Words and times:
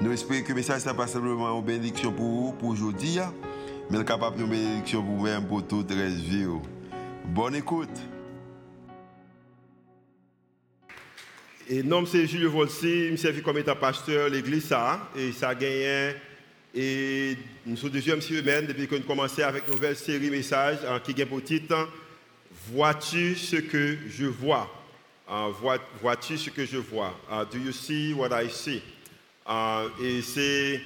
Nous 0.00 0.12
espérons 0.12 0.42
que 0.44 0.48
le 0.50 0.54
message 0.54 0.86
n'est 0.86 0.94
pas 0.94 1.08
simplement 1.08 1.58
une 1.58 1.64
bénédiction 1.64 2.12
pour 2.12 2.24
vous, 2.24 2.52
pour 2.52 2.68
aujourd'hui, 2.68 3.18
hein. 3.18 3.34
mais 3.90 4.04
capable 4.04 4.38
de 4.38 4.44
bénédiction 4.44 5.02
pour 5.02 5.16
vous-même, 5.16 5.44
pour 5.44 5.66
toute 5.66 5.90
la 5.90 6.06
vie. 6.06 6.46
Oh. 6.46 6.62
Bonne 7.24 7.56
écoute. 7.56 7.88
Et 11.68 11.82
nom 11.82 12.06
c'est 12.06 12.28
Julio 12.28 12.48
Volsi, 12.48 13.10
je 13.10 13.16
suis 13.16 13.42
comme 13.42 13.58
étant 13.58 13.74
pasteur 13.74 14.28
l'église 14.28 14.66
ça 14.66 15.10
et 15.16 15.32
ça 15.32 15.50
a 15.50 15.54
gagné 15.54 16.12
et 16.74 17.36
nous 17.66 17.76
sommes 17.76 17.90
deuxième 17.90 18.20
semaine 18.20 18.66
depuis 18.66 18.86
qu'on 18.86 18.96
a 18.96 19.00
commencé 19.00 19.42
avec 19.42 19.66
une 19.66 19.74
nouvelle 19.74 19.96
série 19.96 20.30
messages 20.30 20.78
hein, 20.88 21.00
qui 21.04 21.20
a 21.20 21.26
pour 21.26 21.42
titre 21.42 21.88
Vois-tu 22.70 23.34
ce 23.34 23.56
que 23.56 23.98
je 24.08 24.26
vois? 24.26 24.70
Uh, 25.28 25.52
Vois-tu 26.00 26.38
ce 26.38 26.50
que 26.50 26.64
je 26.64 26.78
vois? 26.78 27.14
Uh, 27.30 27.44
do 27.44 27.58
you 27.58 27.72
see 27.72 28.14
what 28.14 28.30
I 28.32 28.48
see? 28.48 28.80
Uh, 29.48 29.88
et 30.04 30.20
c'est 30.20 30.80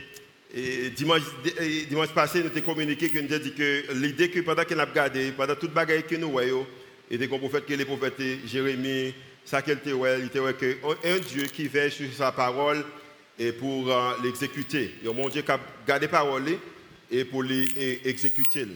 dimanche, 0.94 2.12
passé, 2.14 2.42
nous 2.42 2.50
avons 2.50 2.60
communiqué 2.60 3.08
que 3.08 3.18
nous 3.18 3.32
avons 3.32 3.50
que 3.50 3.92
l'idée 3.94 4.30
que 4.30 4.40
pendant 4.40 4.64
qu'on 4.64 4.78
a 4.78 4.84
regardé, 4.84 5.32
pendant 5.32 5.56
toute 5.56 5.72
bagaille 5.72 6.04
que 6.04 6.14
nous 6.14 6.30
voyons, 6.30 6.66
et 7.10 7.18
des 7.18 7.26
prophètes 7.26 7.66
que 7.66 7.74
les 7.74 7.84
prophètes 7.84 8.22
Jérémie, 8.46 9.14
ça 9.44 9.62
qu'il 9.62 9.72
était, 9.72 9.90
il 9.90 10.26
était 10.26 10.38
que 10.54 10.76
un 11.04 11.18
Dieu 11.18 11.44
qui 11.44 11.66
veille 11.66 11.90
sur 11.90 12.12
sa 12.12 12.30
parole 12.30 12.84
et 13.38 13.50
pour 13.50 13.88
uh, 13.88 14.22
l'exécuter. 14.22 14.94
Il 15.00 15.08
y 15.08 15.10
a 15.10 15.12
mon 15.12 15.28
Dieu 15.28 15.42
qui 15.42 15.50
a 15.50 15.58
gardé 15.86 16.06
parole 16.06 16.44
et 17.10 17.24
pour 17.24 17.42
l'exécuter. 17.42 18.66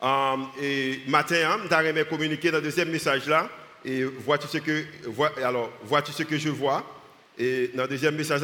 Um, 0.00 0.48
et 0.62 1.00
matin, 1.08 1.58
nous 1.64 1.74
avons 1.74 2.04
communiqué 2.04 2.50
dans 2.50 2.58
le 2.58 2.64
deuxième 2.64 2.90
message 2.90 3.26
là, 3.26 3.50
et 3.84 4.04
vois-tu 4.04 4.46
ce 4.46 4.58
que, 4.58 4.84
vois, 5.06 5.32
alors, 5.42 5.72
vois-tu 5.82 6.12
ce 6.12 6.22
que 6.22 6.38
je 6.38 6.50
vois? 6.50 6.95
Et 7.38 7.70
dans 7.74 7.82
le 7.82 7.88
deuxième 7.88 8.16
message 8.16 8.40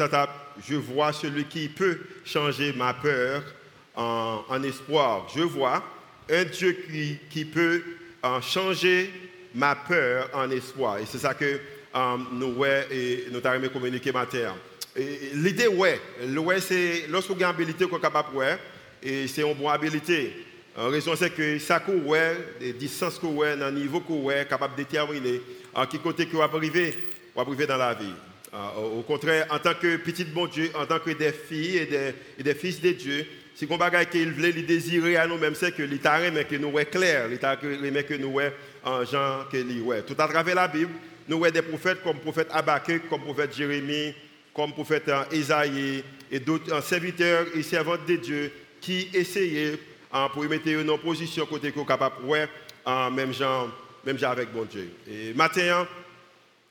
je 0.67 0.75
vois 0.75 1.11
celui 1.13 1.45
qui 1.45 1.67
peut 1.67 1.99
changer 2.23 2.73
ma 2.73 2.93
peur 2.93 3.43
en, 3.95 4.63
espoir. 4.63 5.27
Je 5.35 5.41
vois 5.41 5.83
un 6.29 6.43
Dieu 6.45 6.77
qui, 6.89 7.17
qui 7.29 7.45
peut 7.45 7.81
euh, 8.23 8.41
changer 8.41 9.09
ma 9.55 9.75
peur 9.75 10.29
en 10.33 10.49
espoir. 10.51 10.99
Et 10.99 11.05
c'est 11.05 11.17
ça 11.17 11.33
que 11.33 11.59
euh, 11.95 12.17
nous, 12.31 12.53
ouais, 12.53 12.87
et 12.91 13.25
nous 13.31 13.39
avons 13.43 13.69
communiqué 13.69 14.11
matin. 14.11 14.55
L'idée, 14.95 15.67
ouais, 15.67 15.99
ouais 16.37 16.61
c'est 16.61 17.07
lorsqu'on 17.09 17.33
a 17.33 17.37
une 17.37 17.43
habilité 17.45 17.87
qu'on 17.87 17.97
est 17.97 18.01
capable 18.01 18.37
de 18.37 19.09
et 19.09 19.27
c'est 19.27 19.41
une 19.41 19.55
bonne 19.55 19.67
habilité. 19.67 20.33
La 20.77 20.87
raison, 20.87 21.15
c'est 21.15 21.31
que 21.31 21.59
ça 21.59 21.79
qu'on 21.79 21.97
ouais, 21.99 22.37
les 22.59 22.73
distances 22.73 23.19
ouais, 23.21 23.57
dans 23.57 23.67
le 23.67 23.79
niveau 23.79 23.99
qu'on 23.99 24.29
est 24.31 24.47
capable 24.47 24.75
de 24.75 24.83
déterminer 24.83 25.41
à 25.75 25.85
qui 25.85 25.99
côté 25.99 26.27
qu'on 26.27 26.37
va 26.37 26.45
arriver, 26.45 26.95
va 27.35 27.41
arriver 27.41 27.67
dans 27.67 27.77
la 27.77 27.93
vie. 27.93 28.13
Ah, 28.55 28.73
au 28.77 29.01
contraire, 29.01 29.47
en 29.49 29.57
tant 29.57 29.73
que 29.73 29.97
petit 29.97 30.25
bon 30.25 30.45
Dieu, 30.45 30.69
en 30.75 30.85
tant 30.85 30.99
que 30.99 31.09
des 31.09 31.31
filles 31.31 31.77
et 32.37 32.43
des, 32.43 32.53
fils 32.53 32.79
de 32.79 32.91
Dieu, 32.91 33.25
si 33.55 33.65
on 33.67 33.77
bagaille 33.77 34.05
qu'il 34.05 34.31
voulait 34.31 34.51
les 34.51 34.61
désirer 34.61 35.17
à 35.17 35.25
nous-mêmes, 35.25 35.55
c'est 35.55 35.71
que 35.71 35.81
l'État 35.81 36.19
mais 36.31 36.45
que 36.45 36.55
nous 36.57 36.69
voyons 36.69 36.87
clair, 36.87 37.27
l'État 37.27 37.55
que 37.55 38.13
nous 38.13 38.31
voyons 38.31 38.51
en 38.83 39.03
Jean 39.05 39.45
que 39.51 40.01
Tout 40.01 40.15
à 40.19 40.27
travers 40.27 40.53
la 40.53 40.67
Bible, 40.67 40.91
nous 41.27 41.39
voyons 41.39 41.53
des 41.53 41.63
prophètes 41.63 42.03
comme 42.03 42.19
prophète 42.19 42.49
Abacuc, 42.51 43.09
comme 43.09 43.21
prophète 43.21 43.55
Jérémie, 43.55 44.13
comme 44.53 44.71
prophète 44.71 45.09
Isaïe 45.31 46.03
et 46.31 46.39
d'autres 46.39 46.83
serviteurs 46.83 47.47
et 47.55 47.63
servantes 47.63 48.05
de 48.07 48.17
Dieu 48.17 48.51
qui 48.79 49.09
essayaient 49.15 49.79
pour 50.31 50.43
mettre 50.43 50.67
une 50.67 50.91
opposition 50.91 51.47
côté 51.47 51.71
qu'on 51.71 51.85
capable 51.85 52.17
même 53.13 53.33
Jean, 53.33 53.69
même 54.05 54.19
Jean 54.19 54.29
avec 54.29 54.51
bon 54.51 54.65
Dieu. 54.65 54.91
Et 55.09 55.33
maintenant, 55.33 55.87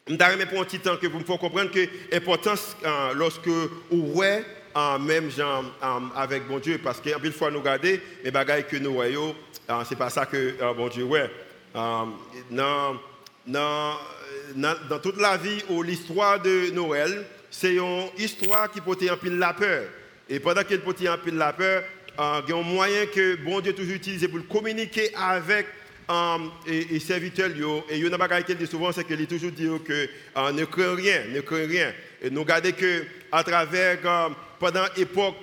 je 0.09 0.15
vais 0.37 0.47
pour 0.47 0.61
un 0.61 0.65
petit 0.65 0.81
temps 0.81 0.97
que 0.97 1.07
vous 1.07 1.21
me 1.21 1.25
faites 1.25 1.39
comprendre 1.39 1.71
que 1.71 1.87
l'importance 2.11 2.77
euh, 2.85 3.13
lorsque 3.15 3.47
vous 3.47 4.13
ouais 4.15 4.45
euh, 4.77 4.99
même 4.99 5.31
gens 5.31 5.65
euh, 5.83 5.99
avec 6.17 6.49
bon 6.49 6.59
Dieu, 6.59 6.81
parce 6.83 7.01
qu'une 7.01 7.33
fois 7.33 7.51
nous 7.51 7.61
regarder 7.61 8.01
les 8.25 8.31
bagailles 8.31 8.67
que 8.67 8.77
nous 8.77 8.95
voyons, 8.95 9.35
ce 9.69 9.91
n'est 9.91 9.99
pas 9.99 10.11
ça 10.11 10.27
que 10.27 10.57
bon 10.75 10.89
Dieu 10.89 11.05
ouais. 11.05 11.31
Dans, 11.75 12.97
dans, 13.47 13.97
dans, 14.57 14.99
toute 15.03 15.19
la 15.21 15.37
vie 15.37 15.63
ou 15.71 15.83
l'histoire 15.83 16.41
de 16.41 16.71
Noël, 16.73 17.25
c'est 17.51 17.77
une 17.77 18.09
histoire 18.19 18.71
qui 18.71 18.81
peut 18.81 18.97
en 19.11 19.17
pile 19.17 19.39
la 19.39 19.55
peur. 19.55 19.85
Et 20.29 20.41
pendant 20.41 20.65
qu'elle 20.65 20.81
peut 20.81 20.95
en 21.09 21.19
pile 21.19 21.37
la 21.37 21.53
peur, 21.53 21.83
il 22.19 22.51
y 22.51 22.53
a 22.53 22.57
un 22.57 22.63
moyen 22.63 23.07
que 23.07 23.37
bon 23.37 23.61
Dieu 23.61 23.73
toujours 23.73 23.95
utilisé 23.95 24.29
pour 24.29 24.47
communiquer 24.49 25.15
avec 25.15 25.67
Um, 26.09 26.51
et, 26.67 26.97
et 26.97 27.01
serviteurs, 27.01 27.51
et 27.51 27.97
il 27.97 28.01
y 28.01 28.05
a 28.05 28.09
une 28.09 28.45
qui 28.45 28.55
dit 28.57 28.67
souvent, 28.67 28.91
c'est 28.91 29.05
qu'il 29.05 29.25
toujours 29.27 29.53
dit 29.53 29.69
que 29.85 30.05
uh, 30.37 30.53
ne 30.53 30.65
crains 30.65 30.97
rien, 30.97 31.23
ne 31.33 31.41
crains 31.41 31.67
rien. 31.67 31.93
Et 32.21 32.29
nous 32.29 32.41
regardons 32.41 32.73
que 32.73 33.05
à 33.31 33.45
travers, 33.45 33.99
um, 34.05 34.35
pendant 34.59 34.85
l'époque 34.97 35.37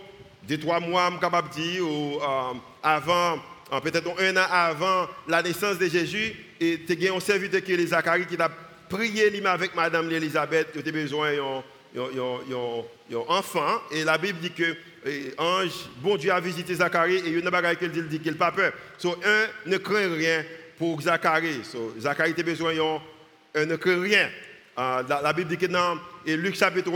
des 0.43 0.59
trois 0.59 0.81
mois, 0.81 1.11
capable 1.19 1.49
de 1.49 1.53
dire, 1.55 1.87
ou 1.87 2.19
um, 2.21 2.59
avant, 2.83 3.39
peut-être 3.81 4.09
un 4.19 4.35
an 4.35 4.45
avant 4.51 5.07
la 5.29 5.41
naissance 5.41 5.79
de 5.79 5.87
Jésus, 5.87 6.35
et 6.59 6.81
tu 6.85 7.07
as 7.07 7.13
un 7.13 7.19
serviteur 7.21 7.63
qui 7.63 7.73
est 7.73 7.87
Zacharie 7.87 8.25
qui 8.25 8.35
a 8.35 8.49
prié 8.89 9.41
avec 9.45 9.73
Madame 9.75 10.11
Elisabeth, 10.11 10.73
qui 10.73 10.89
a 10.89 10.91
besoin 10.91 11.31
enfant. 13.27 13.81
Et 13.91 14.03
la 14.03 14.17
Bible 14.17 14.39
dit 14.39 14.51
que 14.51 14.75
ange, 15.37 15.89
bon 15.97 16.17
Dieu 16.17 16.31
a 16.31 16.39
visité 16.39 16.75
Zacharie 16.75 17.15
et 17.15 17.27
il 17.27 17.31
y 17.31 17.35
a 17.35 17.39
une 17.39 17.77
qu'il 17.77 18.07
dit, 18.07 18.19
qu'il 18.19 18.31
n'a 18.33 18.37
pas 18.37 18.51
peur. 18.51 18.73
So, 18.97 19.17
un, 19.23 19.69
ne 19.69 19.77
craint 19.77 20.13
rien 20.13 20.43
pour 20.77 21.01
Zacharie. 21.01 21.63
So, 21.63 21.95
Zacharie 21.99 22.33
a 22.37 22.43
besoin 22.43 22.73
un 23.55 23.65
ne 23.65 23.75
craint 23.75 24.01
rien. 24.01 24.29
Uh, 24.77 25.03
la, 25.09 25.33
Bible 25.33 25.49
dit 25.49 25.57
que 25.57 25.65
dans 25.65 25.97
et 26.25 26.37
Luc 26.37 26.55
chapitre 26.55 26.91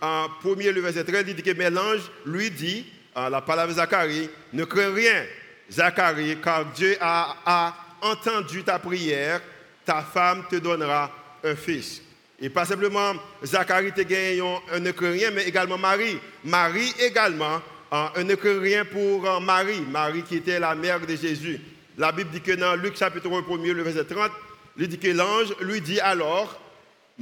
1, 0.00 0.28
premier, 0.40 0.72
le 0.72 0.80
verset 0.80 1.04
13, 1.04 1.24
il 1.28 1.34
dit 1.34 1.42
que 1.42 1.50
l'ange 1.50 2.10
lui 2.24 2.50
dit, 2.50 2.86
uh, 3.16 3.30
la 3.30 3.42
parole 3.42 3.68
de 3.68 3.74
Zacharie, 3.74 4.30
ne 4.52 4.64
crains 4.64 4.94
rien, 4.94 5.24
Zacharie, 5.70 6.38
car 6.42 6.64
Dieu 6.72 6.96
a 7.00 7.74
entendu 8.00 8.62
ta 8.62 8.78
prière, 8.78 9.42
ta 9.84 10.02
femme 10.02 10.44
te 10.48 10.56
donnera 10.56 11.10
un 11.44 11.54
fils. 11.54 12.02
Et 12.40 12.48
pas 12.48 12.64
simplement 12.64 13.14
Zacharie 13.44 13.92
te 13.92 14.00
un 14.00 15.10
rien, 15.12 15.30
mais 15.32 15.44
également 15.44 15.76
Marie. 15.76 16.18
Marie 16.44 16.94
également, 17.00 17.60
un 17.90 18.22
ne 18.22 18.60
rien 18.60 18.84
pour 18.84 19.26
euh, 19.26 19.40
Marie. 19.40 19.80
Marie 19.80 20.22
qui 20.22 20.36
était 20.36 20.60
la 20.60 20.74
mère 20.74 21.00
de 21.00 21.16
Jésus. 21.16 21.60
La 21.96 22.12
Bible 22.12 22.30
dit 22.30 22.40
que 22.40 22.52
dans 22.52 22.76
Luc 22.76 22.96
chapitre 22.96 23.28
1, 23.28 23.72
le 23.72 23.82
verset 23.82 24.04
30, 24.04 24.30
il 24.76 24.86
dit 24.86 24.98
que 24.98 25.08
l'ange 25.08 25.56
lui 25.60 25.80
dit 25.80 25.98
alors, 25.98 26.60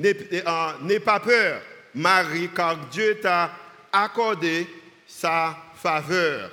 euh, 0.05 0.73
n'aie 0.83 1.01
pas 1.01 1.21
peur, 1.21 1.63
Marie, 1.95 2.51
car 2.55 2.77
Dieu 2.89 3.19
t'a 3.23 3.53
accordé 3.91 4.67
sa 5.07 5.57
faveur. 5.77 6.51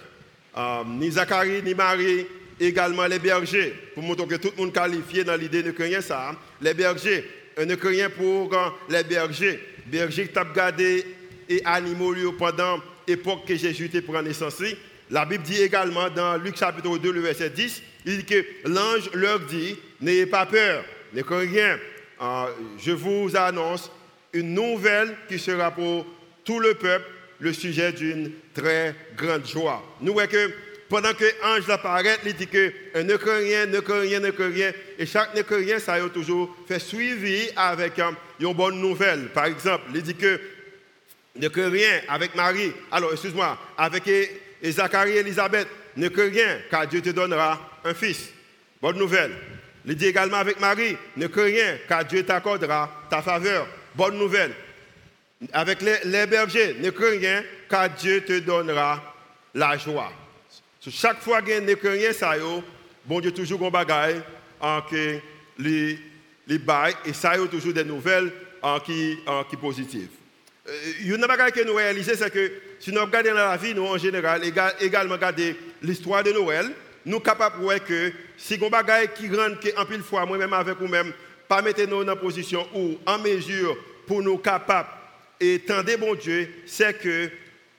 Ni 0.85 1.12
Zacharie, 1.12 1.62
ni 1.63 1.74
Marie, 1.74 2.25
également 2.62 3.07
les 3.07 3.19
bergers, 3.19 3.74
pour 3.94 4.03
montrer 4.03 4.28
que 4.28 4.35
tout 4.35 4.51
le 4.56 4.63
monde 4.63 4.74
qualifié 4.74 5.25
dans 5.25 5.35
l'idée 5.35 5.63
de 5.63 5.74
rien 5.78 6.00
ça, 6.00 6.30
hein. 6.30 6.35
les 6.62 6.74
bergers 6.74 7.25
un 7.57 7.65
ne 7.65 7.75
rien 7.75 8.09
pour 8.09 8.49
les 8.89 9.03
bergers. 9.03 9.59
Bergers 9.85 10.27
qui 10.27 10.39
gardé 10.55 11.05
et 11.49 11.61
animaux 11.65 12.13
pendant 12.37 12.79
l'époque 13.07 13.45
que 13.47 13.55
Jésus 13.55 13.85
était 13.85 14.01
pour 14.01 14.21
naissance. 14.21 14.61
La 15.09 15.25
Bible 15.25 15.43
dit 15.43 15.61
également 15.61 16.09
dans 16.09 16.38
Luc 16.38 16.57
chapitre 16.57 16.97
2, 16.97 17.11
le 17.11 17.21
verset 17.21 17.50
10, 17.50 17.83
il 18.05 18.17
dit 18.19 18.25
que 18.25 18.45
l'ange 18.65 19.09
leur 19.13 19.39
dit, 19.41 19.77
n'ayez 20.01 20.25
pas 20.25 20.45
peur, 20.45 20.83
ne 21.13 21.21
rien. 21.21 21.77
Euh, 22.21 22.45
je 22.79 22.91
vous 22.91 23.35
annonce 23.35 23.91
une 24.31 24.53
nouvelle 24.53 25.15
qui 25.27 25.38
sera 25.38 25.71
pour 25.71 26.06
tout 26.44 26.59
le 26.59 26.73
peuple 26.73 27.06
le 27.39 27.53
sujet 27.53 27.91
d'une 27.91 28.31
très 28.53 28.95
grande 29.17 29.45
joie. 29.45 29.83
Nous 30.01 30.13
voyons 30.13 30.29
que 30.29 30.51
pendant 30.94 31.16
que 31.16 31.25
l'ange 31.42 31.68
apparaît, 31.72 32.19
il 32.24 32.36
dit 32.36 32.45
que 32.45 32.72
ne 33.01 33.16
craint 33.16 33.40
rien, 33.40 33.66
ne 33.66 33.80
craint 33.80 34.01
rien, 34.01 34.19
ne 34.19 34.30
craint 34.30 34.54
rien. 34.54 34.72
Et 35.00 35.07
chaque 35.07 35.34
ne 35.34 35.42
craint 35.42 35.57
rien, 35.57 35.80
ça 35.80 35.94
a 35.94 36.07
toujours 36.07 36.56
fait 36.68 36.78
suivi 36.78 37.50
avec 37.56 37.98
euh, 37.98 38.12
une 38.40 38.54
bonne 38.54 38.80
nouvelle. 38.80 39.30
Par 39.30 39.45
exemple, 39.45 39.86
il 39.95 40.04
dit 40.04 40.13
que 40.13 40.40
ne 41.36 41.48
craint 41.48 41.72
rien 41.72 42.01
avec 42.07 42.36
Marie. 42.36 42.72
Alors, 42.92 43.12
excuse-moi, 43.12 43.57
avec 43.75 44.04
Zacharie 44.63 45.13
et 45.13 45.22
Elisabeth, 45.22 45.68
ne 45.98 46.10
craint 46.10 46.30
rien, 46.30 46.60
car 46.69 46.86
Dieu 46.86 47.01
te 47.01 47.10
donnera 47.10 47.60
un 47.84 47.94
fils. 47.95 48.30
Bonne 48.80 49.00
nouvelle. 49.00 49.31
Il 49.88 49.95
dit 49.95 50.06
également 50.06 50.38
avec 50.38 50.60
Marie, 50.60 50.95
ne 51.18 51.25
crains 51.25 51.45
rien, 51.45 51.78
car 51.90 52.06
Dieu 52.06 52.24
t'accordera 52.24 53.07
ta 53.10 53.24
faveur. 53.24 53.66
Bonne 53.95 54.19
nouvelle. 54.19 54.51
Avec 55.54 55.81
les, 55.81 55.98
les 56.06 56.28
bergers, 56.28 56.75
ne 56.80 56.92
crains 56.92 57.18
rien, 57.19 57.44
car 57.68 57.90
Dieu 57.90 58.24
te 58.24 58.38
donnera 58.38 59.01
la 59.56 59.75
joie. 59.75 60.13
Chaque 60.91 61.21
fois 61.21 61.41
qu'il 61.41 61.53
y 61.53 61.88
a 61.88 61.91
rien, 61.91 62.13
ça 62.13 62.35
bon 63.06 63.19
Dieu 63.19 63.31
toujours 63.31 63.65
un 63.65 63.69
bagaille 63.69 64.21
en 64.59 64.81
que 64.81 65.19
les 65.59 66.00
les 66.47 66.59
et 67.06 67.13
ça 67.13 67.38
y 67.38 67.47
toujours 67.47 67.74
des 67.74 67.83
nouvelles 67.83 68.31
en 68.62 68.80
qui 68.80 69.18
en 69.25 69.44
qui 69.44 69.56
positives. 69.56 70.09
Une 71.06 71.19
chose 71.19 71.51
que 71.53 71.65
nous 71.65 71.75
réalisons, 71.75 72.13
c'est 72.15 72.31
que 72.31 72.51
si 72.80 72.91
nous 72.91 73.01
regardons 73.01 73.33
la 73.33 73.57
vie, 73.57 73.74
nous 73.74 73.85
en 73.85 73.97
général, 73.97 74.41
également 74.80 75.15
regarder 75.15 75.56
l'histoire 75.81 76.24
de 76.24 76.31
Noël, 76.31 76.71
nous 77.06 77.13
sommes 77.13 77.24
capables 77.24 77.57
de 77.57 77.63
voir 77.63 77.83
que 77.83 78.12
si 78.38 78.57
on 78.62 78.69
bagaille 78.69 79.09
qui 79.13 79.30
rend 79.30 79.51
en 79.77 79.85
pile 79.85 80.01
fois, 80.01 80.25
moi-même 80.25 80.53
avec 80.53 80.77
vous-même, 80.77 81.12
pas 81.47 81.62
mettre 81.62 81.85
nous 81.85 82.03
dans 82.03 82.15
position 82.15 82.65
ou 82.74 82.97
en 83.06 83.19
mesure 83.19 83.77
pour 84.07 84.21
nous 84.21 84.38
capables 84.38 84.89
et 85.39 85.59
tendre 85.59 85.97
bon 85.97 86.15
Dieu, 86.15 86.50
c'est 86.65 86.97
que 86.97 87.30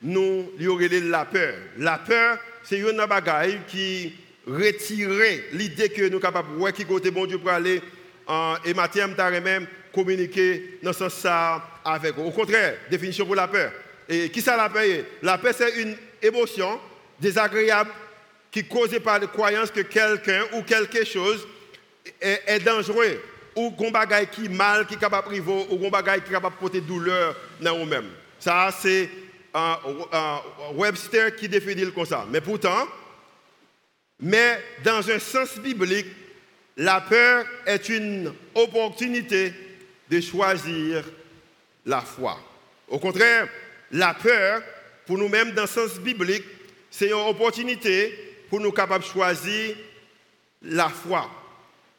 nous 0.02 0.50
y 0.58 0.66
aurait 0.66 0.88
la 0.88 1.24
peur. 1.24 1.54
La 1.78 1.98
peur, 1.98 2.38
c'est 2.64 2.78
une 2.78 3.06
bagaille 3.06 3.60
qui 3.68 4.14
retire 4.46 5.10
l'idée 5.52 5.88
que 5.88 6.02
nous 6.02 6.12
sommes 6.12 6.20
capables 6.20 6.52
de 6.52 6.58
voir 6.58 6.72
qui 6.72 6.84
côté 6.84 7.10
bon 7.10 7.26
Dieu 7.26 7.38
pour 7.38 7.50
aller 7.50 7.80
et 8.64 8.74
Mathieu 8.74 9.06
même 9.06 9.66
communiquer 9.92 10.78
dans 10.82 10.92
ce 10.92 11.08
sens 11.08 11.60
avec. 11.84 12.18
Au 12.18 12.30
contraire, 12.30 12.76
définition 12.90 13.26
pour 13.26 13.34
la 13.34 13.48
peur. 13.48 13.70
Et 14.08 14.28
qui 14.30 14.40
ça 14.40 14.56
la 14.56 14.68
peur? 14.68 15.04
La 15.22 15.38
peur, 15.38 15.54
c'est 15.56 15.80
une 15.80 15.96
émotion 16.20 16.80
désagréable 17.20 17.90
qui 18.50 18.60
est 18.60 18.68
causée 18.68 19.00
par 19.00 19.18
la 19.18 19.26
croyance 19.26 19.70
que 19.70 19.80
quelqu'un 19.80 20.42
ou 20.52 20.62
quelque 20.62 21.04
chose 21.04 21.46
est, 22.20 22.64
dangereux, 22.64 23.20
ou 23.56 23.70
qu'on 23.70 23.90
bagaille 23.90 24.28
qui 24.28 24.48
mal, 24.48 24.86
qui 24.86 24.94
est 24.94 24.98
capable 24.98 25.28
de 25.28 25.40
priver, 25.40 25.66
ou 25.70 25.78
qu'on 25.78 25.90
bagaille 25.90 26.22
qui 26.22 26.30
est 26.30 26.34
capable 26.34 26.56
de 26.56 26.60
porter 26.60 26.80
douleur 26.80 27.36
dans 27.60 27.78
nous-mêmes. 27.78 28.10
Ça, 28.38 28.70
c'est 28.78 29.08
un, 29.54 30.40
Webster 30.74 31.36
qui 31.36 31.48
définit 31.48 31.90
comme 31.92 32.04
ça. 32.04 32.26
Mais 32.30 32.40
pourtant, 32.40 32.86
mais 34.20 34.58
dans 34.84 35.08
un 35.08 35.18
sens 35.18 35.58
biblique, 35.58 36.06
la 36.76 37.00
peur 37.00 37.46
est 37.66 37.88
une 37.88 38.32
opportunité 38.54 39.52
de 40.10 40.20
choisir 40.20 41.04
la 41.86 42.00
foi. 42.00 42.38
Au 42.88 42.98
contraire, 42.98 43.48
la 43.92 44.14
peur, 44.14 44.62
pour 45.06 45.18
nous-mêmes, 45.18 45.52
dans 45.52 45.62
le 45.62 45.68
sens 45.68 45.98
biblique, 45.98 46.44
c'est 46.90 47.06
une 47.06 47.14
opportunité 47.14 48.18
pour 48.48 48.60
nous 48.60 48.72
capables 48.72 49.04
de 49.04 49.08
choisir 49.08 49.76
la 50.62 50.88
foi. 50.88 51.30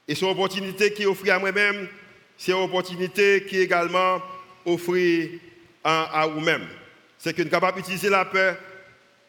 Et 0.07 0.15
cette 0.15 0.23
opportunité 0.23 0.93
qui 0.93 1.03
est 1.03 1.07
offerte 1.07 1.29
à 1.29 1.39
moi-même, 1.39 1.87
c'est 2.37 2.51
une 2.51 2.59
opportunité 2.59 3.45
qui 3.47 3.59
également 3.59 4.21
offerte 4.65 5.39
à, 5.83 6.27
vous-même. 6.27 6.67
C'est 7.25 7.33
que 7.33 7.41
nous 7.41 7.49
sommes 7.49 7.59
capables 7.59 7.77
d'utiliser 7.77 8.09
la 8.09 8.23
peur 8.23 8.55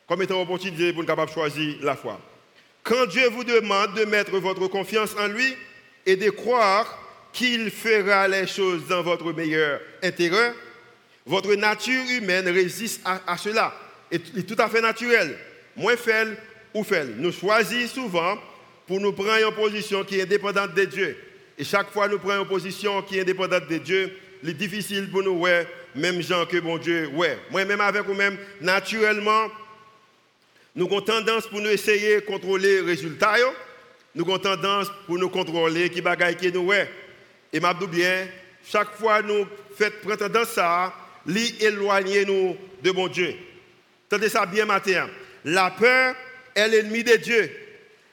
comme 0.07 0.21
étant 0.21 0.43
opportunité 0.43 0.93
pour 0.93 1.01
nous 1.01 1.09
capables 1.09 1.31
de 1.31 1.35
choisir 1.35 1.77
la 1.81 1.97
foi. 1.97 2.21
Quand 2.83 3.07
Dieu 3.07 3.27
vous 3.31 3.43
demande 3.43 3.95
de 3.95 4.05
mettre 4.05 4.39
votre 4.39 4.67
confiance 4.67 5.17
en 5.19 5.29
lui 5.29 5.57
et 6.05 6.15
de 6.15 6.29
croire 6.29 6.99
qu'il 7.33 7.71
fera 7.71 8.29
les 8.29 8.47
choses 8.47 8.87
dans 8.87 9.03
votre 9.03 9.33
meilleur 9.33 9.81
intérêt, 10.03 10.53
votre 11.25 11.55
nature 11.55 12.05
humaine 12.11 12.47
résiste 12.51 13.01
à, 13.03 13.39
cela. 13.39 13.75
Et 14.13 14.17
est 14.17 14.47
tout 14.47 14.61
à 14.61 14.69
fait 14.69 14.83
naturel. 14.83 15.35
Moins 15.75 15.97
faible 15.97 16.37
ou 16.75 16.85
faible. 16.85 17.15
Nous 17.17 17.33
choisissons 17.33 18.03
souvent 18.03 18.37
pour 18.87 19.01
nous 19.01 19.15
prendre 19.15 19.49
une 19.49 19.55
position 19.55 20.05
qui 20.05 20.19
est 20.19 20.25
indépendante 20.25 20.75
de 20.75 20.85
Dieu. 20.85 21.17
Et 21.57 21.65
chaque 21.65 21.91
fois 21.93 22.09
nous 22.09 22.19
prenons 22.19 22.43
une 22.43 22.49
position 22.49 23.01
qui 23.01 23.17
est 23.17 23.23
indépendante 23.23 23.67
de 23.71 23.79
Dieu, 23.79 24.13
c'est 24.45 24.53
difficile 24.53 25.11
pour 25.11 25.23
nous, 25.23 25.39
ouais, 25.39 25.67
même 25.97 26.21
gens 26.23 26.47
que 26.47 26.59
bon 26.59 26.79
Dieu, 26.79 27.09
ouais. 27.15 27.39
Moi-même 27.51 27.81
avec 27.81 28.03
vous-même, 28.03 28.39
naturellement, 28.61 29.49
nous 30.75 30.87
avons 30.87 31.01
tendance 31.01 31.47
pour 31.47 31.61
nous 31.61 31.71
essayer 31.71 32.17
de 32.17 32.21
contrôler 32.21 32.81
les 32.81 32.87
résultats. 32.87 33.37
Nous 34.15 34.25
avons 34.25 34.39
tendance 34.39 34.89
pour 35.07 35.19
nous 35.19 35.29
contrôler 35.29 35.91
qui 35.91 36.01
bagaille 36.01 36.37
qui 36.37 36.53
nous, 36.53 36.67
ouais. 36.67 36.91
Et 37.53 37.61
m'a 37.61 37.73
bien, 37.75 38.29
chaque 38.71 38.95
fois 38.97 39.23
nous 39.23 39.47
faisons 39.77 40.17
tendance 40.17 40.59
à 40.59 40.93
éloigner 41.61 42.25
nous 42.25 42.57
de 42.83 42.91
mon 42.91 43.09
Dieu. 43.09 43.35
Tendez 44.09 44.29
ça 44.29 44.47
bien 44.47 44.65
matin. 44.65 45.09
La 45.45 45.71
peur 45.71 46.15
est 46.55 46.69
l'ennemi 46.69 47.03
de 47.03 47.17
Dieu. 47.17 47.51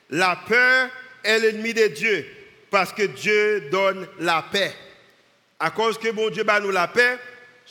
La 0.09 0.39
peur 0.47 0.89
est 1.23 1.39
l'ennemi 1.39 1.73
de 1.73 1.87
Dieu 1.87 2.25
parce 2.69 2.93
que 2.93 3.03
Dieu 3.03 3.69
donne 3.71 4.07
la 4.19 4.45
paix. 4.51 4.73
À 5.59 5.71
cause 5.71 5.97
que 5.97 6.11
bon 6.11 6.29
Dieu 6.29 6.43
bat 6.43 6.59
nous 6.59 6.71
la 6.71 6.87
paix, 6.87 7.17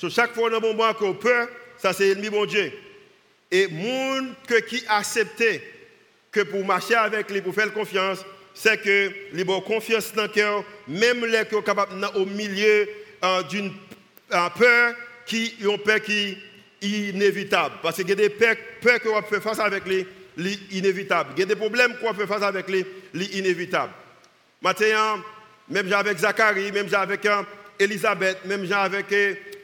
sur 0.02 0.10
chaque 0.10 0.34
fois 0.34 0.50
que 0.50 0.56
nous 0.56 0.82
avons 0.82 1.14
peur, 1.14 1.46
ça 1.78 1.92
c'est 1.92 2.08
l'ennemi 2.08 2.28
bon 2.28 2.44
Dieu. 2.44 2.72
Et 3.52 3.68
monde 3.68 4.34
que 4.48 4.58
qui 4.58 4.82
accepté 4.88 5.62
que 6.32 6.40
pour 6.40 6.64
marcher 6.64 6.96
avec 6.96 7.30
lui, 7.30 7.40
pour 7.40 7.54
faire 7.54 7.72
confiance, 7.72 8.18
c'est 8.52 8.82
que 8.82 9.12
les 9.32 9.44
confiance 9.44 10.12
dans 10.12 10.22
le 10.22 10.28
cœur, 10.28 10.64
même 10.88 11.24
les 11.24 11.44
qui 11.44 11.54
sont 11.54 11.62
capables 11.62 11.92
au 12.16 12.26
milieu 12.26 12.88
euh, 13.22 13.42
d'une 13.44 13.72
euh, 14.32 14.48
peur 14.58 14.94
qui 15.24 15.54
ont 15.68 15.78
peur 15.78 16.02
qui 16.02 16.36
est 16.82 16.86
inévitable. 17.10 17.76
Parce 17.80 17.94
qu'il 17.94 18.08
y 18.08 18.12
a 18.12 18.16
des 18.16 18.28
peurs, 18.28 18.56
peurs 18.80 19.00
qu'on 19.00 19.22
fait 19.22 19.40
face 19.40 19.60
avec 19.60 19.84
les 19.86 20.04
inévitables. 20.72 21.30
Il 21.36 21.40
y 21.40 21.42
a 21.44 21.46
des 21.46 21.54
problèmes 21.54 21.94
qu'on 21.98 22.12
fait 22.12 22.26
face 22.26 22.42
avec 22.42 22.68
les 22.68 22.84
inévitables. 23.38 23.92
Maintenant, 24.60 25.22
même 25.68 25.92
avec 25.92 26.18
Zacharie, 26.18 26.72
même 26.72 26.92
avec 26.92 27.24
euh, 27.24 27.42
Elisabeth, 27.78 28.44
même 28.46 28.66
avec 28.72 29.06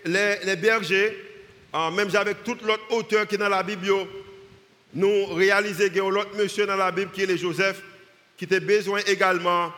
les, 0.08 0.56
bergers, 0.56 1.16
même 1.75 2.08
avec 2.14 2.44
toute 2.44 2.62
l'autre 2.62 2.84
auteur 2.90 3.26
qui 3.26 3.34
est 3.34 3.38
dans 3.38 3.49
la 3.49 3.62
Bible, 3.62 3.87
nous 4.94 5.26
réalisons 5.26 5.84
qu'il 5.84 5.96
y 5.96 6.00
a 6.00 6.10
l'autre 6.10 6.37
monsieur 6.37 6.66
dans 6.66 6.76
la 6.76 6.90
Bible 6.90 7.10
qui 7.10 7.22
est 7.22 7.37
Joseph, 7.37 7.82
qui 8.37 8.52
a 8.52 8.60
besoin 8.60 9.00
également, 9.06 9.72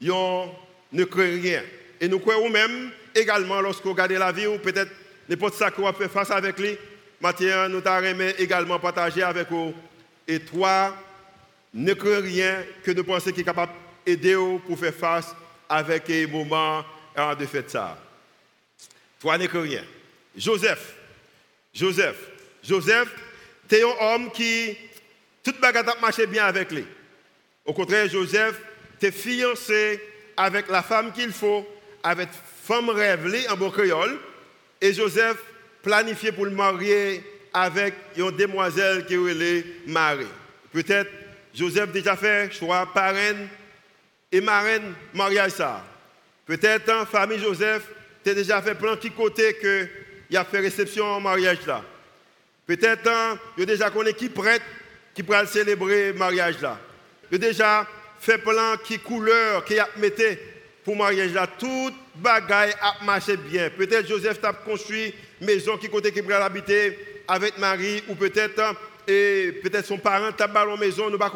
ne 0.00 1.04
crée 1.04 1.36
rien. 1.36 1.62
Et 2.00 2.08
nous 2.08 2.18
croyons 2.18 2.48
même 2.48 2.90
également, 3.14 3.60
lorsque 3.60 3.84
vous 3.84 3.92
regardez 3.92 4.18
la 4.18 4.32
vie, 4.32 4.46
ou 4.46 4.58
peut-être 4.58 4.90
n'importe 5.28 5.54
ça 5.54 5.70
qu'on 5.70 5.92
faire 5.92 6.10
face 6.10 6.30
avec 6.30 6.58
lui, 6.58 6.76
Mathieu, 7.20 7.68
nous 7.68 7.80
t'avons 7.80 8.32
également 8.38 8.78
partager 8.80 9.22
avec 9.22 9.48
vous. 9.48 9.72
Et 10.26 10.40
toi, 10.40 10.96
ne 11.72 11.94
crée 11.94 12.18
rien 12.18 12.64
que 12.82 12.90
nous 12.90 13.04
pensons 13.04 13.30
qu'il 13.30 13.40
est 13.40 13.44
capable 13.44 13.72
d'aider 14.04 14.36
pour 14.66 14.78
faire 14.78 14.94
face 14.94 15.34
avec 15.68 16.08
les 16.08 16.26
moments 16.26 16.82
hein, 17.16 17.34
de 17.34 17.46
faire 17.46 17.62
ça. 17.66 17.96
Toi, 19.22 19.38
ne 19.38 19.46
crée 19.46 19.60
rien. 19.60 19.84
Joseph, 20.36 20.94
Joseph, 21.72 22.16
Joseph, 22.64 23.08
tu 23.68 23.76
es 23.76 23.82
un 23.84 24.14
homme 24.14 24.32
qui, 24.32 24.76
toute 25.44 25.60
bagarre 25.60 25.88
a 25.90 26.00
marché 26.00 26.26
bien 26.26 26.44
avec 26.44 26.72
lui. 26.72 26.84
Au 27.64 27.72
contraire, 27.72 28.08
Joseph, 28.08 28.60
tu 28.98 29.06
es 29.06 29.12
fiancé 29.12 30.00
avec 30.36 30.68
la 30.68 30.82
femme 30.82 31.12
qu'il 31.12 31.30
faut, 31.30 31.64
avec 32.02 32.30
femme 32.64 32.90
rêvée 32.90 33.48
en 33.48 33.56
bon 33.56 33.70
créole, 33.70 34.18
et 34.80 34.92
Joseph 34.92 35.36
planifié 35.82 36.32
pour 36.32 36.46
le 36.46 36.50
marier 36.50 37.22
avec 37.54 37.94
une 38.16 38.32
demoiselle 38.32 39.06
qui 39.06 39.14
est 39.14 39.86
mariée. 39.86 40.26
Peut-être 40.72 41.12
Joseph 41.54 41.92
déjà 41.92 42.16
fait 42.16 42.52
choix 42.52 42.92
parraine 42.92 43.48
et 44.32 44.40
marraine 44.40 44.94
mariage 45.14 45.52
ça. 45.52 45.84
Peut-être 46.44 46.90
en 46.90 47.06
famille 47.06 47.38
Joseph, 47.38 47.84
tu 48.22 48.30
as 48.30 48.34
déjà 48.34 48.62
fait 48.62 48.74
plein 48.74 48.96
de 48.96 49.08
côté 49.08 49.54
que 49.54 49.86
il 50.30 50.36
a 50.36 50.44
fait 50.44 50.60
réception 50.60 51.04
en 51.04 51.20
mariage 51.20 51.66
là. 51.66 51.84
Peut-être 52.66 53.06
hein, 53.06 53.38
a 53.60 53.64
déjà 53.64 53.90
connu 53.90 54.14
qui 54.14 54.28
prête 54.28 54.62
qui 55.14 55.22
pourra 55.22 55.44
célébrer 55.44 56.12
le 56.12 56.18
mariage 56.18 56.60
là. 56.62 56.78
A 57.30 57.38
déjà 57.38 57.86
fait 58.18 58.38
plein 58.38 58.76
qui 58.82 58.98
couleur 58.98 59.64
qui 59.64 59.78
a 59.78 59.88
metté 59.98 60.38
pour 60.84 60.96
mariage 60.96 61.34
là. 61.34 61.46
Tout 61.46 61.92
bagaille 62.14 62.72
a 62.80 63.04
marché 63.04 63.36
bien. 63.36 63.68
Peut-être 63.70 64.08
Joseph 64.08 64.42
a 64.42 64.52
construit 64.52 65.14
maison 65.40 65.76
qui 65.76 65.90
côté 65.90 66.12
qui 66.12 66.22
pourra 66.22 66.44
habiter 66.44 66.98
avec 67.28 67.58
Marie 67.58 68.02
ou 68.08 68.14
peut-être 68.14 68.58
hein, 68.58 68.74
et 69.06 69.60
peut-être 69.62 69.86
son 69.86 69.98
parent 69.98 70.32
t'a 70.32 70.46
ballon 70.46 70.78
maison 70.78 71.10
nous 71.10 71.18
pas 71.18 71.32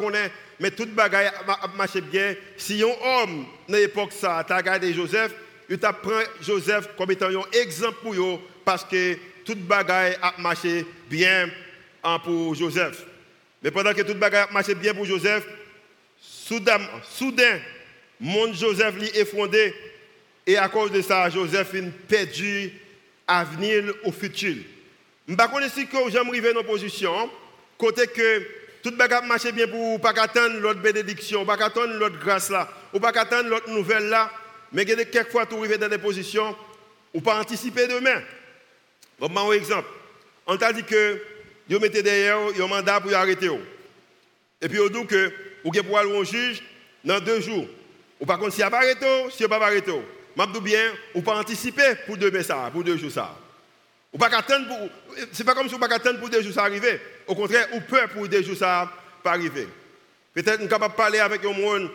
mais 0.59 0.71
toute 0.71 0.89
bagaille 0.95 1.27
a 1.27 1.67
marché 1.75 2.01
bien. 2.01 2.33
Si 2.57 2.81
un 2.81 2.87
homme 2.87 3.45
dans 3.69 3.77
l'époque 3.77 4.11
ça 4.11 4.43
t'a 4.47 4.57
regardé 4.57 4.91
Joseph, 4.91 5.33
il 5.69 5.77
t'a 5.77 5.93
pris 5.93 6.25
Joseph 6.41 6.89
comme 6.97 7.11
étant 7.11 7.27
un 7.27 7.43
exemple 7.51 7.97
pour 8.01 8.13
eux 8.13 8.39
parce 8.63 8.83
que 8.83 9.17
toute 9.43 9.59
bagaille 9.59 10.17
a 10.21 10.33
marché 10.39 10.85
bien 11.09 11.49
pour 12.23 12.55
Joseph. 12.55 13.03
Mais 13.61 13.71
pendant 13.71 13.93
que 13.93 14.01
toute 14.01 14.17
bagaille 14.17 14.47
a 14.49 14.53
marché 14.53 14.75
bien 14.75 14.93
pour 14.93 15.05
Joseph, 15.05 15.45
soudain, 16.19 16.79
soudain 17.09 17.59
mon 18.19 18.53
Joseph 18.53 18.95
est 19.01 19.17
effondré 19.17 19.73
et 20.45 20.57
à 20.57 20.69
cause 20.69 20.91
de 20.91 21.01
ça, 21.01 21.29
Joseph 21.29 21.73
a 21.73 21.77
perdu 22.07 22.71
avenir 23.27 23.93
au 24.03 24.11
futur. 24.11 24.55
Je 25.27 25.33
ne 25.33 25.37
sais 25.37 25.47
pas 25.47 25.61
si 25.69 26.11
j'aime 26.11 26.29
arriver 26.29 26.53
dans 26.53 26.61
une 26.61 26.67
position, 26.67 27.29
côté 27.77 28.07
que 28.07 28.47
toute 28.81 28.95
bagaille 28.95 29.27
marché 29.27 29.51
bien 29.51 29.67
pour 29.67 29.99
pas 29.99 30.13
attendre 30.17 30.59
l'autre 30.59 30.79
bénédiction, 30.79 31.45
pas 31.45 31.61
attendre 31.61 31.93
l'autre 31.95 32.17
grâce 32.19 32.49
là, 32.49 32.69
ou 32.93 32.99
pas 32.99 33.09
attendre 33.09 33.49
l'autre 33.49 33.69
nouvelle 33.69 34.07
là, 34.07 34.31
mais 34.71 34.85
quelquefois 34.85 35.45
tu 35.45 35.55
arrives 35.55 35.77
dans 35.77 35.89
des 35.89 35.97
positions 35.97 36.55
où 37.13 37.21
pas 37.21 37.39
anticiper 37.39 37.87
demain. 37.87 38.21
Bon, 39.19 39.29
un 39.49 39.51
exemple. 39.53 39.87
On 40.45 40.57
t'a 40.57 40.71
dit 40.71 40.83
que 40.83 41.21
ils 41.69 41.79
mettent 41.79 42.01
derrière, 42.01 42.39
ont 42.39 42.67
mandat 42.67 42.99
pour 43.01 43.13
arrêter. 43.13 43.49
Et 44.61 44.69
puis, 44.69 44.79
ils 44.81 44.89
disent 44.89 45.07
que 45.07 45.33
vous 45.63 45.71
pouvez 45.71 45.95
aller 45.97 46.13
au 46.13 46.23
juge 46.23 46.63
dans 47.03 47.19
deux 47.19 47.41
jours. 47.41 47.67
Ou 48.19 48.25
par 48.25 48.39
contre, 48.39 48.53
si 48.53 48.63
vous 48.63 48.69
pas 48.69 48.77
arrêté, 48.77 49.05
si 49.31 49.43
vous 49.43 49.49
pas 49.49 49.57
arrêté, 49.57 49.91
je 50.37 50.59
bien, 50.59 50.91
ou 51.13 51.21
pas 51.21 51.35
anticiper 51.35 51.95
pour 52.05 52.17
deux 52.17 52.41
ça, 52.41 52.69
pour 52.71 52.83
deux 52.83 52.97
jours 52.97 53.11
ça. 53.11 53.35
Ou 54.13 54.17
pas 54.17 54.27
attendre 54.27 54.67
pour. 54.67 54.89
C'est 55.31 55.43
pas 55.43 55.53
comme 55.53 55.67
si 55.67 55.73
vous 55.73 55.79
pas 55.79 55.93
attendre 55.93 56.19
pour 56.19 56.29
deux 56.29 56.41
jours 56.41 56.53
ça 56.53 56.63
arriver. 56.63 56.99
Au 57.27 57.35
contraire, 57.35 57.67
ou 57.73 57.81
peur 57.81 58.07
pour 58.09 58.27
deux 58.27 58.41
jours 58.43 58.55
ça 58.55 58.91
pas 59.23 59.31
arriver. 59.31 59.67
Peut-être 60.33 60.61
nous 60.61 60.67
capable 60.67 60.93
de 60.93 60.97
parler 60.97 61.19
avec 61.19 61.43
un 61.43 61.51
monde 61.51 61.89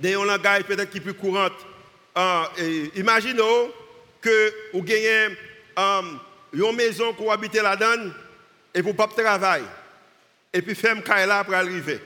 d'un 0.00 0.24
langage 0.24 0.64
peut-être 0.64 0.90
qui 0.90 1.00
plus 1.00 1.14
courant. 1.14 1.48
Euh, 2.16 2.86
imaginez 2.96 3.42
que 4.20 4.54
vous 4.72 4.82
gagnez 4.82 5.36
euh, 5.78 6.02
une 6.52 6.76
maison 6.76 7.12
pour 7.14 7.32
habiter 7.32 7.60
là-dedans 7.60 8.10
et 8.74 8.82
pour 8.82 8.96
pas 8.96 9.06
travailler. 9.06 9.64
Et 10.52 10.62
puis 10.62 10.74
faire 10.74 10.96
là 11.26 11.44
pour 11.44 11.54
arriver. 11.54 12.00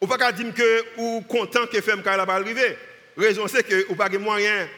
Ou 0.00 0.06
pas 0.06 0.32
dire 0.32 0.54
que 0.54 0.84
vous 0.96 1.22
content 1.22 1.66
que 1.66 1.80
faire 1.80 1.96
là 2.04 2.24
pour 2.24 2.34
arriver. 2.34 2.76
La 3.16 3.26
raison 3.26 3.46
c'est 3.46 3.62
que 3.62 3.86
vous 3.86 3.94
n'avez 3.94 3.96
pas 3.96 4.08
de 4.08 4.18
moyens 4.18 4.68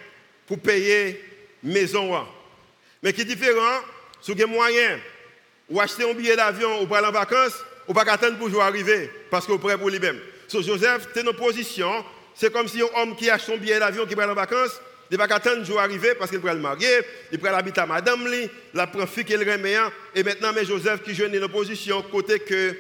pour 0.47 0.59
payer 0.59 1.25
maison. 1.63 2.27
Mais 3.03 3.13
qui 3.13 3.23
est 3.23 3.25
différent, 3.25 3.81
si 4.21 4.33
vous 4.33 4.41
avez 4.41 4.51
moyen 4.51 4.99
ou 5.71 5.81
acheter 5.81 6.09
un 6.09 6.15
billet 6.15 6.37
d'avion 6.37 6.83
ou 6.83 6.95
aller 6.95 7.07
en 7.07 7.13
vacances, 7.13 7.65
vous 7.87 7.95
pas 7.95 8.11
attendre 8.11 8.37
pour 8.37 8.63
arriver 8.63 9.11
parce 9.31 9.47
que 9.47 9.53
vous 9.53 9.59
prêt 9.59 9.79
pour 9.79 9.89
lui-même. 9.89 10.19
So, 10.47 10.63
Joseph, 10.63 11.09
c'est 11.15 11.23
une 11.23 11.33
position. 11.33 12.05
C'est 12.39 12.53
comme 12.53 12.69
si 12.69 12.81
un 12.81 13.03
homme 13.03 13.17
qui 13.17 13.29
achète 13.29 13.47
son 13.47 13.57
billet 13.57 13.81
d'avion 13.81 14.07
qui 14.07 14.15
va 14.15 14.31
en 14.31 14.35
vacances, 14.35 14.81
il 15.11 15.15
ne 15.15 15.19
va 15.19 15.27
pas 15.27 15.35
attendre 15.37 15.67
pour 15.67 15.81
arriver 15.81 16.15
parce 16.15 16.31
qu'il 16.31 16.39
pourrait 16.39 16.55
le 16.55 16.61
marier, 16.61 17.01
il 17.33 17.39
pourrait 17.39 17.51
l'habiter 17.51 17.81
à 17.81 17.87
madame, 17.87 18.31
li, 18.31 18.49
la 18.75 18.87
prend 18.87 19.07
fille 19.09 19.25
qu'elle 19.25 19.41
remet. 19.41 19.75
Et 20.15 20.23
maintenant, 20.23 20.53
mais 20.55 20.65
Joseph 20.65 21.03
qui 21.03 21.15
joue 21.15 21.25
une 21.25 21.49
position 21.49 22.01
côté 22.03 22.39
que 22.39 22.77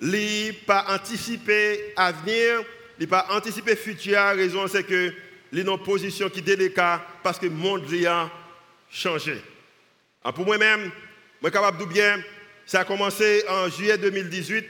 lui 0.00 0.52
pas 0.66 0.86
anticipé 0.88 1.92
avenir, 1.94 2.64
il 2.98 3.06
pas 3.06 3.26
anticipé 3.30 3.76
futur. 3.76 4.18
Raison 4.34 4.66
c'est 4.66 4.82
que 4.82 5.12
il 5.52 5.60
est 5.60 5.64
dans 5.64 5.76
une 5.76 5.84
position 5.84 6.28
qui 6.28 6.40
est 6.40 6.74
parce 7.22 7.38
que 7.38 7.46
le 7.46 7.52
monde 7.52 7.84
a 8.08 8.28
changé. 8.90 9.40
Ah, 10.24 10.32
pour 10.32 10.44
moi-même, 10.44 10.90
je 11.40 11.46
suis 11.46 11.52
capable 11.52 11.78
de 11.78 11.84
bien 11.84 12.20
ça 12.66 12.80
a 12.80 12.84
commencé 12.84 13.44
en 13.48 13.68
juillet 13.68 13.96
2018. 13.96 14.66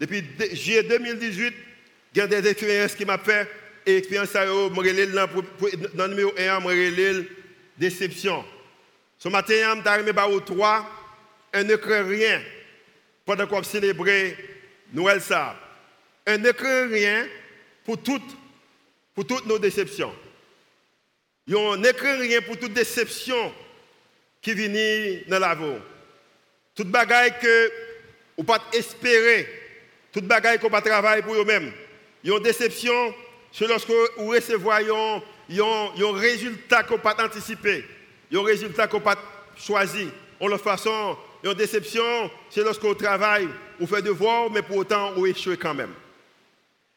Depuis 0.00 0.24
juillet 0.52 0.82
2018, 0.82 1.54
il 2.14 2.18
y 2.18 2.20
a 2.20 2.26
des 2.26 2.48
expériences 2.48 2.96
qui 2.96 3.04
m'ont 3.04 3.16
fait. 3.18 3.48
Et 3.86 3.94
l'expérience, 3.94 4.32
dans 4.32 6.04
le 6.04 6.08
numéro 6.08 6.32
1, 6.36 6.60
je 6.60 7.24
déception. 7.78 8.44
Ce 9.18 9.28
matin, 9.28 9.54
je 9.54 9.80
suis 9.80 9.88
arrivé 9.88 10.12
3, 10.44 10.90
un 11.52 11.62
ne 11.62 11.76
crée 11.76 12.02
rien 12.02 12.42
pendant 13.24 13.46
qu'on 13.46 13.62
célébrer 13.62 14.36
Noël. 14.92 15.20
Ça. 15.20 15.56
Un 16.26 16.38
ne 16.38 16.50
crée 16.50 16.86
rien 16.86 17.28
pour 17.84 18.02
toutes, 18.02 18.36
pour 19.14 19.24
toutes 19.24 19.46
nos 19.46 19.58
déceptions. 19.58 20.12
On 21.54 21.76
ne 21.76 21.92
crée 21.92 22.16
rien 22.16 22.42
pour 22.42 22.58
toute 22.58 22.72
déception 22.72 23.54
qui 24.42 24.52
vient 24.52 25.20
dans 25.28 25.38
la 25.38 25.54
vie. 25.54 25.78
Toute 26.74 26.88
bagaille 26.88 27.38
que 27.40 27.72
vous 28.36 28.44
pas 28.44 28.62
espérer, 28.72 29.48
toute 30.12 30.24
bagaille 30.24 30.58
qu'on 30.58 30.68
pas 30.68 30.82
travailler 30.82 31.22
pour 31.22 31.34
eux-mêmes. 31.36 31.72
Ils 32.22 32.32
ont 32.32 32.40
déception, 32.40 33.14
c'est 33.56 33.66
lorsque 33.66 33.88
vous 34.18 34.26
recevez 34.26 34.90
un 34.90 36.12
résultat 36.12 36.82
qu'on 36.82 36.98
pas 36.98 37.16
anticipé, 37.18 37.86
un 38.30 38.42
résultat 38.42 38.86
qu'on 38.86 39.00
pas 39.00 39.16
choisi. 39.56 40.10
En 40.38 40.48
leur 40.48 40.60
façon, 40.60 41.16
une 41.42 41.54
déception, 41.54 42.30
c'est 42.50 42.62
lorsque 42.62 42.82
vous 42.82 42.94
travaillez, 42.94 43.48
vous 43.80 43.86
faites 43.86 44.04
devoir, 44.04 44.50
mais 44.50 44.60
pour 44.60 44.76
autant, 44.76 45.12
vous 45.12 45.26
échouez 45.26 45.56
quand 45.56 45.72
même. 45.72 45.94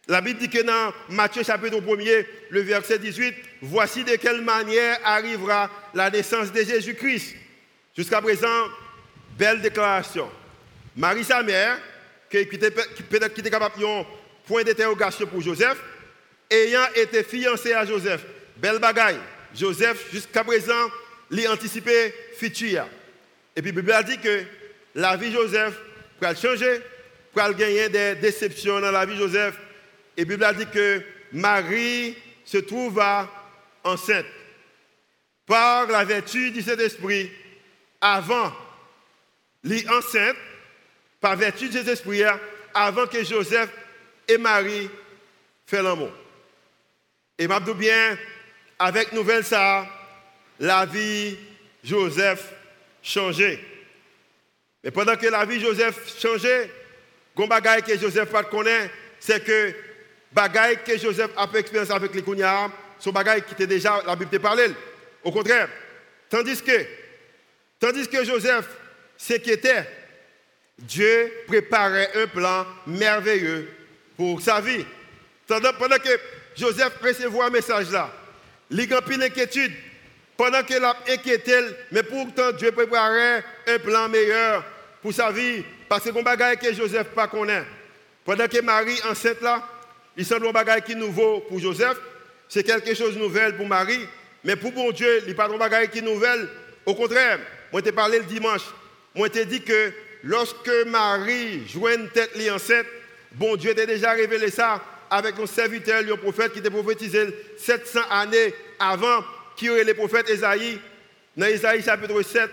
La 0.09 0.19
Bible 0.19 0.37
dit 0.37 0.49
que 0.49 0.61
dans 0.61 0.91
Matthieu 1.07 1.43
chapitre 1.43 1.79
1er, 1.79 2.25
le 2.49 2.61
verset 2.61 2.99
18, 2.99 3.33
voici 3.61 4.03
de 4.03 4.17
quelle 4.17 4.41
manière 4.41 4.99
arrivera 5.05 5.69
la 5.93 6.09
naissance 6.09 6.51
de 6.51 6.61
Jésus-Christ. 6.61 7.35
Jusqu'à 7.95 8.21
présent, 8.21 8.65
Belle 9.37 9.61
déclaration. 9.61 10.29
Marie, 10.97 11.23
sa 11.23 11.41
mère, 11.41 11.77
qui 12.29 12.39
était 12.39 13.49
capable 13.49 13.79
de 13.79 14.03
point 14.45 14.63
d'interrogation 14.63 15.25
pour 15.25 15.39
Joseph, 15.39 15.77
ayant 16.49 16.87
été 16.95 17.23
fiancée 17.23 17.73
à 17.73 17.85
Joseph. 17.85 18.25
Belle 18.57 18.79
bagaille. 18.79 19.19
Joseph, 19.55 20.11
jusqu'à 20.11 20.43
présent, 20.43 20.89
l'a 21.29 21.51
anticipé 21.51 22.13
futur. 22.37 22.85
Et 23.55 23.61
puis, 23.61 23.71
la 23.71 23.81
Bible 23.81 23.91
a 23.91 24.03
dit 24.03 24.17
que 24.17 24.43
la 24.95 25.15
vie 25.17 25.29
de 25.29 25.35
Joseph 25.35 25.75
pourrait 26.19 26.35
changer, 26.35 26.81
pourrait 27.33 27.53
gagner 27.55 27.89
des 27.89 28.15
déceptions 28.15 28.79
dans 28.79 28.91
la 28.91 29.05
vie 29.05 29.15
de 29.15 29.19
Joseph. 29.19 29.55
Et 30.17 30.21
la 30.21 30.25
Bible 30.25 30.43
a 30.43 30.53
dit 30.53 30.65
que 30.67 31.01
Marie 31.31 32.15
se 32.45 32.57
trouva 32.57 33.29
enceinte 33.83 34.25
par 35.45 35.87
la 35.87 36.03
vertu 36.03 36.51
du 36.51 36.61
Saint-Esprit 36.61 37.31
avant 38.01 38.53
Lit 39.63 39.85
enceinte 39.89 40.37
par 41.19 41.35
vertu 41.35 41.67
de 41.67 41.73
Jésus-Esprit 41.73 42.23
avant 42.73 43.07
que 43.07 43.23
Joseph 43.23 43.69
et 44.27 44.37
Marie 44.37 44.89
fassent 45.65 45.83
l'amour. 45.83 46.11
Et 47.39 47.47
m'a 47.47 47.61
bien, 47.73 48.17
avec 48.77 49.13
nouvelle 49.13 49.45
ça, 49.45 49.87
la 50.59 50.85
vie 50.85 51.37
Joseph 51.81 52.53
changeait. 53.01 53.59
Mais 54.83 54.91
pendant 54.91 55.15
que 55.15 55.25
la 55.27 55.45
vie 55.45 55.61
Joseph 55.61 56.19
changeait, 56.19 56.69
le 57.37 57.47
bagaille 57.47 57.81
que 57.81 57.97
Joseph 57.97 58.29
pas 58.29 58.43
connaît, 58.43 58.91
c'est 59.21 59.41
que 59.41 59.73
bagaille 60.33 60.83
que 60.83 60.97
Joseph 60.97 61.31
a 61.37 61.47
fait 61.47 61.59
expérience 61.59 61.91
avec 61.91 62.13
les 62.13 62.21
Kounia, 62.21 62.69
son 62.99 63.11
bagaille 63.11 63.41
qui 63.43 63.53
était 63.53 63.67
déjà, 63.67 64.01
la 64.05 64.17
Bible 64.17 64.31
te. 64.31 64.75
Au 65.23 65.31
contraire, 65.31 65.69
tandis 66.29 66.61
que, 66.61 66.85
tandis 67.79 68.07
que 68.09 68.25
Joseph 68.25 68.67
ce 69.17 69.33
qui 69.35 69.51
était, 69.51 69.85
Dieu 70.77 71.31
préparait 71.47 72.09
un 72.15 72.27
plan 72.27 72.65
merveilleux 72.85 73.69
pour 74.17 74.41
sa 74.41 74.59
vie. 74.59 74.85
Pendant 75.47 75.97
que 75.97 76.19
Joseph 76.59 76.93
recevait 77.01 77.41
un 77.41 77.49
message 77.49 77.89
là, 77.91 78.11
il 78.69 78.93
a 78.93 79.01
une 79.09 79.23
inquiétude. 79.23 79.71
Pendant 80.35 80.63
qu'il 80.63 80.81
a 80.81 80.95
inquiété, 81.09 81.53
mais 81.91 82.01
pourtant 82.01 82.53
Dieu 82.53 82.71
préparait 82.71 83.43
un 83.67 83.77
plan 83.79 84.07
meilleur 84.07 84.63
pour 85.01 85.13
sa 85.13 85.31
vie. 85.31 85.63
Parce 85.89 86.05
que 86.05 86.23
bagage 86.23 86.59
que 86.59 86.73
Joseph 86.73 87.07
pas 87.07 87.27
connaît. 87.27 87.65
Pendant 88.23 88.47
que 88.47 88.61
Marie 88.61 88.97
enceinte 89.09 89.41
là, 89.41 89.67
il 90.15 90.25
semble 90.25 90.47
un 90.47 90.51
bagage 90.51 90.83
qui 90.83 90.91
est 90.93 90.95
nouveau 90.95 91.41
pour 91.41 91.59
Joseph. 91.59 91.97
C'est 92.47 92.63
quelque 92.63 92.93
chose 92.93 93.15
de 93.15 93.19
nouvel 93.19 93.57
pour 93.57 93.67
Marie. 93.67 94.07
Mais 94.45 94.55
pour 94.55 94.71
bon 94.71 94.91
Dieu, 94.91 95.19
il 95.23 95.27
n'est 95.27 95.33
pas 95.33 95.49
un 95.49 95.57
bagage 95.57 95.89
qui 95.89 95.97
est 95.97 96.03
nouvel. 96.03 96.47
Au 96.85 96.95
contraire, 96.95 97.39
moi, 97.73 97.81
je 97.85 97.91
parlé 97.91 98.19
le 98.19 98.25
dimanche. 98.25 98.63
Moi, 99.15 99.29
te 99.29 99.43
dit 99.43 99.61
que 99.61 99.91
lorsque 100.23 100.71
Marie 100.87 101.67
jouait 101.67 101.95
une 101.95 102.09
tête 102.09 102.31
enceinte, 102.49 102.85
bon 103.33 103.57
Dieu 103.57 103.75
t'a 103.75 103.85
déjà 103.85 104.11
révélé 104.11 104.49
ça 104.49 104.81
avec 105.09 105.39
un 105.39 105.45
serviteur, 105.45 106.01
un 106.01 106.17
prophète 106.17 106.53
qui 106.53 106.59
était 106.59 106.69
prophétisé 106.69 107.27
700 107.57 107.99
années 108.09 108.53
avant 108.79 109.23
qui 109.55 109.69
aurait 109.69 109.83
les 109.83 109.93
prophètes 109.93 110.29
Esaïe. 110.29 110.79
Dans 111.35 111.45
Esaïe 111.45 111.83
chapitre 111.83 112.21
7, 112.21 112.49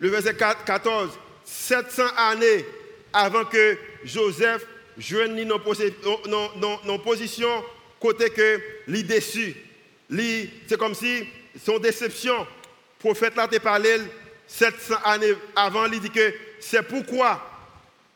le 0.00 0.08
verset 0.08 0.34
14, 0.34 1.10
700 1.44 2.02
années 2.16 2.64
avant 3.12 3.44
que 3.44 3.76
Joseph 4.04 4.64
joigne 4.96 5.44
nos 5.44 6.98
position 6.98 7.64
côté 8.00 8.30
que 8.30 8.60
l'idée 8.86 9.14
déçu. 9.14 9.54
C'est 10.66 10.78
comme 10.78 10.94
si 10.94 11.24
son 11.64 11.78
déception, 11.78 12.38
le 12.40 12.46
prophète 12.98 13.36
là 13.36 13.48
parlé 13.62 13.98
700 14.46 14.94
années 15.04 15.34
avant, 15.54 15.86
il 15.86 16.00
dit 16.00 16.10
que 16.10 16.32
c'est 16.60 16.82
pourquoi 16.82 17.44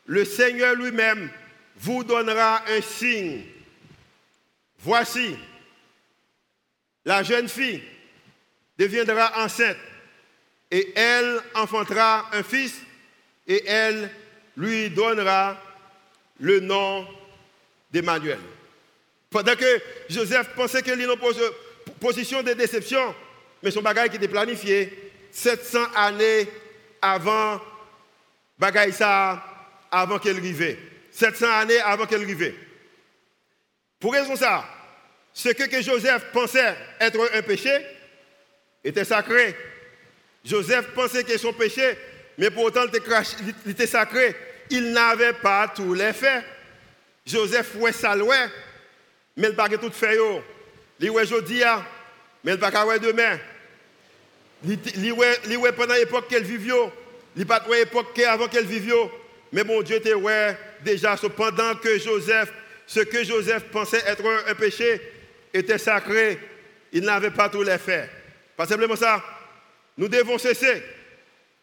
le 0.05 0.25
Seigneur 0.25 0.75
lui-même 0.75 1.29
vous 1.77 2.03
donnera 2.03 2.63
un 2.67 2.81
signe. 2.81 3.43
Voici, 4.83 5.37
la 7.05 7.23
jeune 7.23 7.47
fille 7.47 7.81
deviendra 8.77 9.31
enceinte 9.43 9.77
et 10.69 10.91
elle 10.93 11.39
enfantera 11.55 12.29
un 12.33 12.43
fils 12.43 12.81
et 13.47 13.65
elle 13.65 14.11
lui 14.57 14.89
donnera 14.89 15.57
le 16.39 16.59
nom 16.59 17.07
d'Emmanuel. 17.91 18.39
Pendant 19.29 19.55
que 19.55 19.81
Joseph 20.09 20.49
pensait 20.53 20.79
était 20.79 20.95
une 20.95 21.15
position 22.01 22.43
de 22.43 22.51
déception, 22.51 23.15
mais 23.61 23.71
son 23.71 23.81
bagage 23.81 24.09
qui 24.09 24.17
était 24.17 24.27
planifié, 24.27 25.11
700 25.31 25.79
années 25.95 26.49
avant 27.01 27.61
bagaille 28.59 28.93
avant 29.89 30.19
qu'elle 30.19 30.37
arrive. 30.37 30.77
700 31.11 31.47
années 31.47 31.79
avant 31.79 32.05
qu'elle 32.05 32.23
arrive. 32.23 32.53
Pour 34.03 34.11
raison 34.11 34.35
ça, 34.35 34.65
ce 35.33 35.47
que, 35.47 35.81
Joseph 35.81 36.25
pensait 36.33 36.75
être 36.99 37.17
un 37.33 37.41
péché 37.41 37.71
était 38.83 39.05
sacré. 39.05 39.55
Joseph 40.43 40.87
pensait 40.93 41.23
que 41.23 41.37
son 41.37 41.53
péché 41.53 41.97
mais 42.37 42.51
pourtant 42.51 42.81
il 43.65 43.71
était 43.71 43.87
sacré. 43.87 44.35
Il 44.69 44.91
n'avait 44.91 45.31
pas 45.31 45.71
tous 45.73 45.93
les 45.93 46.11
faits. 46.11 46.43
Joseph 47.25 47.75
ouais 47.75 47.93
ça 47.93 48.13
mais 49.37 49.47
il 49.47 49.55
n'a 49.55 49.69
pas 49.69 49.69
tout 49.69 49.89
fait. 49.89 50.17
Il 50.99 51.09
ouais 51.09 51.21
aujourd'hui, 51.23 51.61
mais 52.43 52.55
il 52.55 52.59
n'a 52.59 52.71
pas 52.71 52.99
demain. 52.99 53.39
Il 54.65 55.13
ouais 55.13 55.71
pendant 55.71 55.93
l'époque 55.93 56.27
qu'elle 56.27 56.43
vivait, 56.43 56.73
il 57.37 57.45
pas 57.45 57.63
l'époque 57.69 58.19
avant 58.19 58.49
qu'elle 58.49 58.65
vivait. 58.65 58.91
Mais 59.53 59.63
bon 59.63 59.81
Dieu 59.81 59.95
était 59.95 60.13
ouais 60.13 60.57
déjà 60.81 61.15
pendant 61.37 61.75
que 61.75 61.97
Joseph, 61.97 62.51
ce 62.87 62.99
que 63.01 63.23
Joseph 63.23 63.63
pensait 63.71 64.03
être 64.05 64.23
un 64.47 64.55
péché 64.55 65.01
était 65.53 65.77
sacré, 65.77 66.37
il 66.91 67.03
n'avait 67.03 67.31
pas 67.31 67.49
tous 67.49 67.63
les 67.63 67.77
faits. 67.77 68.09
Pas 68.55 68.65
simplement 68.65 68.95
ça, 68.95 69.23
nous 69.97 70.07
devons 70.07 70.37
cesser. 70.37 70.83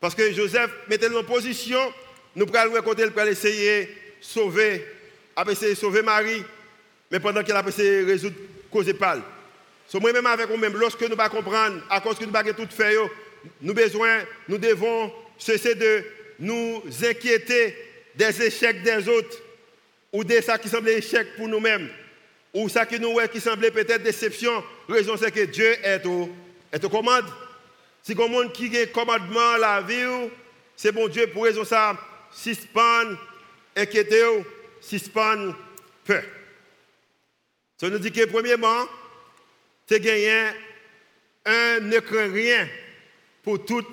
Parce 0.01 0.15
que 0.15 0.33
Joseph 0.33 0.71
mettait 0.89 1.15
en 1.15 1.23
position, 1.23 1.81
nous 2.35 2.47
pourrions 2.47 2.83
côté, 2.83 3.09
pour 3.11 3.23
essayer 3.23 3.85
de 3.85 3.89
sauver, 4.21 4.85
essayer 5.51 5.75
de 5.75 5.79
sauver 5.79 6.03
Marie, 6.03 6.43
mais 7.11 7.21
pendant 7.21 7.43
qu'elle 7.43 7.57
a 7.57 7.65
essayé 7.67 8.03
de 8.03 8.07
résoudre 8.07 8.37
cause 8.71 8.93
pâle. 8.95 9.23
Avec 9.93 10.49
nous-mêmes, 10.49 10.77
lorsque 10.77 11.01
nous 11.03 11.09
ne 11.09 11.15
pas 11.17 11.29
comprendre, 11.29 11.83
à 11.91 12.01
cause 12.01 12.19
que 12.19 12.25
nous 12.25 12.33
ne 12.33 12.53
tout 12.53 12.69
faire, 12.71 13.01
nous 13.61 13.75
besoin, 13.75 14.21
nous 14.49 14.59
devons 14.59 15.13
cesser 15.37 15.75
de 15.75 16.05
nous 16.39 16.83
inquiéter 17.03 17.77
des 18.15 18.43
échecs 18.43 18.83
des 18.83 19.09
autres 19.09 19.37
ou 20.13 20.25
de 20.25 20.41
ça 20.41 20.59
qui 20.59 20.69
semblait 20.69 20.99
échec 20.99 21.37
pour 21.37 21.49
nous-mêmes 21.49 21.89
ou 22.53 22.69
ça 22.69 22.85
qui 22.85 22.99
nous 22.99 23.17
qui 23.33 23.41
peut-être 23.41 24.03
déception. 24.03 24.65
La 24.89 24.95
raison 24.97 25.17
c'est 25.17 25.31
que 25.31 25.45
Dieu 25.45 25.77
est 25.85 26.05
au, 26.07 26.31
est 26.73 26.85
au 26.85 26.89
commande. 26.89 27.27
Si 28.03 28.15
monde 28.15 28.53
qui 28.53 28.77
a 28.77 28.87
commandement 28.87 29.57
la 29.59 29.81
vie, 29.83 30.31
c'est 30.75 30.93
bon 30.93 31.09
Dieu 31.09 31.27
pour 31.29 31.45
raison 31.45 31.65
ça, 31.65 31.97
suspend, 32.33 33.05
inquiéter, 33.77 34.25
suspend, 34.81 35.55
peur. 36.05 36.25
Ça 37.77 37.89
nous 37.89 37.99
dit 37.99 38.11
que 38.11 38.25
premièrement, 38.25 38.87
c'est 39.87 40.01
gagner 40.01 40.49
un 41.45 41.81
ne 41.81 41.99
craint 41.99 42.33
rien 42.33 42.69
pour 43.43 43.65
toutes 43.65 43.91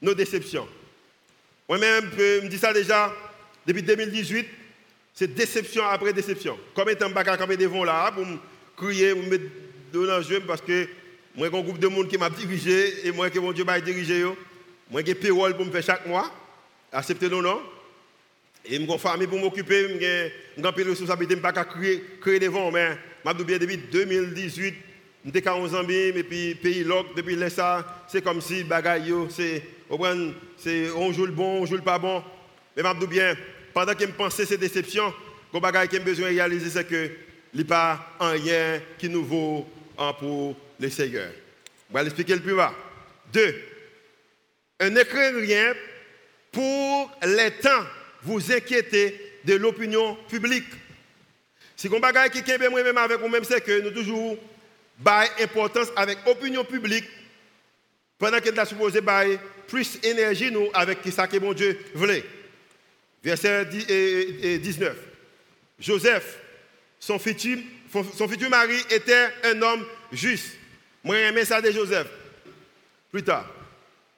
nos 0.00 0.14
déceptions. 0.14 0.68
Moi-même, 1.68 2.10
je 2.16 2.40
me 2.40 2.48
dis 2.48 2.58
ça 2.58 2.72
déjà 2.72 3.14
depuis 3.66 3.82
2018, 3.82 4.46
c'est 5.14 5.32
déception 5.32 5.84
après 5.84 6.12
déception. 6.12 6.58
Comme 6.74 6.88
étant 6.90 7.10
pas 7.10 7.22
camper 7.24 7.56
devant 7.56 7.84
là 7.84 8.10
pour 8.12 8.26
me 8.26 8.36
crier, 8.76 9.14
pour 9.14 9.22
me 9.22 9.38
dans 9.92 10.18
le 10.18 10.22
jeu 10.24 10.40
parce 10.40 10.60
que 10.60 10.88
moi 11.36 11.48
j'ai 11.50 11.56
un 11.56 11.62
groupe 11.62 11.78
de 11.78 11.86
monde 11.86 12.08
qui 12.08 12.18
m'a 12.18 12.28
dirigé 12.28 13.06
et 13.06 13.12
moi 13.12 13.30
que 13.30 13.38
mon 13.38 13.52
Dieu 13.52 13.64
m'a 13.64 13.80
dirigé 13.80 14.24
moi 14.90 15.02
j'ai 15.06 15.14
payroll 15.14 15.54
pour 15.54 15.64
me 15.64 15.70
faire 15.70 15.84
chaque 15.84 16.06
mois, 16.06 16.30
accepter 16.92 17.28
non 17.28 17.42
non. 17.42 17.62
Et 18.66 18.76
une 18.76 18.98
famille 18.98 19.26
pour 19.26 19.38
m'occuper, 19.38 19.86
j'ai 20.00 20.32
une 20.56 20.62
grande 20.62 20.74
responsabilité, 20.74 21.36
je 21.36 21.40
pas 21.40 21.52
crier, 21.52 22.02
crier 22.20 22.40
devant 22.40 22.72
mais 22.72 22.98
je 23.24 23.42
bien 23.44 23.58
depuis 23.58 23.76
2018 23.76 24.74
j'étais 25.24 25.48
11 25.48 25.74
ans 25.74 25.88
et 25.88 26.22
puis 26.24 26.54
pays 26.56 26.82
loc 26.82 27.14
depuis 27.16 27.36
là 27.36 27.84
c'est 28.08 28.22
comme 28.22 28.40
si 28.40 28.64
bagaille 28.64 29.14
c'est 29.30 29.62
c'est 30.56 30.90
on 30.90 31.12
joue 31.12 31.26
le 31.26 31.32
bon, 31.32 31.62
on 31.62 31.66
joue 31.66 31.76
le 31.76 31.82
pas 31.82 31.98
bon. 31.98 32.22
Mais 32.76 32.82
je 32.82 33.06
bien 33.06 33.36
pendant 33.74 33.94
que 33.94 34.06
je 34.06 34.12
pensais 34.12 34.46
ces 34.46 34.56
déceptions, 34.56 35.12
le 35.52 35.60
bagage 35.60 35.88
que 35.88 35.96
j'ai 35.96 36.02
besoin 36.02 36.30
de 36.30 36.36
réaliser, 36.36 36.70
c'est 36.70 36.88
que 36.88 37.10
il 37.52 37.58
n'y 37.60 37.66
a 37.66 37.68
pas 37.68 38.16
rien 38.20 38.80
qui 38.98 39.08
nous 39.08 39.24
vaut 39.24 39.68
pour 40.18 40.56
le 40.80 40.90
Seigneur. 40.90 41.30
Je 41.88 41.94
vais 41.94 42.02
l'expliquer 42.02 42.34
le 42.34 42.40
plus 42.40 42.54
bas. 42.54 42.74
Deux, 43.32 43.54
ne 44.80 45.02
craignez 45.02 45.40
rien 45.40 45.74
pour 46.50 47.10
les 47.24 47.50
temps 47.52 47.84
vous 48.22 48.52
inquiéter 48.52 49.20
de 49.44 49.54
l'opinion 49.54 50.16
publique. 50.28 50.64
Si 51.76 51.88
vous 51.88 52.00
bagage 52.00 52.30
qui 52.30 52.50
est 52.50 52.58
même 52.58 52.98
avec 52.98 53.20
vous-même, 53.20 53.44
c'est 53.44 53.60
que 53.60 53.80
nous 53.82 53.90
toujours 53.90 54.36
bail 54.98 55.28
importance 55.40 55.88
avec 55.96 56.18
l'opinion 56.26 56.64
publique 56.64 57.04
pendant 58.18 58.40
que 58.40 58.50
nous 58.50 58.64
supposé 58.64 59.00
plus 59.68 60.00
d'énergie 60.00 60.50
nous 60.50 60.68
avec 60.72 60.98
ce 61.04 61.26
que 61.26 61.38
mon 61.38 61.52
Dieu 61.52 61.78
voulait. 61.94 62.24
Verset 63.24 63.64
19. 63.64 64.96
Joseph, 65.78 66.38
son 67.00 67.18
futur, 67.18 67.58
mari, 68.50 68.76
était 68.90 69.28
un 69.44 69.62
homme 69.62 69.86
juste. 70.12 70.58
Moi, 71.02 71.16
j'aimais 71.16 71.46
ça 71.46 71.62
de 71.62 71.70
Joseph. 71.70 72.06
Plus 73.10 73.22
tard. 73.22 73.50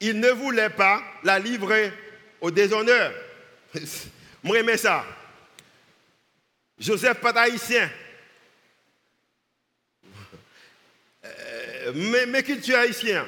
Il 0.00 0.18
ne 0.18 0.30
voulait 0.30 0.70
pas 0.70 1.02
la 1.22 1.38
livrer 1.38 1.92
au 2.40 2.50
déshonneur. 2.50 3.12
Moi, 4.42 4.56
j'aimais 4.56 4.76
ça. 4.76 5.04
Joseph, 6.78 7.20
pas 7.20 7.30
haïtien. 7.30 7.88
Euh, 11.24 11.92
mais, 11.94 12.26
mais 12.26 12.42
culture 12.42 12.78
haïtienne. 12.78 13.24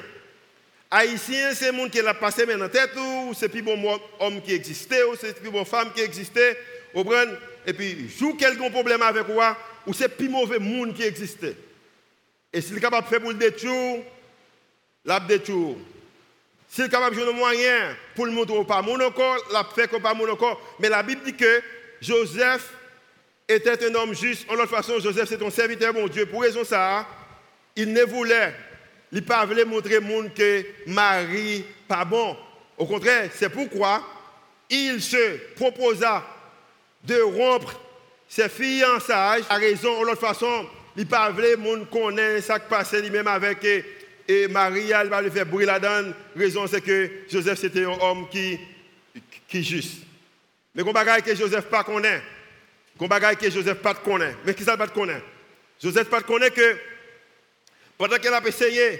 Haïtien, 0.91 1.53
c'est 1.53 1.67
le 1.67 1.73
monde 1.73 1.91
qui 1.91 2.01
l'a 2.01 2.13
passé 2.13 2.45
maintenant 2.45 2.65
en 2.65 2.69
tête, 2.69 2.91
ou 2.95 3.33
c'est 3.33 3.49
plus 3.49 3.61
bon 3.61 3.77
homme 4.19 4.41
qui 4.41 4.53
existait, 4.53 5.03
ou 5.03 5.15
c'est 5.15 5.39
plus 5.39 5.51
bon 5.51 5.63
femme 5.63 5.91
qui 5.93 6.01
existait, 6.01 6.57
et 7.65 7.73
puis, 7.73 8.09
joue 8.17 8.33
quelqu'un 8.33 8.69
problème 8.69 9.01
avec 9.01 9.27
moi, 9.27 9.55
ou 9.85 9.93
c'est 9.93 10.09
plus 10.09 10.29
mauvais 10.29 10.59
monde 10.59 10.95
qui 10.95 11.03
existait. 11.03 11.55
Et 12.51 12.61
s'il 12.61 12.77
est 12.77 12.81
capable 12.81 13.05
de 13.05 13.09
faire 13.09 13.21
pour 13.21 13.29
le 13.29 13.37
détour, 13.37 14.03
l'a 15.05 15.19
détour. 15.19 15.77
S'il 16.67 16.85
est 16.85 16.89
capable 16.89 17.15
de 17.15 17.21
jouer 17.21 17.29
un 17.29 17.35
moyen 17.35 17.95
pour 18.15 18.25
le 18.25 18.31
montrer 18.31 18.63
pas 18.65 18.81
mon 18.81 18.97
corps, 19.11 19.37
l'a 19.51 19.67
fait 19.75 19.87
comme 19.87 20.01
pas 20.01 20.13
mon 20.13 20.35
corps. 20.35 20.59
Mais 20.79 20.89
la 20.89 21.03
Bible 21.03 21.21
dit 21.23 21.35
que 21.35 21.61
Joseph 22.01 22.73
était 23.47 23.85
un 23.85 23.95
homme 23.95 24.15
juste. 24.15 24.49
En 24.49 24.55
l'autre 24.55 24.69
façon, 24.69 24.99
Joseph, 24.99 25.29
c'est 25.29 25.43
un 25.43 25.49
serviteur, 25.49 25.93
mon 25.93 26.07
Dieu. 26.07 26.25
Pour 26.25 26.41
raison 26.41 26.63
ça, 26.63 27.07
il 27.75 27.93
ne 27.93 28.03
voulait 28.03 28.53
il 29.11 29.19
ne 29.19 29.21
pas 29.21 29.45
montrer 29.65 29.97
au 29.97 30.01
monde 30.01 30.33
que 30.33 30.65
Marie 30.87 31.65
pas 31.87 32.05
bon. 32.05 32.35
Au 32.77 32.85
contraire, 32.85 33.29
c'est 33.33 33.49
pourquoi 33.49 34.03
il 34.69 35.01
se 35.01 35.53
proposa 35.55 36.23
de 37.03 37.21
rompre 37.21 37.79
ses 38.27 38.49
fiançailles 38.49 39.43
à 39.49 39.55
raison, 39.55 40.01
de 40.01 40.05
l'autre 40.05 40.21
façon, 40.21 40.67
il 40.95 41.03
ne 41.03 41.09
pas 41.09 41.31
voulu 41.31 41.57
monde 41.57 41.89
connaît 41.89 42.41
ça 42.41 42.59
qui 42.59 42.69
passait 42.69 43.01
lui-même 43.01 43.27
avec 43.27 43.65
et, 44.29 44.47
Marie, 44.47 44.91
elle 44.91 45.09
va 45.09 45.23
lui 45.23 45.31
faire 45.31 45.47
brûler 45.47 45.65
la 45.65 45.79
donne. 45.79 46.13
Raison, 46.35 46.67
c'est 46.67 46.81
que 46.81 47.09
Joseph, 47.27 47.57
c'était 47.57 47.83
un 47.83 47.97
homme 47.99 48.29
qui, 48.29 48.59
qui 49.47 49.63
juste. 49.63 50.03
Mais 50.75 50.83
qu'on 50.83 50.91
bagaille 50.91 51.23
que 51.23 51.35
Joseph 51.35 51.65
pas 51.65 51.83
connaît. 51.83 52.21
Qu'on 52.95 53.07
bagaille 53.07 53.37
que 53.37 53.49
Joseph 53.49 53.79
pas 53.79 53.95
connaît. 53.95 54.35
Mais 54.45 54.53
qui 54.53 54.63
ça 54.63 54.77
pas 54.77 54.87
connaît? 54.87 55.23
Joseph 55.81 56.09
pas 56.09 56.21
connaît 56.21 56.51
que 56.51 56.77
pendant 57.99 58.17
qu'elle 58.17 58.33
a 58.33 58.41
essayé 58.47 58.97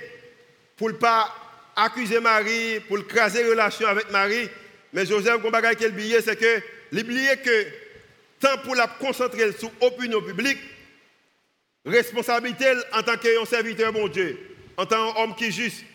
pour 0.75 0.89
ne 0.89 0.95
pas 0.95 1.33
accuser 1.73 2.19
Marie, 2.19 2.81
pour 2.81 3.07
craser 3.07 3.43
la 3.43 3.49
relation 3.49 3.87
avec 3.87 4.11
Marie, 4.11 4.49
mais 4.91 5.05
Joseph, 5.05 5.41
comme 5.41 5.51
bagaille 5.51 5.77
qu'elle 5.77 5.93
billet, 5.93 6.21
c'est 6.21 6.35
que 6.35 6.61
l'oublier 6.91 7.37
que 7.37 7.65
tant 8.41 8.57
pour 8.57 8.75
la 8.75 8.87
concentrer 8.87 9.53
sur 9.53 9.71
l'opinion 9.81 10.21
publique, 10.21 10.59
responsabilité 11.85 12.65
en 12.91 13.01
tant 13.01 13.15
qu'un 13.15 13.45
serviteur 13.45 13.93
bon 13.93 14.09
Dieu, 14.09 14.37
en 14.75 14.85
tant 14.85 15.13
qu'homme 15.13 15.33
qui 15.33 15.45
est 15.45 15.51
juste, 15.51 15.85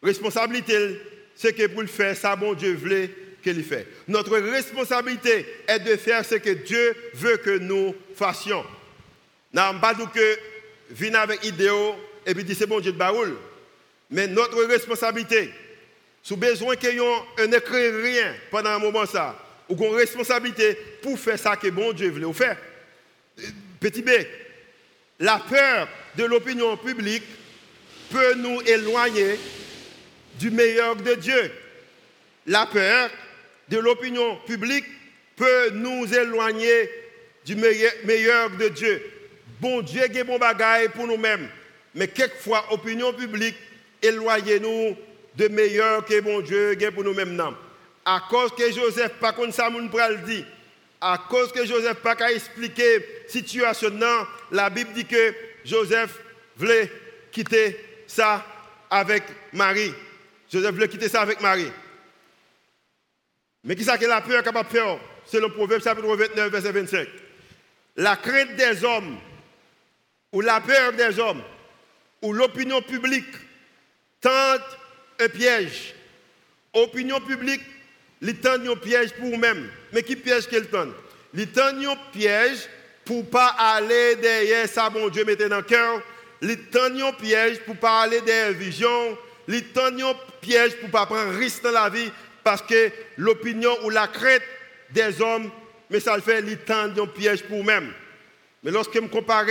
responsabilité, 0.00 1.00
c'est 1.34 1.52
que 1.52 1.66
pour 1.66 1.82
le 1.82 1.88
faire, 1.88 2.16
ça 2.16 2.36
bon 2.36 2.54
Dieu 2.54 2.74
voulait 2.74 3.10
qu'il 3.42 3.64
fait. 3.64 3.88
Notre 4.06 4.38
responsabilité 4.38 5.46
est 5.66 5.80
de 5.80 5.96
faire 5.96 6.24
ce 6.24 6.36
que 6.36 6.50
Dieu 6.50 6.94
veut 7.14 7.38
que 7.38 7.58
nous 7.58 7.92
fassions. 8.14 8.64
N'a 9.52 9.74
pas 9.74 9.94
que 9.94 10.38
venir 10.90 11.18
avec 11.18 11.44
idéaux 11.44 11.96
et 12.26 12.34
puis 12.34 12.44
dire 12.44 12.56
c'est 12.58 12.66
bon 12.66 12.80
Dieu 12.80 12.92
de 12.92 12.98
baoul. 12.98 13.36
Mais 14.10 14.26
notre 14.26 14.62
responsabilité, 14.64 15.50
sous 16.22 16.36
besoin 16.36 16.76
qu'il 16.76 16.94
y 16.94 16.98
ait 16.98 17.44
un 17.44 17.52
écrit 17.52 17.88
rien 17.88 18.34
pendant 18.50 18.70
un 18.70 18.78
moment 18.78 19.06
ça, 19.06 19.36
ou 19.68 19.74
qu'on 19.74 19.90
responsabilité 19.90 20.76
pour 21.02 21.18
faire 21.18 21.38
ça 21.38 21.56
que 21.56 21.68
bon 21.68 21.92
Dieu 21.92 22.10
voulait 22.10 22.32
faire. 22.32 22.56
Petit 23.80 24.02
B, 24.02 24.10
la 25.18 25.38
peur 25.38 25.88
de 26.16 26.24
l'opinion 26.24 26.76
publique 26.76 27.24
peut 28.10 28.34
nous 28.34 28.60
éloigner 28.62 29.38
du 30.38 30.50
meilleur 30.50 30.96
de 30.96 31.14
Dieu. 31.14 31.50
La 32.46 32.66
peur 32.66 33.10
de 33.68 33.78
l'opinion 33.78 34.36
publique 34.46 34.84
peut 35.36 35.70
nous 35.70 36.12
éloigner 36.12 36.90
du 37.44 37.56
meilleur 37.56 38.50
de 38.50 38.68
Dieu. 38.68 39.02
Bon 39.60 39.80
Dieu 39.80 40.02
est 40.02 40.24
bon 40.24 40.38
bagaille 40.38 40.88
pour 40.88 41.06
nous-mêmes. 41.06 41.48
Mais 41.94 42.08
quelquefois, 42.08 42.64
opinion 42.72 43.12
publique, 43.12 43.56
éloignez-nous 44.00 44.96
de 45.34 45.48
meilleur 45.48 46.04
que 46.04 46.20
mon 46.20 46.40
Dieu 46.40 46.76
pour 46.94 47.04
nous-mêmes. 47.04 47.40
À 48.04 48.22
cause 48.28 48.52
que 48.52 48.72
Joseph, 48.72 49.12
pas 49.20 49.32
comme 49.32 49.52
ça, 49.52 49.70
mon 49.70 49.82
dit, 49.82 50.44
à 51.00 51.18
cause 51.28 51.52
que 51.52 51.64
Joseph 51.66 51.98
pas 51.98 52.16
qu'à 52.16 52.32
expliquer 52.32 52.98
la 52.98 53.28
situation, 53.28 53.92
la 54.50 54.70
Bible 54.70 54.92
dit 54.92 55.04
que 55.04 55.34
Joseph 55.64 56.18
voulait 56.56 56.90
quitter 57.30 57.78
ça 58.06 58.44
avec 58.90 59.24
Marie. 59.52 59.92
Joseph 60.50 60.72
voulait 60.72 60.88
quitter 60.88 61.08
ça 61.08 61.22
avec 61.22 61.40
Marie. 61.40 61.70
Mais 63.64 63.76
qui 63.76 63.84
ça 63.84 63.96
que 63.96 64.06
la 64.06 64.20
peur 64.20 64.42
capable 64.42 64.68
de 64.68 64.74
faire? 64.74 64.98
Selon 65.24 65.50
Proverbe 65.50 65.82
chapitre 65.82 66.16
29, 66.16 66.50
verset 66.50 66.72
25. 66.72 67.08
La 67.96 68.16
crainte 68.16 68.56
des 68.56 68.84
hommes, 68.84 69.18
ou 70.32 70.40
la 70.40 70.60
peur 70.60 70.92
des 70.92 71.18
hommes, 71.18 71.42
ou 72.22 72.32
l'opinion 72.32 72.80
publique 72.80 73.34
tente 74.20 74.78
un 75.20 75.28
piège. 75.28 75.94
Opinion 76.72 77.20
publique, 77.20 77.60
il 78.22 78.36
tente 78.36 78.66
un 78.66 78.76
piège 78.76 79.12
pour 79.14 79.28
eux-mêmes. 79.28 79.68
Mais 79.92 80.02
qui 80.02 80.16
piège 80.16 80.46
qu'elle 80.46 80.68
tente? 80.68 80.94
Il 81.34 81.48
tente 81.48 81.84
un 81.84 81.96
piège 82.12 82.68
pour 83.04 83.18
ne 83.18 83.22
pas 83.22 83.48
aller 83.58 84.16
derrière 84.16 84.68
ça, 84.68 84.88
bon 84.88 85.08
Dieu 85.08 85.24
mettait 85.24 85.48
dans 85.48 85.56
le 85.56 85.62
cœur. 85.62 86.00
Il 86.40 86.56
tente 86.66 86.92
un 86.92 87.12
piège 87.12 87.60
pour 87.60 87.74
ne 87.74 87.80
pas 87.80 88.02
aller 88.02 88.20
derrière 88.20 88.52
vision. 88.52 89.18
Il 89.48 89.64
tente 89.68 90.00
un 90.00 90.14
piège 90.40 90.76
pour 90.76 90.88
ne 90.88 90.92
pas 90.92 91.06
prendre 91.06 91.36
risque 91.36 91.62
dans 91.62 91.72
la 91.72 91.88
vie 91.88 92.10
parce 92.44 92.62
que 92.62 92.90
l'opinion 93.16 93.76
ou 93.84 93.90
la 93.90 94.06
crainte 94.06 94.42
des 94.90 95.20
hommes, 95.20 95.50
mais 95.90 96.00
ça 96.00 96.20
fait, 96.20 96.40
il 96.40 96.58
tente 96.58 96.98
un 96.98 97.06
piège 97.06 97.42
pour 97.44 97.60
eux-mêmes. 97.60 97.92
Mais 98.62 98.70
lorsque 98.70 98.94
je 98.94 99.00
me 99.00 99.08
compare 99.08 99.46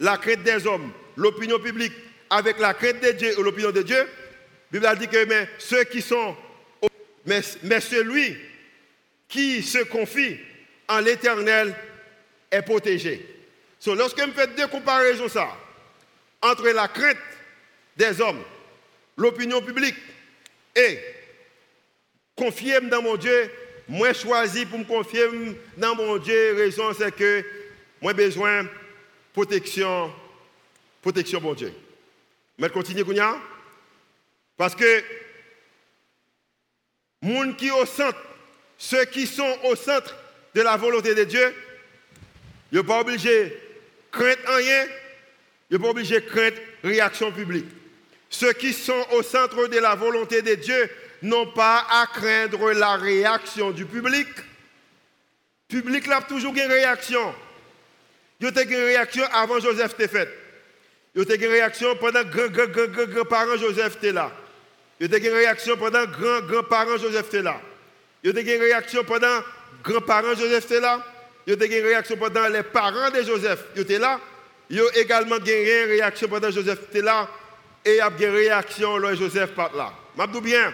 la 0.00 0.18
crainte 0.18 0.42
des 0.42 0.66
hommes, 0.66 0.92
l'opinion 1.16 1.58
publique, 1.58 1.92
avec 2.30 2.58
la 2.58 2.74
crainte 2.74 3.00
de 3.02 3.12
Dieu 3.12 3.38
ou 3.38 3.42
l'opinion 3.42 3.70
de 3.70 3.82
Dieu, 3.82 4.06
la 4.72 4.94
Bible 4.94 4.98
dit 4.98 5.08
que 5.08 5.24
mais, 5.24 5.48
ceux 5.58 5.84
qui 5.84 6.02
sont, 6.02 6.36
mais, 7.24 7.40
mais 7.62 7.80
celui 7.80 8.36
qui 9.28 9.62
se 9.62 9.78
confie 9.84 10.38
en 10.88 11.00
l'éternel 11.00 11.74
est 12.50 12.62
protégé. 12.62 13.26
So, 13.78 13.94
lorsque 13.94 14.20
je 14.20 14.30
fais 14.32 14.46
deux 14.48 14.66
comparaisons 14.66 15.28
ça, 15.28 15.48
entre 16.42 16.68
la 16.68 16.88
crainte 16.88 17.16
des 17.96 18.20
hommes, 18.20 18.42
l'opinion 19.16 19.60
publique 19.62 19.96
et 20.74 20.98
confier 22.34 22.80
dans 22.82 23.02
mon 23.02 23.16
Dieu, 23.16 23.50
moi 23.88 24.12
choisi 24.12 24.66
pour 24.66 24.78
me 24.78 24.84
confier 24.84 25.26
dans 25.76 25.94
mon 25.94 26.18
Dieu, 26.18 26.54
raison 26.56 26.92
c'est 26.92 27.14
que 27.14 27.44
moi 28.00 28.12
besoin 28.12 28.64
de 28.64 28.68
protection, 29.32 30.12
protection 31.06 31.40
mon 31.40 31.54
Dieu. 31.54 31.72
Mais 32.58 32.68
continue, 32.68 33.04
Kounia. 33.04 33.36
Parce 34.56 34.74
que, 34.74 35.04
qui 37.56 37.70
au 37.70 37.86
centre, 37.86 38.18
ceux 38.76 39.04
qui 39.04 39.24
sont 39.28 39.56
au 39.66 39.76
centre 39.76 40.16
de 40.52 40.62
la 40.62 40.76
volonté 40.76 41.14
de 41.14 41.22
Dieu, 41.22 41.54
ils 42.72 42.78
ne 42.78 42.80
sont 42.80 42.88
pas 42.88 43.00
obligés 43.02 43.44
de 43.44 43.52
craindre 44.10 44.40
rien, 44.48 44.86
ils 45.70 45.74
ne 45.74 45.76
sont 45.76 45.82
pas 45.84 45.90
obligés 45.90 46.20
de 46.20 46.26
craindre 46.26 46.56
réaction 46.82 47.30
publique. 47.30 47.66
Ceux 48.28 48.52
qui 48.54 48.72
sont 48.72 49.06
au 49.12 49.22
centre 49.22 49.68
de 49.68 49.78
la 49.78 49.94
volonté 49.94 50.42
de 50.42 50.56
Dieu 50.56 50.90
n'ont 51.22 51.52
pas 51.52 51.86
à 51.88 52.06
craindre 52.08 52.72
la 52.72 52.96
réaction 52.96 53.70
du 53.70 53.86
public. 53.86 54.26
Le 55.70 55.82
public 55.82 56.08
a 56.08 56.22
toujours 56.22 56.52
une 56.52 56.62
réaction. 56.62 57.32
Il 58.40 58.52
y 58.52 58.58
a 58.58 58.62
une 58.62 58.74
réaction 58.74 59.22
avant 59.32 59.60
Joseph 59.60 59.94
était 60.00 60.45
fait. 61.24 61.34
Il 61.34 61.40
y 61.40 61.44
a 61.44 61.46
une 61.46 61.52
réaction 61.52 61.96
pendant 61.96 62.24
que 62.24 62.48
grand-grand-grand-grand-parents 62.48 63.56
Joseph 63.56 63.96
était 63.96 64.12
là. 64.12 64.32
Il 65.00 65.10
y 65.10 65.14
a 65.14 65.18
une 65.18 65.34
réaction 65.34 65.76
pendant 65.76 66.06
que 66.06 66.10
grand-grand-parents 66.10 66.98
Joseph 66.98 67.26
était 67.28 67.42
là. 67.42 67.60
Il 68.22 68.34
y 68.34 68.50
a 68.50 68.54
une 68.54 68.60
réaction 68.60 69.04
pendant 69.04 69.40
que 69.82 69.92
grands-parents 69.92 70.34
Joseph 70.34 70.64
était 70.64 70.80
là. 70.80 71.04
Il 71.46 71.54
y 71.54 71.62
a 71.62 71.78
une 71.78 71.86
réaction 71.86 72.16
pendant 72.16 72.48
les 72.48 72.62
parents 72.62 73.10
de 73.10 73.22
Joseph 73.22 73.66
étaient 73.76 73.98
là. 73.98 74.20
Il 74.68 74.78
y 74.78 74.80
a 74.80 74.84
également 74.96 75.36
une 75.36 75.88
réaction 75.88 76.26
pendant 76.28 76.50
Joseph 76.50 76.80
était 76.88 77.02
là. 77.02 77.28
Et 77.84 77.92
il 77.92 77.96
y 77.98 78.00
a 78.00 78.10
une 78.18 78.34
réaction 78.34 78.96
lorsque 78.96 79.20
Joseph 79.20 79.54
part 79.54 79.74
là. 79.76 79.92
Je 80.18 80.40
bien. 80.40 80.64
La 80.64 80.72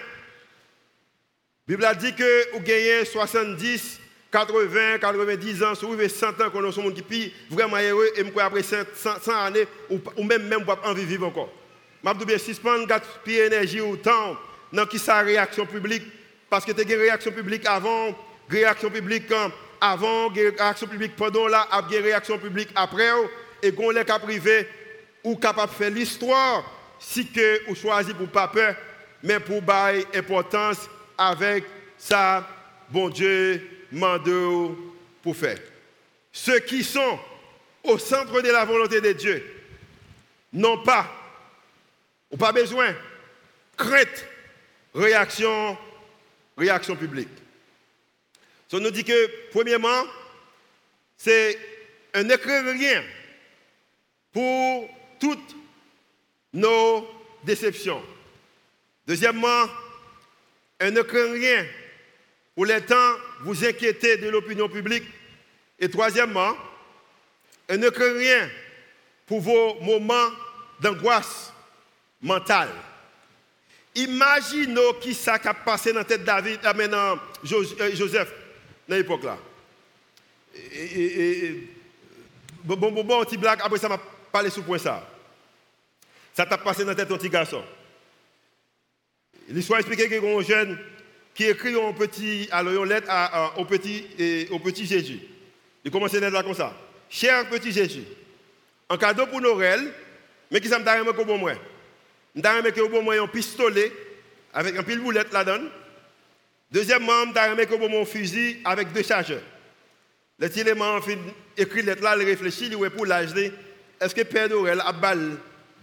Bible 1.66 1.85
a 1.85 1.94
dit 1.94 2.14
que 2.14 2.52
vous 2.52 2.61
gagnez 2.61 3.05
70 3.05 4.00
80, 4.33 4.99
90 4.99 5.62
ans, 5.62 5.75
si 5.75 5.85
vous 5.85 5.92
avez 5.92 6.09
100 6.09 6.40
ans, 6.40 6.51
qu'on 6.51 6.64
a 6.64 6.83
monde 6.83 6.95
qui 6.95 7.25
est 7.25 7.33
vraiment 7.51 7.77
heureux, 7.77 8.09
et 8.16 8.40
après 8.40 8.62
100, 8.62 9.31
années, 9.31 9.66
ou, 9.90 10.25
même, 10.25 10.49
même 10.49 10.64
pas 10.64 10.81
envie 10.85 11.03
de 11.03 11.07
vivre 11.07 11.27
encore. 11.27 11.51
Je 12.05 12.25
bien, 12.25 12.38
suspendre, 12.38 12.87
gaspiller 12.87 13.45
énergie 13.45 13.81
ou 13.83 13.97
temps 13.97 14.37
dans 14.73 14.87
qui 14.87 14.99
sa 14.99 15.21
réaction 15.21 15.66
publique, 15.66 16.05
parce 16.49 16.64
que 16.64 16.73
tu 16.73 16.81
as 16.81 16.95
une 16.95 17.01
réaction 17.01 17.31
publique 17.31 17.66
avant, 17.66 18.16
réaction 18.49 18.90
publique 18.90 19.31
avant, 19.81 20.29
réaction 20.31 20.87
publique 20.87 21.14
pendant 21.14 21.47
là, 21.47 21.68
une 21.90 22.03
réaction 22.03 22.38
publique 22.38 22.71
après, 22.75 23.11
et 23.62 23.73
qu'on 23.73 23.92
est 23.92 24.18
privé, 24.18 24.66
ou 25.23 25.37
capable 25.37 25.71
de 25.71 25.77
faire 25.77 25.90
l'histoire, 25.90 26.64
si 26.99 27.27
que 27.27 27.68
vous 27.68 27.75
choisissez 27.75 28.14
pour 28.14 28.29
pas 28.29 28.49
peur, 28.49 28.75
mais 29.23 29.38
pour 29.38 29.61
bailler 29.61 30.07
importance 30.14 30.88
avec 31.18 31.64
ça, 31.99 32.49
bon 32.88 33.11
Dieu, 33.11 33.82
mandé 33.92 34.70
pour 35.22 35.37
faire. 35.37 35.59
Ceux 36.33 36.61
qui 36.61 36.83
sont 36.83 37.18
au 37.85 37.98
centre 37.98 38.40
de 38.40 38.48
la 38.48 38.64
volonté 38.64 39.00
de 39.00 39.12
Dieu 39.12 39.44
n'ont 40.52 40.78
pas, 40.78 41.11
ou 42.31 42.37
pas 42.37 42.52
besoin, 42.52 42.94
crainte, 43.76 44.26
réaction, 44.94 45.76
réaction 46.57 46.96
publique. 46.96 47.28
Ça 48.68 48.78
nous 48.78 48.90
dit 48.90 49.05
que, 49.05 49.31
premièrement, 49.50 50.05
c'est 51.16 51.59
un 52.14 52.26
rien 52.26 53.05
pour 54.33 54.88
toutes 55.20 55.57
nos 56.52 57.07
déceptions. 57.44 58.02
Deuxièmement, 59.07 59.66
un 60.81 60.92
rien 60.92 61.66
pour 62.62 62.68
les 62.68 62.81
temps 62.81 63.16
vous 63.40 63.64
inquiétez 63.64 64.18
de 64.18 64.29
l'opinion 64.29 64.68
publique. 64.68 65.03
Et 65.81 65.90
troisièmement, 65.90 66.55
elle 67.66 67.81
ne 67.81 67.90
craint 67.90 68.16
rien 68.16 68.48
pour 69.27 69.40
vos 69.40 69.81
moments 69.81 70.29
d'angoisse 70.79 71.53
mentale. 72.20 72.68
Imaginez 73.96 74.92
qui 75.01 75.12
ça 75.12 75.40
a 75.42 75.55
passé 75.55 75.92
dans 75.92 75.98
la 75.98 76.05
tête 76.05 76.20
de 76.20 76.27
David, 76.27 76.61
maintenant 76.77 77.18
euh, 77.51 77.94
Joseph, 77.94 78.33
dans 78.88 78.94
l'époque 78.94 79.25
là. 79.25 79.37
Et, 80.55 81.68
bon, 82.62 82.77
bon, 82.77 83.03
bon, 83.03 83.25
petit 83.25 83.38
blague, 83.38 83.59
après 83.61 83.81
ça 83.81 83.88
m'a 83.88 83.98
parlé 84.31 84.51
sur 84.51 84.62
point 84.62 84.79
ça. 84.79 85.05
Ça 86.33 86.46
t'a 86.46 86.59
passé 86.59 86.85
dans 86.85 86.90
la 86.90 86.94
tête 86.94 87.09
ton 87.09 87.18
petit 87.18 87.29
garçon. 87.29 87.64
L'histoire 89.48 89.81
explique 89.81 90.09
que 90.09 90.38
un 90.38 90.42
jeune 90.42 90.79
qui 91.35 91.45
écrit 91.45 91.75
un 91.75 91.92
petit, 91.92 92.49
une 92.53 92.85
lettre 92.85 93.09
au, 93.57 93.64
petit, 93.64 94.07
et, 94.18 94.49
au 94.51 94.59
petit 94.59 94.87
Jésus. 94.87 95.21
Il 95.85 95.90
commence 95.90 96.14
à 96.14 96.21
lettre 96.21 96.35
là 96.35 96.42
comme 96.42 96.55
ça. 96.55 96.75
Cher 97.09 97.49
petit 97.49 97.73
Jésus, 97.73 98.05
un 98.88 98.97
cadeau 98.97 99.27
pour 99.27 99.40
Noël, 99.40 99.92
mais 100.51 100.61
qui 100.61 100.68
ça 100.68 100.79
me 100.79 100.85
donne 100.85 101.14
comme 101.14 101.38
moi 101.38 101.53
Je 102.35 102.40
donne 102.40 102.73
comme 102.73 103.05
moi 103.05 103.14
un 103.18 103.27
pistolet 103.27 103.92
avec 104.53 104.77
un 104.77 104.83
pile 104.83 105.01
boulette 105.01 105.33
là-dedans. 105.33 105.64
Deuxièmement, 106.71 107.27
je 107.27 107.33
donne 107.33 107.66
comme 107.66 107.95
un 107.95 108.05
fusil 108.05 108.59
avec 108.64 108.92
deux 108.92 109.03
chargeurs. 109.03 109.42
Les 110.38 110.59
éléments 110.59 110.99
écrit 111.57 111.83
lettre 111.83 112.03
là, 112.03 112.16
il 112.18 112.25
réfléchit, 112.25 112.66
il 112.66 112.90
pour 112.90 113.07
l'âge. 113.07 113.31
Est-ce 114.01 114.14
que 114.14 114.23
Père 114.23 114.49
Noël 114.49 114.83
a 114.85 114.92
balle 114.92 115.37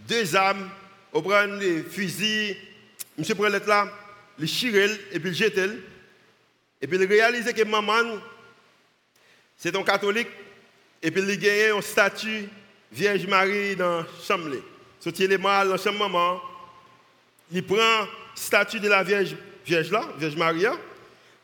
deux 0.06 0.36
armes, 0.36 0.68
au 1.12 1.22
prend 1.22 1.46
les 1.46 1.82
fusils, 1.82 2.56
monsieur 3.16 3.34
prend 3.34 3.48
lettre 3.48 3.68
là, 3.68 3.88
il 4.38 4.48
chirel 4.48 4.98
et 5.12 5.20
puis 5.20 5.30
il 5.30 5.34
jette. 5.34 5.58
Et 6.82 6.86
puis 6.86 6.98
il 6.98 7.06
réalise 7.06 7.52
que 7.52 7.64
maman, 7.64 8.18
c'est 9.56 9.76
un 9.76 9.82
catholique, 9.82 10.28
et 11.02 11.10
puis 11.10 11.22
il 11.22 11.38
gagne 11.38 11.76
un 11.76 11.82
statut 11.82 12.48
Vierge 12.90 13.26
Marie 13.26 13.76
dans 13.76 14.04
chambre. 14.26 14.56
Sorti 14.98 15.26
les 15.26 15.38
mal 15.38 15.68
dans 15.68 15.76
chambre 15.76 15.98
maman, 15.98 16.40
il 17.52 17.64
prend 17.64 18.06
statut 18.34 18.80
de 18.80 18.88
la 18.88 19.02
Vierge, 19.02 19.36
Vierge 19.66 19.90
Vierge 20.18 20.36
Maria, 20.36 20.74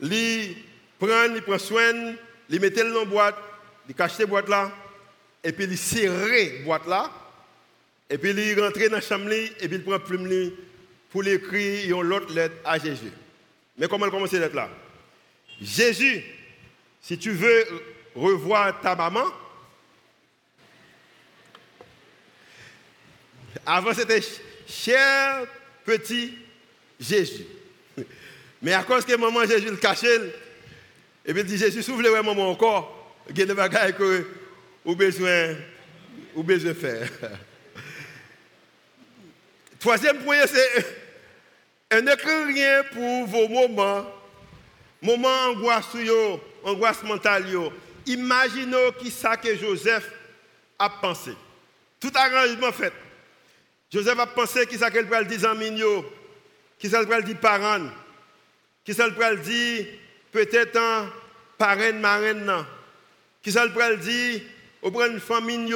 il 0.01 0.57
prend, 0.99 1.25
il 1.35 1.42
prend 1.42 1.59
soin, 1.59 2.14
il 2.49 2.61
met 2.61 2.70
dans 2.70 3.01
la 3.01 3.05
boîte, 3.05 3.37
il 3.88 3.94
cache 3.94 4.18
la 4.18 4.27
boîte 4.27 4.49
là, 4.49 4.72
et 5.44 5.53
puis 5.53 5.64
il 5.64 5.77
serre 5.77 6.12
la 6.12 6.64
boîte 6.64 6.87
là, 6.87 7.11
et 8.09 8.16
puis 8.16 8.31
il 8.31 8.61
rentre 8.61 8.79
dans 8.79 8.92
la 8.92 9.01
chambre, 9.03 9.31
et 9.31 9.68
puis 9.68 9.77
il 9.77 9.85
prend 9.85 9.99
plume 9.99 10.27
pour 11.11 11.23
l'écrire 11.23 12.01
une 12.01 12.12
autre 12.12 12.33
lettre 12.33 12.57
à 12.64 12.79
Jésus. 12.79 13.12
Mais 13.79 13.88
comment 13.88 14.11
commence 14.11 14.31
cette 14.31 14.40
lettre-là? 14.40 14.71
Jésus, 15.61 16.23
si 17.01 17.19
tu 17.19 17.31
veux 17.31 17.64
revoir 18.14 18.81
ta 18.81 18.95
maman, 18.95 19.25
avant 23.64 23.95
c'était 23.95 24.21
cher 24.66 25.47
petit 25.85 26.35
Jésus. 26.99 27.47
Mais 28.61 28.73
à 28.73 28.83
cause 28.83 29.05
que 29.05 29.16
maman 29.16 29.45
Jésus 29.45 29.71
le 29.71 29.77
cachait, 29.77 30.35
et 31.25 31.33
puis 31.35 31.45
dit 31.45 31.57
Jésus, 31.57 31.83
s'ouvre 31.83 32.03
le 32.03 32.11
maman 32.11 32.51
encore, 32.51 33.16
il 33.29 33.38
y 33.38 33.42
a 33.42 33.47
des 33.47 33.55
bagages 33.55 33.95
que 33.95 34.27
vous 34.85 34.97
besoin, 34.97 35.55
besoin 36.37 36.75
faire. 36.75 37.09
Troisième 39.79 40.19
point, 40.19 40.47
c'est 40.47 42.01
ne 42.03 42.15
crains 42.15 42.47
rien 42.47 42.83
pour 42.93 43.27
vos 43.27 43.49
moments, 43.49 44.07
moment 45.03 45.49
angoisse 45.49 45.95
yo, 45.95 46.41
angoisse 46.65 47.03
mentale 47.03 47.49
yo, 47.51 47.73
imaginez 48.07 48.91
qui 48.99 49.11
ça 49.11 49.37
que 49.37 49.55
Joseph 49.57 50.11
a 50.79 50.89
pensé. 50.89 51.33
Tout 52.01 52.12
arrangement 52.15 52.73
fait. 52.73 52.93
Joseph 53.93 54.19
a 54.19 54.27
pensé 54.27 54.67
qui 54.67 54.77
ça 54.77 54.91
qu'elle 54.91 55.07
peut 55.07 55.25
dire 55.25 55.51
en 55.51 56.05
qui 56.79 56.91
ça 56.91 57.05
peut 57.05 57.23
dire 57.23 57.39
parents, 57.39 57.89
qui 58.85 58.95
ça 58.95 59.09
peut 59.11 59.37
dire 59.37 59.87
peut-être 60.33 60.77
un 60.77 61.11
parrain 61.57 61.93
marraine 61.93 62.53
qui 63.43 63.53
ça 63.53 63.67
peut 63.69 63.97
dire 63.99 64.43
auprès 64.83 65.09
une 65.09 65.21
famille 65.21 65.73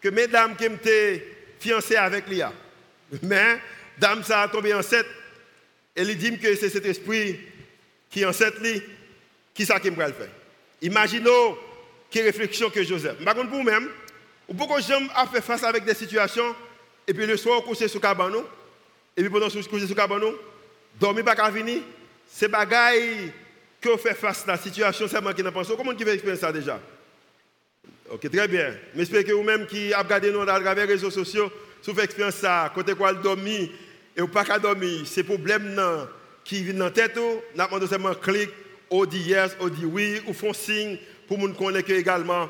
que 0.00 0.08
mesdames 0.10 0.54
qui 0.54 0.66
étaient 0.66 1.26
fiancées 1.58 1.96
avec 1.96 2.28
Lia. 2.28 2.52
Mais 3.22 3.60
dame 3.98 4.22
ça 4.24 4.42
a 4.42 4.48
tombé 4.48 4.74
enceinte 4.74 5.06
et 5.96 6.02
il 6.02 6.16
dit 6.16 6.38
que 6.38 6.54
c'est 6.56 6.68
cet 6.68 6.84
esprit 6.86 7.38
qui 8.10 8.22
est 8.22 8.24
enceinte 8.24 8.54
qui 9.54 9.64
ça 9.64 9.78
qui 9.78 9.90
me 9.90 9.96
faire. 9.96 10.28
Imaginez 10.82 11.30
quelle 12.10 12.26
réflexion 12.26 12.70
que 12.70 12.82
Joseph. 12.82 13.16
Par 13.24 13.34
contre, 13.34 13.50
vous-même, 13.50 13.88
ou 14.48 14.54
pourquoi 14.54 14.80
j'aime 14.80 15.08
à 15.14 15.26
faire 15.26 15.42
face 15.42 15.64
avec 15.64 15.84
des 15.84 15.94
situations, 15.94 16.54
et 17.06 17.14
puis 17.14 17.26
le 17.26 17.36
soir, 17.36 17.62
coucher 17.62 17.88
sur 17.88 18.00
cabane, 18.00 18.34
et 19.16 19.22
puis 19.22 19.30
pendant 19.30 19.48
que 19.48 19.68
coucher 19.68 19.86
sur 19.86 19.96
cabane, 19.96 20.22
dormir 21.00 21.24
pas 21.24 21.34
qu'à 21.34 21.50
venir, 21.50 21.82
c'est 22.28 22.48
bagaille 22.48 23.32
que 23.80 23.88
vous 23.90 23.98
faites 23.98 24.16
face 24.16 24.44
à 24.46 24.52
la 24.52 24.58
situation, 24.58 25.06
c'est 25.08 25.20
moi 25.20 25.34
qui 25.34 25.42
n'en 25.42 25.52
pense. 25.52 25.68
Comment 25.76 25.94
tu 25.94 26.04
veux 26.04 26.12
expliquer 26.12 26.36
ça 26.36 26.52
déjà? 26.52 26.80
Ok, 28.10 28.30
très 28.30 28.48
bien. 28.48 28.74
J'espère 28.96 29.24
que 29.24 29.32
vous-même 29.32 29.66
qui 29.66 29.92
avez 29.92 30.02
regardé 30.04 30.30
nous 30.30 30.40
à 30.40 30.46
travers 30.46 30.74
les 30.74 30.84
réseaux 30.84 31.10
sociaux, 31.10 31.50
si 31.84 31.90
vous 31.90 31.96
faites 31.96 32.06
expérience 32.06 32.36
ça, 32.36 32.72
côté 32.74 32.94
quoi 32.94 33.12
dormir, 33.12 33.68
et 34.16 34.20
vous 34.22 34.28
pas 34.28 34.42
qu'à 34.42 34.58
dormir, 34.58 35.02
c'est 35.04 35.22
problème 35.22 35.78
qui 36.42 36.62
vient 36.62 36.72
dans 36.72 36.86
la 36.86 36.90
tête, 36.90 37.14
nous 37.14 37.42
demandons 37.54 37.86
seulement 37.86 38.14
clic, 38.14 38.48
ou 38.88 39.04
dit 39.04 39.20
yes, 39.20 39.54
ou 39.60 39.68
dit 39.68 39.84
oui, 39.84 40.22
ou 40.26 40.32
font 40.32 40.54
signe 40.54 40.96
pour 41.28 41.36
nous 41.36 41.52
connaître 41.52 41.90
également, 41.90 42.48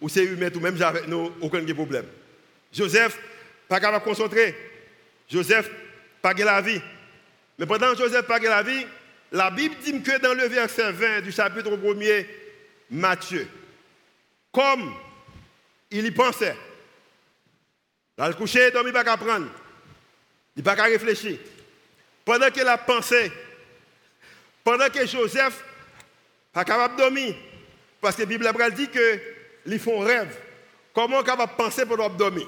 ou 0.00 0.08
c'est 0.08 0.24
humain, 0.24 0.48
ou 0.54 0.60
même 0.60 0.80
avec 0.80 1.06
nous, 1.08 1.30
aucun 1.42 1.62
problème. 1.74 2.06
Joseph, 2.72 3.18
pas 3.68 3.80
capable 3.80 4.02
de 4.02 4.08
concentrer. 4.08 4.56
Joseph, 5.30 5.70
pas 6.22 6.32
la 6.32 6.62
vie. 6.62 6.80
Mais 7.58 7.66
pendant 7.66 7.92
que 7.92 7.98
Joseph 7.98 8.26
pas 8.26 8.38
la 8.38 8.62
vie, 8.62 8.86
la 9.30 9.50
Bible 9.50 9.74
dit 9.84 10.00
que 10.00 10.18
dans 10.22 10.32
le 10.32 10.48
verset 10.48 10.90
20 10.90 11.20
du 11.20 11.32
chapitre 11.32 11.76
1er, 11.76 12.24
Matthieu, 12.90 13.46
comme 14.50 14.90
il 15.90 16.06
y 16.06 16.10
pensait, 16.10 16.56
là, 18.18 18.28
le 18.28 18.34
coucher, 18.34 18.70
il 18.72 18.86
ne 18.86 18.90
pas 18.90 19.04
qu'à 19.04 19.16
prendre, 19.16 19.46
il 20.56 20.62
n'a 20.62 20.70
pas 20.70 20.76
qu'à 20.76 20.84
réfléchir. 20.84 21.38
Pendant 22.24 22.50
qu'il 22.50 22.66
a 22.66 22.78
pensé, 22.78 23.30
pendant 24.62 24.88
que 24.88 25.06
Joseph 25.06 25.62
pas 26.52 26.64
capable 26.64 26.96
dormir, 26.96 27.34
parce 28.00 28.14
que 28.14 28.22
la 28.22 28.26
Bible 28.26 28.74
dit 28.76 28.88
que 28.88 29.20
ils 29.66 29.78
font 29.78 29.98
rêve. 29.98 30.34
Comment 30.94 31.22
capable 31.22 31.54
penser 31.56 31.84
pour 31.84 31.96
dormir? 32.10 32.46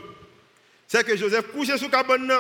C'est 0.87 1.05
que 1.05 1.17
Joseph 1.17 1.51
couché 1.53 1.77
sous 1.77 1.89
cabane, 1.89 2.33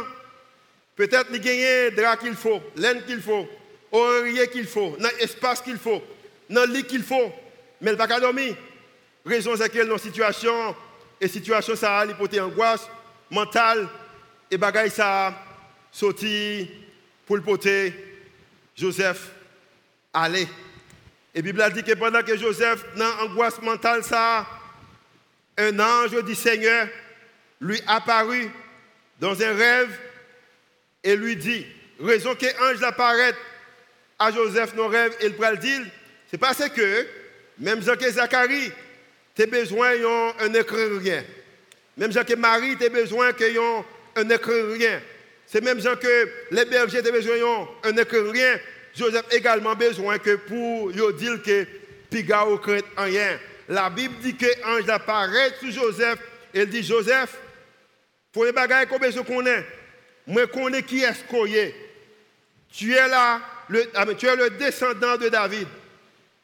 peut-être 0.94 1.26
il 1.32 1.40
gagne 1.40 1.94
drap 1.96 2.16
qu'il 2.18 2.36
faut, 2.36 2.62
laine 2.76 3.04
qu'il 3.04 3.20
faut, 3.20 3.48
oreiller 3.90 4.48
qu'il 4.48 4.66
faut, 4.66 4.96
dans 5.00 5.08
l'espace 5.18 5.60
qu'il 5.60 5.78
faut, 5.78 6.02
dans 6.48 6.64
le 6.64 6.72
lit 6.72 6.84
qu'il 6.84 7.02
faut, 7.02 7.32
mais 7.80 7.90
il 7.92 7.96
n'a 7.96 8.06
pas 8.06 8.20
dormir. 8.20 8.54
Raison 9.24 9.56
c'est 9.56 9.68
qu'elle 9.68 9.88
dans 9.88 9.98
situation, 9.98 10.76
et 11.20 11.26
situation 11.26 11.74
ça 11.74 11.98
a 11.98 12.04
l'hypothèse 12.04 12.40
angoisse 12.40 12.88
mentale, 13.30 13.88
et 14.50 14.56
bagaille 14.56 14.90
ça 14.90 15.34
sorti 15.90 16.70
pour 17.24 17.38
Joseph 18.76 19.30
aller. 20.12 20.46
Et 21.34 21.42
Bible 21.42 21.60
a 21.60 21.70
dit 21.70 21.82
que 21.82 21.92
pendant 21.92 22.22
que 22.22 22.36
Joseph, 22.36 22.84
dans 22.96 23.24
angoisse 23.24 23.60
mentale, 23.60 24.02
ça, 24.04 24.46
un 25.58 25.78
ange 25.78 26.22
du 26.24 26.34
Seigneur 26.34 26.88
lui 27.60 27.80
apparut 27.86 28.50
dans 29.20 29.40
un 29.42 29.54
rêve 29.54 29.98
et 31.02 31.16
lui 31.16 31.36
dit, 31.36 31.66
raison 32.00 32.34
que 32.34 32.46
l'ange 32.60 32.82
apparaît 32.82 33.34
à 34.18 34.30
Joseph 34.30 34.74
dans 34.74 34.88
le 34.88 34.96
rêve 34.96 35.16
et 35.20 35.28
le 35.28 35.56
dit, 35.56 35.80
c'est 36.30 36.38
parce 36.38 36.68
que, 36.68 37.06
même 37.58 37.82
Jean 37.82 37.98
Zacharie, 37.98 38.72
tu 39.34 39.42
as 39.42 39.46
besoin 39.46 39.96
d'un 40.38 40.54
écran 40.54 40.76
rien. 40.98 41.22
Même 41.96 42.12
Jean 42.12 42.24
que 42.24 42.34
Marie, 42.34 42.76
as 42.80 42.88
besoin 42.88 43.32
d'un 43.32 43.84
un 44.16 44.30
écran 44.30 44.52
rien. 44.72 45.00
C'est 45.46 45.62
même 45.62 45.80
Jean 45.80 45.96
que 45.96 46.28
les 46.50 46.64
bergers, 46.64 46.98
as 46.98 47.10
besoin 47.10 47.36
d'un 47.82 47.96
écran 47.96 48.30
rien. 48.30 48.58
Joseph 48.94 49.26
également 49.30 49.74
besoin 49.74 50.18
que 50.18 50.36
pour 50.36 50.92
dire 51.12 51.42
que 51.42 51.66
Piga 52.10 52.46
ou 52.46 52.58
crainte 52.58 52.84
rien. 52.96 53.38
La 53.68 53.90
Bible 53.90 54.14
dit 54.22 54.36
que 54.36 54.46
l'ange 54.62 54.88
apparaît 54.88 55.52
sur 55.60 55.70
Joseph. 55.70 56.18
Elle 56.54 56.68
dit 56.68 56.82
Joseph, 56.82 57.36
pour 58.32 58.44
les 58.44 58.52
bagages 58.52 58.88
qu'on 58.88 58.98
besoin 58.98 59.24
qu'on 59.24 59.44
est, 59.44 59.64
moi 60.26 60.46
connais 60.46 60.82
qui 60.82 61.02
est-ce 61.02 61.24
qu'on 61.24 61.46
est? 61.46 61.74
Tu 62.72 62.92
es 62.92 63.08
là, 63.08 63.40
le, 63.68 63.84
ah, 63.94 64.06
tu 64.16 64.26
es 64.26 64.36
le 64.36 64.50
descendant 64.50 65.16
de 65.16 65.28
David. 65.28 65.66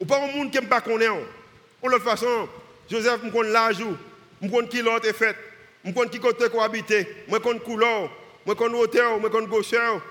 Ou 0.00 0.04
pas 0.04 0.18
un 0.18 0.26
monde 0.28 0.50
qui 0.50 0.58
ne 0.58 0.66
pas 0.66 0.80
connaître. 0.80 1.14
De 1.82 1.90
toute 1.90 2.02
façon, 2.02 2.48
Joseph, 2.90 3.20
je 3.24 3.30
connais 3.30 3.50
l'âge, 3.50 3.76
je 4.42 4.48
connais 4.48 4.68
qui 4.68 4.82
l'autre 4.82 5.08
est 5.08 5.12
fait, 5.12 5.36
je 5.84 5.92
connais 5.92 6.10
qui 6.10 6.18
côté 6.18 6.46
habiter, 6.60 7.06
je 7.30 7.36
connais 7.36 7.60
couleur, 7.60 8.10
je 8.46 8.52
connais 8.52 8.78
hauteur, 8.78 9.20
je 9.22 9.28
connais 9.28 9.46
gaucheur. 9.46 10.02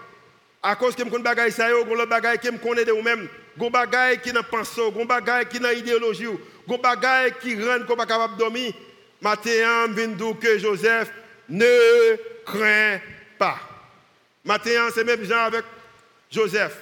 À 0.63 0.75
cause 0.75 0.95
que 0.95 1.03
je 1.03 1.09
connais 1.09 1.23
bagaille 1.23 1.51
ça, 1.51 1.69
je 1.69 1.83
connais 1.83 2.05
bagaille 2.05 2.39
que 2.39 2.47
je 2.51 2.57
connais 2.57 2.85
de 2.85 2.91
vous-même. 2.91 3.27
Je 3.59 3.69
bagaille 3.69 4.19
qui 4.21 4.31
n'a 4.31 4.43
pensé, 4.43 4.81
je 4.97 5.05
bagaille 5.05 5.47
qui 5.47 5.59
n'a 5.59 5.73
idéologie, 5.73 6.27
je 6.67 6.77
bagaille 6.77 7.33
qui 7.41 7.55
rend 7.55 7.83
qu'on 7.85 7.95
pas 7.95 8.05
capable 8.05 8.35
de 8.35 8.39
dormir. 8.39 8.73
Matin, 9.21 9.87
je 9.95 10.33
que 10.33 10.57
Joseph 10.57 11.11
ne 11.49 12.15
craint 12.45 12.99
pas. 13.37 13.59
Matin, 14.43 14.87
c'est 14.93 15.03
même 15.03 15.23
gens 15.23 15.45
avec 15.45 15.63
Joseph. 16.31 16.77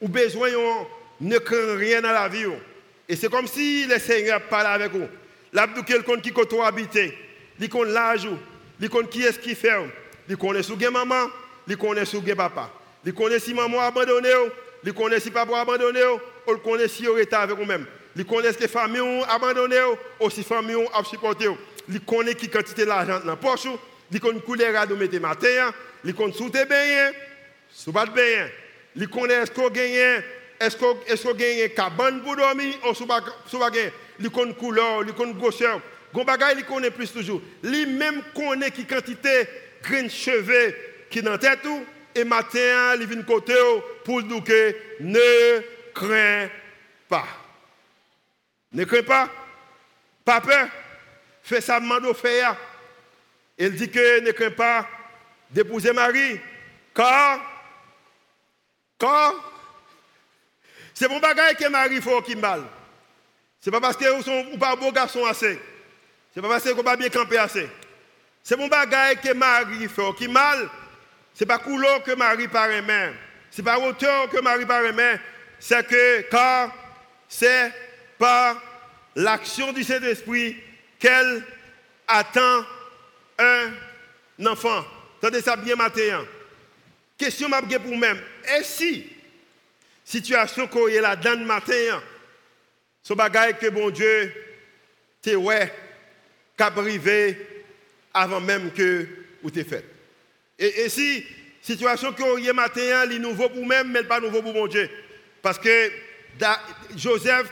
Ou 0.00 0.08
besoin, 0.08 0.50
ne 1.20 1.38
craint 1.38 1.76
rien 1.76 2.00
dans 2.00 2.12
la 2.12 2.28
vie. 2.28 2.46
Et 3.08 3.16
c'est 3.16 3.28
comme 3.28 3.46
si 3.46 3.86
le 3.86 3.98
Seigneur 3.98 4.40
parlait 4.42 4.68
avec 4.68 4.92
vous. 4.92 5.08
L'abdou 5.52 5.82
quelqu'un 5.82 6.20
qui 6.20 6.32
côtoie 6.32 6.66
habité, 6.66 7.16
il 7.58 7.68
connaît 7.68 7.92
l'âge, 7.92 8.28
il 8.80 8.88
connaît 8.88 9.08
qui 9.08 9.22
est-ce 9.22 9.38
qui 9.38 9.54
fait, 9.54 9.70
il 10.28 10.36
connaît 10.36 10.62
sous 10.62 10.76
maman, 10.76 11.28
il 11.66 11.76
connaît 11.76 12.04
sous 12.04 12.22
papa. 12.22 12.70
Il 13.04 13.14
connaît 13.14 13.40
si 13.40 13.54
maman 13.54 13.80
abandonné, 13.80 14.32
il 14.84 14.92
connaît 14.92 15.20
si 15.20 15.30
papa 15.30 15.60
abandonné, 15.60 16.02
ou 16.46 16.52
il 16.52 16.58
connaît 16.58 16.88
si 16.88 17.02
il 17.04 17.18
est 17.18 17.32
avec 17.32 17.56
vous-même. 17.56 17.86
Il 18.16 18.24
connaît 18.24 18.52
que 18.52 18.68
famille 18.68 19.22
abandonné, 19.28 19.76
ou 20.20 20.30
si 20.30 20.42
famille 20.42 20.86
a 20.94 21.02
supporté. 21.04 21.48
Il 21.88 22.00
connaît 22.00 22.34
qui 22.34 22.48
quantité 22.48 22.86
d'argent 22.86 23.20
dans 23.20 23.26
la 23.26 23.36
poche, 23.36 23.66
il 24.12 24.20
connaît 24.20 24.40
couleur 24.40 24.86
de 24.86 24.94
mettre 24.94 25.18
matin, 25.18 25.72
il 26.04 26.14
connaît 26.14 26.32
sous 26.32 26.50
tes 26.50 26.64
bains, 26.64 27.10
sous 27.70 27.92
pas 27.92 28.06
de 28.06 28.12
bains. 28.12 28.48
Il 28.96 29.08
connaît 29.08 29.34
est-ce 29.34 29.50
qu'on 29.50 29.68
gagne, 29.68 30.22
est-ce 30.60 30.76
qu'on 30.76 31.34
gagne 31.34 31.68
cabane 31.70 32.22
pour 32.22 32.36
dormir, 32.36 32.74
ou 32.88 32.94
sous 32.94 33.06
pas 33.06 33.20
gagne. 33.70 33.90
Connaît 34.28 34.54
couleur, 34.54 35.04
connaît 35.16 35.32
grosseur. 35.32 35.80
Gon 36.12 36.24
bagay, 36.24 36.54
il 36.58 36.64
connaît 36.64 36.90
plus 36.90 37.12
toujours. 37.12 37.40
Lui 37.62 37.86
même 37.86 38.22
connaît 38.34 38.70
qui 38.70 38.84
quantité 38.84 39.48
de 39.88 40.08
cheveux 40.08 40.74
qui 41.08 41.22
tête 41.22 41.62
tout 41.62 41.84
et 42.14 42.24
matin, 42.24 42.94
il 42.98 43.06
vient 43.06 43.22
côté 43.22 43.54
pour 44.04 44.22
dire 44.22 44.42
que 44.44 44.76
ne 45.00 45.60
crains 45.94 46.48
pas. 47.08 47.26
Ne 48.72 48.84
crains 48.84 49.02
pas. 49.02 49.28
Pas 50.24 50.40
peur. 50.40 50.68
Fais 51.42 51.60
ça, 51.60 51.80
mando 51.80 52.12
faire. 52.14 52.56
Il 53.58 53.74
dit 53.74 53.90
que 53.90 54.20
ne 54.20 54.32
crains 54.32 54.50
pas 54.50 54.88
d'épouser 55.50 55.92
Marie. 55.92 56.40
Car, 56.94 57.40
car, 58.98 59.34
c'est 60.92 61.08
mon 61.08 61.20
bagage 61.20 61.56
que 61.56 61.68
Marie 61.68 62.00
faut 62.00 62.20
qu'il 62.22 62.38
mal. 62.38 62.64
C'est 63.60 63.70
pas 63.70 63.80
parce 63.80 63.96
que 63.96 64.04
vous 64.06 64.22
sont 64.22 64.58
pas 64.58 64.74
beau 64.76 64.90
garçon 64.90 65.24
assez. 65.26 65.60
C'est 66.34 66.40
pas 66.40 66.48
parce 66.48 66.64
que 66.64 66.70
vous 66.70 66.82
pas 66.82 66.96
bien 66.96 67.08
camper 67.10 67.38
assez. 67.38 67.68
C'est 68.42 68.56
mon 68.56 68.68
bagage 68.68 69.16
que 69.22 69.32
Marie 69.34 69.88
fait 69.88 70.14
qui 70.16 70.28
mal. 70.28 70.68
Ce 71.34 71.44
n'est 71.44 71.48
pas 71.48 71.58
couleur 71.58 72.02
que 72.02 72.12
Marie 72.12 72.48
paraît 72.48 72.82
même. 72.82 73.14
Ce 73.50 73.60
n'est 73.60 73.64
pas 73.64 73.78
hauteur 73.78 74.30
que 74.30 74.40
Marie 74.40 74.64
paraît 74.64 74.92
même. 74.92 75.18
C'est 75.58 75.86
que 75.86 76.22
car 76.22 76.72
c'est 77.28 77.72
par 78.18 78.60
l'action 79.14 79.72
du 79.72 79.84
Saint-Esprit 79.84 80.56
qu'elle 80.98 81.44
attend 82.08 82.64
un 83.38 84.46
enfant. 84.46 84.84
Attendez 85.18 85.42
ça 85.42 85.56
bien 85.56 85.76
matin. 85.76 86.24
Question 87.18 87.48
m'a 87.50 87.60
pour 87.60 87.96
même. 87.96 88.18
Et 88.56 88.64
si 88.64 89.06
situation 90.02 90.66
qu'on 90.66 90.88
est 90.88 91.00
là 91.00 91.14
dans 91.14 91.38
le 91.38 91.44
ce 93.10 93.14
bagage 93.16 93.54
que 93.60 93.66
bon 93.66 93.90
Dieu 93.90 94.32
t'es 95.20 95.34
ouais, 95.34 95.72
qu'a 96.56 96.72
avant 98.14 98.40
même 98.40 98.70
que 98.70 99.04
vous 99.42 99.50
t'es 99.50 99.64
fait. 99.64 99.84
Et, 100.56 100.88
si 100.88 101.26
situation 101.60 102.12
que 102.12 102.22
vous 102.22 102.52
matin, 102.52 103.10
est 103.10 103.18
nouveau 103.18 103.48
pour 103.48 103.66
même, 103.66 103.90
mais 103.90 104.04
pas 104.04 104.20
nouveau 104.20 104.42
pour 104.42 104.54
mon 104.54 104.68
Dieu. 104.68 104.88
Parce 105.42 105.58
que 105.58 105.90
Joseph, 106.96 107.48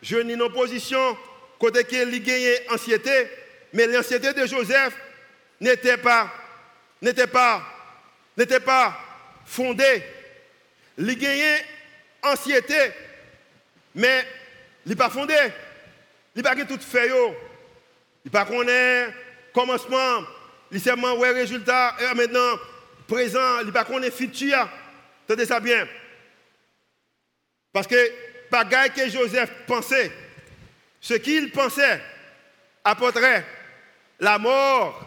je 0.00 0.16
n'ai 0.16 0.34
une 0.34 0.42
opposition, 0.42 1.18
côté 1.58 1.82
qu'il 1.82 2.22
gagnait 2.22 2.64
anxiété, 2.70 3.26
mais 3.72 3.88
l'anxiété 3.88 4.32
de 4.32 4.46
Joseph 4.46 4.94
n'était 5.60 5.96
pas, 5.96 6.32
n'était 7.02 7.26
pas, 7.26 7.64
n'était 8.36 8.60
pas 8.60 8.96
fondée. 9.44 10.04
Il 10.98 11.18
gagnait 11.18 11.64
anxiété, 12.22 12.92
mais 13.96 14.24
il 14.86 14.90
n'est 14.90 14.96
pas 14.96 15.10
fondé. 15.10 15.36
Il 16.34 16.42
n'a 16.42 16.54
pas 16.54 16.64
tout 16.64 16.78
fait. 16.80 17.08
Il 17.08 18.30
n'a 18.32 18.44
pas 18.44 18.44
connaît 18.44 19.08
commencement, 19.52 20.24
il 20.70 20.80
seulement 20.80 21.14
ouais 21.14 21.30
résultat, 21.32 21.96
et 22.00 22.14
maintenant, 22.14 22.58
présent, 23.06 23.60
il 23.60 23.66
n'a 23.66 23.72
pas 23.72 23.84
connaît 23.84 24.10
futur. 24.10 24.68
Tenez 25.26 25.46
ça 25.46 25.60
bien. 25.60 25.86
Parce 27.72 27.86
que, 27.86 28.12
bagaille 28.50 28.92
que 28.92 29.08
Joseph 29.08 29.50
pensait, 29.66 30.10
ce 31.00 31.14
qu'il 31.14 31.50
pensait 31.50 32.00
apporterait 32.84 33.44
la 34.18 34.38
mort 34.38 35.06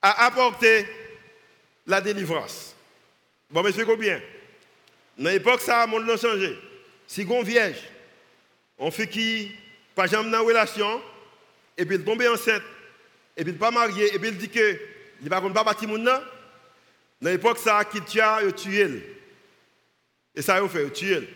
à 0.00 0.26
apporter 0.26 0.86
la 1.86 2.00
délivrance. 2.00 2.74
Bon, 3.50 3.62
monsieur, 3.62 3.84
combien 3.84 4.20
Dans 5.18 5.30
l'époque, 5.30 5.60
ça, 5.60 5.84
le 5.84 5.90
monde 5.90 6.10
a 6.10 6.16
changé. 6.16 6.58
Si 7.06 7.26
on 7.28 7.42
vierge, 7.42 7.76
on 8.82 8.90
fait 8.90 9.06
qui, 9.06 9.52
pas 9.94 10.08
jamais 10.08 10.30
dans 10.30 10.44
relation, 10.44 11.00
et 11.78 11.86
puis 11.86 11.96
il 11.96 12.04
tombe 12.04 12.20
enceinte, 12.22 12.62
et 13.36 13.44
puis 13.44 13.52
il 13.52 13.58
pas 13.58 13.70
marié, 13.70 14.12
et 14.12 14.18
puis 14.18 14.28
il 14.28 14.36
dit 14.36 14.48
que 14.48 14.78
il 15.22 15.28
va 15.28 15.40
pas 15.40 15.62
bâtir 15.62 15.88
mon 15.88 15.98
nom. 15.98 16.20
Dans 17.20 17.30
l'époque, 17.30 17.58
ça, 17.58 17.84
qui 17.84 18.02
tue, 18.02 18.18
il 18.44 18.52
tue. 18.52 19.02
Et 20.34 20.42
ça, 20.42 20.60
il 20.60 20.68
fait, 20.68 20.82
il 20.82 20.90
tue. 20.90 21.28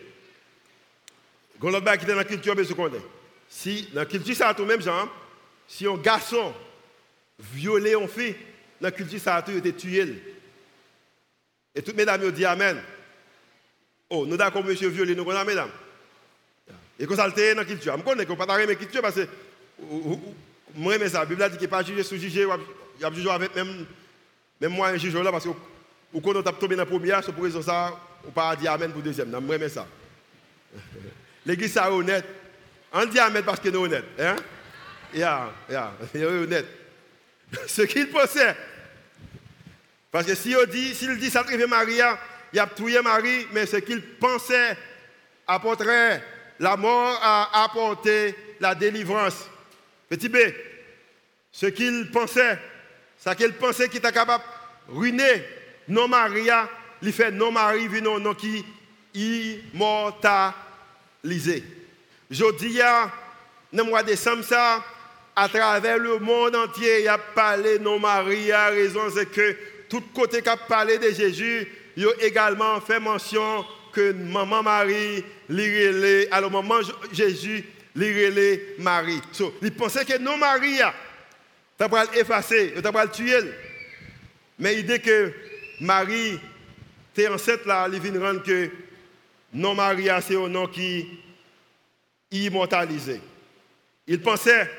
Quand 1.61 1.71
l'autre 1.71 1.97
qui 1.97 2.05
est 2.05 2.09
dans 2.09 2.17
la 2.17 2.25
culture, 2.25 2.57
mais 2.57 2.67
connaît. 2.67 2.99
Si, 3.49 3.89
dans 3.93 4.01
la 4.01 4.07
culture, 4.07 4.35
ça 4.35 4.53
tout 4.53 4.65
même 4.65 4.83
genre, 4.83 5.09
si 5.69 5.87
un 5.87 5.97
garçon 5.97 6.53
violé 7.39 7.93
une 7.93 8.09
fille, 8.09 8.35
dans 8.81 8.89
la 8.89 8.91
culture, 8.91 9.21
ça 9.21 9.37
a 9.37 9.43
tout 9.43 9.53
été 9.53 9.73
tué. 9.73 10.21
Et 11.77 11.81
toutes 11.81 11.97
mesdames 11.97 12.25
ont 12.25 12.31
dit 12.31 12.45
Amen. 12.45 12.83
Oh, 14.11 14.27
nous 14.27 14.37
d'accord, 14.37 14.65
monsieur 14.65 14.89
violé, 14.89 15.15
nous 15.15 15.25
connaissons 15.25 15.47
mesdames. 15.47 15.71
Et 16.99 17.07
quand 17.07 17.17
ça 17.17 17.25
a 17.25 17.29
été 17.29 17.55
dans 17.55 17.61
la 17.61 17.67
culture, 17.67 17.97
je 17.97 18.03
connais 18.03 18.25
qu'on 18.25 18.33
ne 18.33 18.39
peut 18.39 18.47
pas 18.47 18.65
la 18.65 18.75
culture 18.75 19.03
parce 19.03 19.17
que 19.17 19.27
moi, 20.75 20.97
mais 20.99 21.09
ça, 21.09 21.21
la 21.21 21.25
Bible 21.27 21.43
dit 21.45 21.51
qu'il 21.53 21.61
n'est 21.63 21.69
pas 21.69 21.83
jugé 21.83 22.03
sous 22.03 22.17
jugé, 22.17 22.47
il 22.99 23.05
a 23.05 23.13
jugé 23.13 23.31
avec 23.31 23.55
même, 23.55 23.87
même 24.61 24.73
moi, 24.73 24.89
un 24.89 24.97
juge 24.97 25.15
là, 25.15 25.31
parce 25.31 25.45
que 25.45 25.51
ou 26.13 26.21
quand 26.21 26.35
on 26.37 26.43
tape 26.43 26.59
tombé 26.59 26.77
dans 26.77 26.83
la 26.83 26.87
première, 26.87 27.23
c'est 27.23 27.33
pour 27.33 27.45
raison 27.45 27.61
ça, 27.61 27.99
on 28.27 28.31
pas 28.31 28.57
dire 28.57 28.73
Amen 28.73 28.93
pour 28.93 29.03
deuxième. 29.03 29.29
Moi, 29.29 29.59
mais 29.59 29.69
ça. 29.69 29.87
L'église 31.47 31.77
est 31.77 31.81
honnête. 31.81 32.25
On 32.93 33.05
dit 33.05 33.19
Amen 33.19 33.43
parce 33.45 33.61
qu'il 33.61 33.75
est 33.75 33.77
honnête. 33.77 34.05
Hein? 34.19 34.37
Yeah, 35.15 35.53
yeah, 35.69 35.93
est 36.15 36.25
honnête. 36.25 36.67
Ce 37.67 37.83
qu'il 37.83 38.09
pensait. 38.09 38.57
Parce 40.11 40.27
que 40.27 40.35
s'il 40.35 40.57
dit, 40.71 40.95
s'il 40.95 41.19
dit 41.19 41.29
ça 41.29 41.45
Maria, 41.69 42.19
il 42.53 42.59
a 42.59 42.67
tué 42.67 43.01
Marie, 43.03 43.47
mais 43.53 43.67
ce 43.67 43.77
qu'il 43.77 44.01
pensait 44.01 44.77
apporterait 45.47 46.23
la 46.59 46.77
mort 46.77 47.19
à 47.23 47.65
apporter 47.65 48.35
la 48.61 48.75
délivrance. 48.75 49.49
Petit 50.09 50.29
B, 50.29 50.37
ce 51.53 51.67
qu'il 51.67 52.11
pensait, 52.11 52.59
ce 53.19 53.31
qu'il 53.35 53.53
pensait 53.55 53.89
qu'il 53.89 53.99
était 53.99 54.13
capable 54.13 54.45
de 54.89 54.95
ruiner 54.95 55.45
non 55.89 56.09
Maria, 56.09 56.69
il 57.03 57.13
fait 57.13 57.31
non 57.31 57.53
Marie, 57.53 57.89
non, 58.03 58.35
qui 58.35 58.65
immortalisé. 59.15 60.55
Je 62.31 62.57
dis, 62.59 62.79
dans 62.79 63.11
le 63.73 63.83
mois 63.85 64.03
de 64.03 64.09
décembre, 64.09 64.45
à 65.35 65.49
travers 65.49 65.99
le 65.99 66.19
monde 66.19 66.57
entier, 66.57 67.03
il 67.03 67.09
a 67.09 67.19
parlé 67.19 67.79
non 67.79 67.99
Maria. 67.99 68.69
raison 68.69 69.03
c'est 69.15 69.31
que 69.31 69.57
tout 69.89 70.03
côté 70.15 70.43
qui 70.43 70.49
a 70.49 70.57
parlé 70.57 70.99
de 70.99 71.11
Jésus, 71.11 71.69
il 71.97 72.07
a 72.07 72.11
également 72.25 72.81
fait 72.81 73.01
mention 73.01 73.65
que 73.93 74.13
maman 74.13 74.63
Marie, 74.63 75.25
l'irélé, 75.49 76.29
alors 76.31 76.51
maman 76.51 76.81
Jésus, 77.13 77.65
l'irélé 77.95 78.75
Marie. 78.79 79.21
So, 79.33 79.55
il 79.63 79.73
pensait 79.73 80.05
que 80.05 80.19
non 80.19 80.37
Maria, 80.37 80.95
tu 81.79 81.89
vas 81.89 82.05
l'effacer, 82.15 82.75
tu 82.75 82.81
vas 82.81 83.05
le 83.05 83.11
tuer. 83.11 83.41
Mais 84.59 84.75
il 84.75 84.87
dit 84.87 85.01
que 85.01 85.33
Marie, 85.81 86.39
t'es 87.15 87.29
enceinte 87.29 87.67
là, 87.67 87.89
il 87.93 88.01
vient 88.01 88.21
rendre 88.21 88.43
que 88.43 88.71
non 89.53 89.75
Maria, 89.75 90.21
c'est 90.21 90.37
un 90.37 90.49
nom 90.49 90.67
qui 90.67 91.07
est 92.31 92.37
immortalisé. 92.37 93.21
Il 94.07 94.21
pensait, 94.21 94.71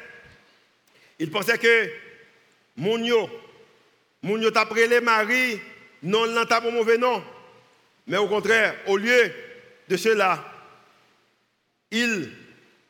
il 1.19 1.29
pensait 1.29 1.57
que 1.57 1.89
Mounio, 2.77 3.29
Mounio 4.21 4.51
t'a 4.51 4.67
les 4.75 5.01
Marie, 5.01 5.59
non 6.03 6.25
l'en 6.25 6.45
t'a 6.45 6.61
pas 6.61 6.71
mauvais 6.71 6.97
nom. 6.97 7.23
Mais 8.05 8.17
au 8.17 8.27
contraire, 8.27 8.75
au 8.87 8.97
lieu 8.97 9.31
de 9.89 9.97
cela, 9.97 10.43
il 11.91 12.31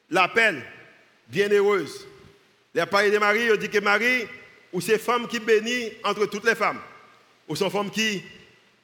l'appelle 0.10 0.64
bienheureuse. 1.28 2.08
Les 2.74 2.86
parlé 2.86 3.12
de 3.12 3.18
Marie, 3.18 3.48
il 3.52 3.58
dit 3.58 3.70
que 3.70 3.80
Marie, 3.80 4.28
ou 4.72 4.82
c'est 4.82 5.00
femme 5.00 5.28
qui 5.28 5.40
bénit 5.40 5.92
entre 6.04 6.26
toutes 6.26 6.46
les 6.46 6.56
femmes, 6.56 6.80
ou 7.48 7.56
sont 7.56 7.70
femme 7.70 7.90
qui 7.90 8.22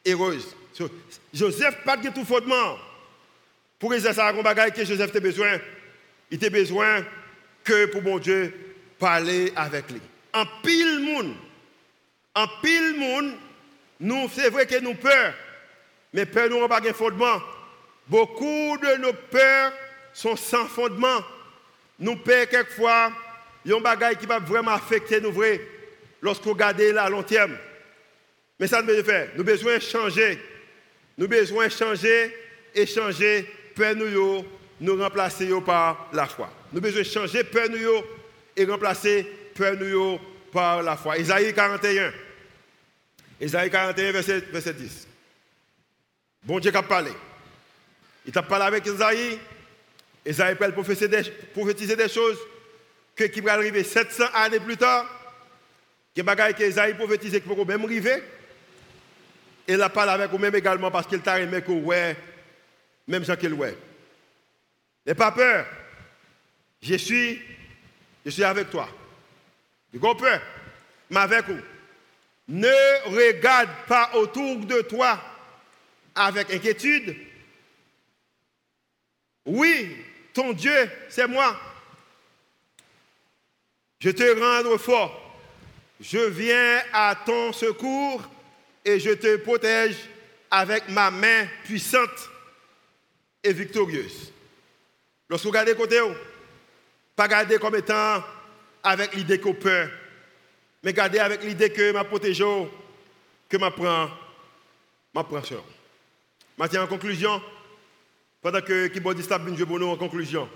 est 0.04 0.12
heureuse. 0.12 0.56
Joseph 1.34 1.84
pas 1.84 1.98
de 1.98 2.10
tout 2.10 2.26
fondement. 2.26 2.78
Pour 3.80 3.94
exercer 3.94 4.22
un 4.22 4.42
bagage 4.42 4.72
que 4.72 4.86
Joseph 4.86 5.16
a 5.16 5.20
besoin, 5.20 5.60
il 6.32 6.44
a 6.44 6.50
besoin 6.50 7.06
que 7.64 7.86
pour 7.88 8.02
mon 8.02 8.18
Dieu 8.18 8.54
parler 8.98 9.52
avec 9.56 9.92
lui. 9.92 10.02
En 10.34 10.46
pile 10.64 11.00
monde, 11.00 11.36
en 12.34 12.48
pile 12.62 12.96
monde, 12.98 13.34
nous 14.00 14.30
c'est 14.34 14.50
vrai 14.50 14.66
que 14.66 14.80
nous 14.80 14.96
peur, 14.96 15.34
mais 16.14 16.26
peur 16.26 16.50
nous 16.50 16.60
n'a 16.60 16.68
pas 16.68 16.82
de 16.82 16.92
fondement. 16.94 17.42
Beaucoup 18.08 18.78
de 18.82 18.98
nos 18.98 19.14
peurs 19.14 19.74
sont 20.14 20.36
sans 20.36 20.68
fondement. 20.68 21.22
Nous 22.00 22.16
peur 22.18 22.48
quelquefois, 22.48 23.12
un 23.66 23.80
bagage 23.80 24.18
qui 24.18 24.26
va 24.26 24.40
vraiment 24.40 24.72
affecter 24.72 25.22
nous 25.22 25.32
vrai 25.32 25.62
lorsqu'on 26.22 26.52
regarde 26.52 26.80
là 26.80 27.04
à 27.04 27.10
long 27.10 27.24
terme. 27.24 27.58
Mais 28.60 28.68
ça 28.68 28.82
ne 28.82 28.92
veut 28.92 29.04
faire. 29.04 29.30
Nous 29.36 29.44
besoin 29.44 29.78
de 29.78 29.82
changer. 29.82 30.40
Nous 31.18 31.28
besoin 31.28 31.68
de 31.68 31.72
changer 31.72 32.36
et 32.74 32.86
changer 32.86 33.48
peur 33.76 33.96
nous, 33.96 34.46
nous 34.80 34.98
remplacer 34.98 35.50
par 35.66 36.10
la 36.14 36.28
foi. 36.28 36.52
Nous 36.72 36.82
besoin 36.82 37.02
de 37.02 37.08
changer 37.08 37.44
peur 37.44 37.70
nous 37.70 38.04
et 38.56 38.66
remplacer 38.66 39.28
peur 39.54 39.76
nous 39.80 40.20
par 40.52 40.82
la 40.82 40.98
foi. 40.98 41.18
Isaïe 41.18 41.54
41. 41.54 42.12
Isaïe 43.42 43.70
41, 43.70 44.12
verset, 44.12 44.40
verset 44.52 44.74
10. 44.74 45.08
Bon 46.44 46.60
Dieu 46.60 46.76
a 46.76 46.84
parlé. 46.84 47.12
Il 48.26 48.32
t'a 48.32 48.44
parlé 48.44 48.66
avec 48.66 48.86
Isaïe. 48.86 49.40
Isaïe 50.26 50.56
peut 50.56 50.72
prophétiser 50.72 51.96
des 51.96 52.10
choses 52.10 52.38
que, 53.16 53.26
qui 53.26 53.42
vont 53.42 53.50
arriver 53.50 53.84
700 53.84 54.26
années 54.34 54.60
plus 54.60 54.78
tard. 54.78 55.06
Que 56.16 56.22
bagaille 56.22 56.54
que 56.54 56.64
Isaïe 56.64 56.94
prophétisé 56.94 57.42
qui 57.42 57.50
même 57.50 57.84
arriver. 57.84 58.24
Et 59.68 59.74
il 59.74 59.82
a 59.82 59.90
parlé 59.90 60.12
avec 60.12 60.30
vous-même 60.30 60.56
également 60.56 60.92
parce 60.92 61.08
qu'il 61.08 61.22
t'a 61.22 61.40
aimé 61.40 61.62
que 61.62 61.72
ouais, 61.72 62.16
même 63.08 63.24
Jean 63.24 63.36
qu'il 63.36 63.54
ouais. 63.54 63.78
N'aie 65.06 65.16
pas 65.16 65.32
peur. 65.32 65.66
Je 66.82 66.96
suis, 66.96 67.42
je 68.26 68.30
suis 68.30 68.44
avec 68.44 68.70
toi. 68.70 68.90
Tu 69.92 70.00
comprends? 70.00 70.40
Mais 71.10 71.20
avec 71.20 71.48
vous. 71.48 71.60
Ne 72.48 73.10
regarde 73.10 73.70
pas 73.88 74.12
autour 74.16 74.66
de 74.66 74.82
toi 74.82 75.20
avec 76.14 76.54
inquiétude. 76.54 77.16
Oui, 79.46 79.96
ton 80.34 80.54
Dieu, 80.54 80.90
c'est 81.10 81.28
moi. 81.28 81.60
Je 84.00 84.10
te 84.10 84.24
rends 84.40 84.78
fort. 84.78 85.20
Je 86.00 86.18
viens 86.18 86.82
à 86.92 87.16
ton 87.26 87.54
secours 87.54 88.22
et 88.84 89.00
je 89.00 89.12
te 89.12 89.38
protège 89.38 89.96
avec 90.52 90.90
ma 90.90 91.10
main 91.10 91.48
puissante 91.64 92.30
et 93.44 93.54
victorieuse. 93.54 94.32
Lorsque 95.30 95.46
vous 95.46 95.52
regardez 95.52 95.76
côté, 95.76 96.00
pas 97.16 97.24
regarder 97.24 97.58
comme 97.58 97.76
étant 97.76 98.24
avec 98.84 99.14
l'idée 99.16 99.40
qu'on 99.40 99.54
peut, 99.54 99.88
mais 100.84 100.92
regardez 100.92 101.20
avec 101.20 101.44
l'idée 101.44 101.72
que 101.72 101.92
ma 101.92 102.04
protège, 102.04 102.44
que 103.48 103.58
ma 103.58 103.72
prend, 103.72 104.10
ma 105.14 105.24
prend. 105.24 105.42
Maintenant, 106.58 106.84
en 106.84 106.88
conclusion, 106.88 107.42
pendant 108.44 108.62
que 108.62 108.88
Kibodi 108.88 109.24
Stab 109.24 109.42
je 109.58 109.64
en 109.64 109.96
conclusion, 109.96 110.50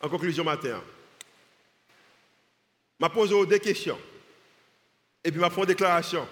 en 0.00 0.08
conclusion 0.08 0.42
matin, 0.42 0.82
je 2.98 3.06
pose 3.08 3.48
deux 3.48 3.58
questions. 3.58 3.98
Et 5.22 5.30
puis 5.30 5.40
je 5.40 5.48
fais 5.50 5.60
une 5.60 5.66
déclaration. 5.66 6.26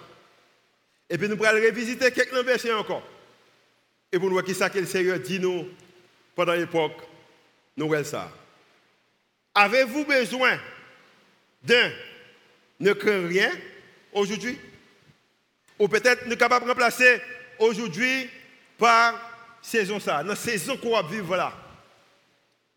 Et 1.07 1.17
puis 1.17 1.29
nous 1.29 1.45
allons 1.45 1.63
revisiter 1.63 2.11
quelques 2.11 2.33
versets 2.43 2.73
encore. 2.73 3.03
Et 4.11 4.17
pour 4.17 4.29
nous 4.29 4.33
voir 4.33 4.43
qui 4.43 4.55
ça 4.55 4.69
que 4.69 4.79
le 4.79 4.87
Seigneur 4.87 5.19
dit 5.19 5.39
nous 5.39 5.69
pendant 6.35 6.53
l'époque, 6.53 6.97
nous 7.77 8.03
ça. 8.03 8.31
Avez-vous 9.53 10.05
besoin 10.05 10.57
d'un 11.61 11.91
ne 12.79 12.93
craint 12.93 13.27
rien 13.27 13.51
aujourd'hui? 14.11 14.57
Ou 15.77 15.87
peut-être 15.87 16.25
ne 16.25 16.33
capable 16.33 16.65
de 16.65 16.71
remplacer 16.71 17.21
aujourd'hui 17.59 18.27
par 18.77 19.30
saison 19.61 19.99
ça, 19.99 20.23
dans 20.23 20.35
saison 20.35 20.77
qu'on 20.77 20.91
va 20.91 21.03
vivre 21.03 21.35
là. 21.35 21.53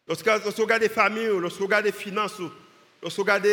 Lorsqu'on 0.07 0.63
regarde 0.63 0.83
les 0.83 0.89
familles, 0.89 1.31
lorsqu'on 1.41 1.65
regarde 1.65 1.87
les 1.87 1.93
finances, 1.93 2.39
lorsqu'on 3.03 3.23
regarde 3.23 3.49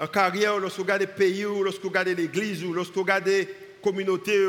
la 0.00 0.06
carrière, 0.08 0.58
lorsqu'on 0.58 0.82
regarde 0.82 1.02
les 1.02 1.06
pays, 1.06 1.42
lorsqu'on 1.42 1.88
regarde 1.88 2.08
l'église, 2.08 2.64
lorsqu'on 2.64 3.02
regarde 3.02 3.26
les 3.26 3.48
communautés, 3.82 4.48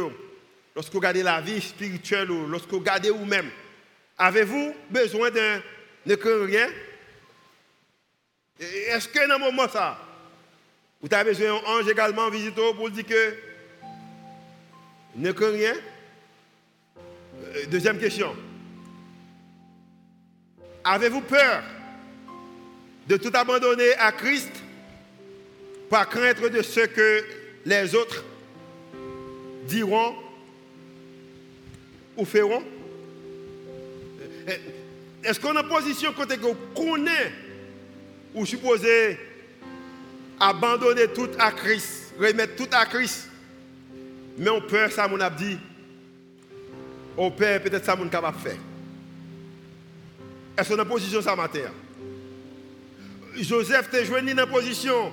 lorsqu'on 0.76 0.98
regarde 0.98 1.18
la 1.18 1.40
vie 1.40 1.62
spirituelle, 1.62 2.30
lorsqu'on 2.50 2.80
regarde 2.80 3.06
vous-même, 3.06 3.50
avez-vous 4.18 4.74
besoin 4.90 5.30
d'un 5.30 5.62
ne 6.06 6.16
craint 6.16 6.46
rien? 6.46 6.68
Est-ce 8.60 9.08
que 9.08 9.28
dans 9.28 9.36
un 9.36 9.38
moment 9.38 9.68
ça, 9.70 10.00
vous 11.02 11.14
avez 11.14 11.32
besoin 11.32 11.62
d'un 11.62 11.68
ange 11.68 11.88
également 11.88 12.30
visiteur 12.30 12.76
pour 12.76 12.90
dire 12.90 13.06
que 13.06 13.36
ne 15.16 15.32
craint 15.32 15.52
rien? 15.52 15.76
Deuxième 17.70 17.98
question. 17.98 18.36
Avez-vous 20.84 21.22
peur 21.22 21.64
de 23.08 23.18
tout 23.18 23.32
abandonner 23.34 23.94
à 24.00 24.12
Christ 24.12 24.52
par 25.90 26.10
crainte 26.10 26.42
de 26.42 26.62
ce 26.62 26.82
que 26.82 27.26
les 27.66 27.96
autres 27.96 28.24
diront 29.68 30.16
ou 32.18 32.26
feront? 32.26 32.64
Est-ce 35.24 35.40
qu'on 35.40 35.54
est 35.54 35.60
en 35.60 35.64
position 35.64 36.12
côté 36.14 36.38
qu'on 36.38 36.56
connaît 36.76 37.32
ou 38.34 38.46
supposé 38.46 39.18
abandonner 40.40 41.08
tout 41.08 41.30
à 41.40 41.52
Christ, 41.52 42.14
remettre 42.20 42.56
tout 42.56 42.70
à 42.72 42.86
Christ? 42.86 43.30
Mais 44.38 44.50
on 44.50 44.62
peur, 44.62 44.92
ça 44.92 45.08
mon 45.08 45.20
a 45.22 45.30
dit, 45.30 45.58
on 47.18 47.32
peur 47.32 47.62
peut-être 47.62 47.86
ça 47.86 47.96
mon 47.96 48.08
capable 48.08 48.40
faire. 48.40 48.58
Est-ce 50.58 50.74
qu'on 50.74 50.82
en 50.82 50.86
position 50.86 51.22
ça 51.22 51.36
matin? 51.36 51.72
Joseph 53.36 53.90
t'es 53.90 54.06
joué 54.06 54.22
dans 54.22 54.48
position 54.48 55.12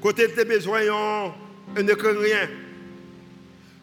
côté 0.00 0.32
tes 0.32 0.44
besoins 0.44 0.80
et 0.80 1.82
ne 1.82 1.94
craint 1.94 2.18
rien. 2.18 2.48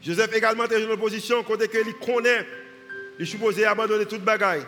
Joseph 0.02 0.34
également 0.36 0.68
t'es 0.68 0.82
joué 0.82 0.90
dans 0.96 1.02
position 1.02 1.44
côté 1.44 1.68
que 1.68 1.78
il 1.78 1.94
connaît, 1.94 2.46
il 3.20 3.60
est 3.60 3.66
abandonner 3.66 4.06
toute 4.06 4.24
bagaille. 4.24 4.66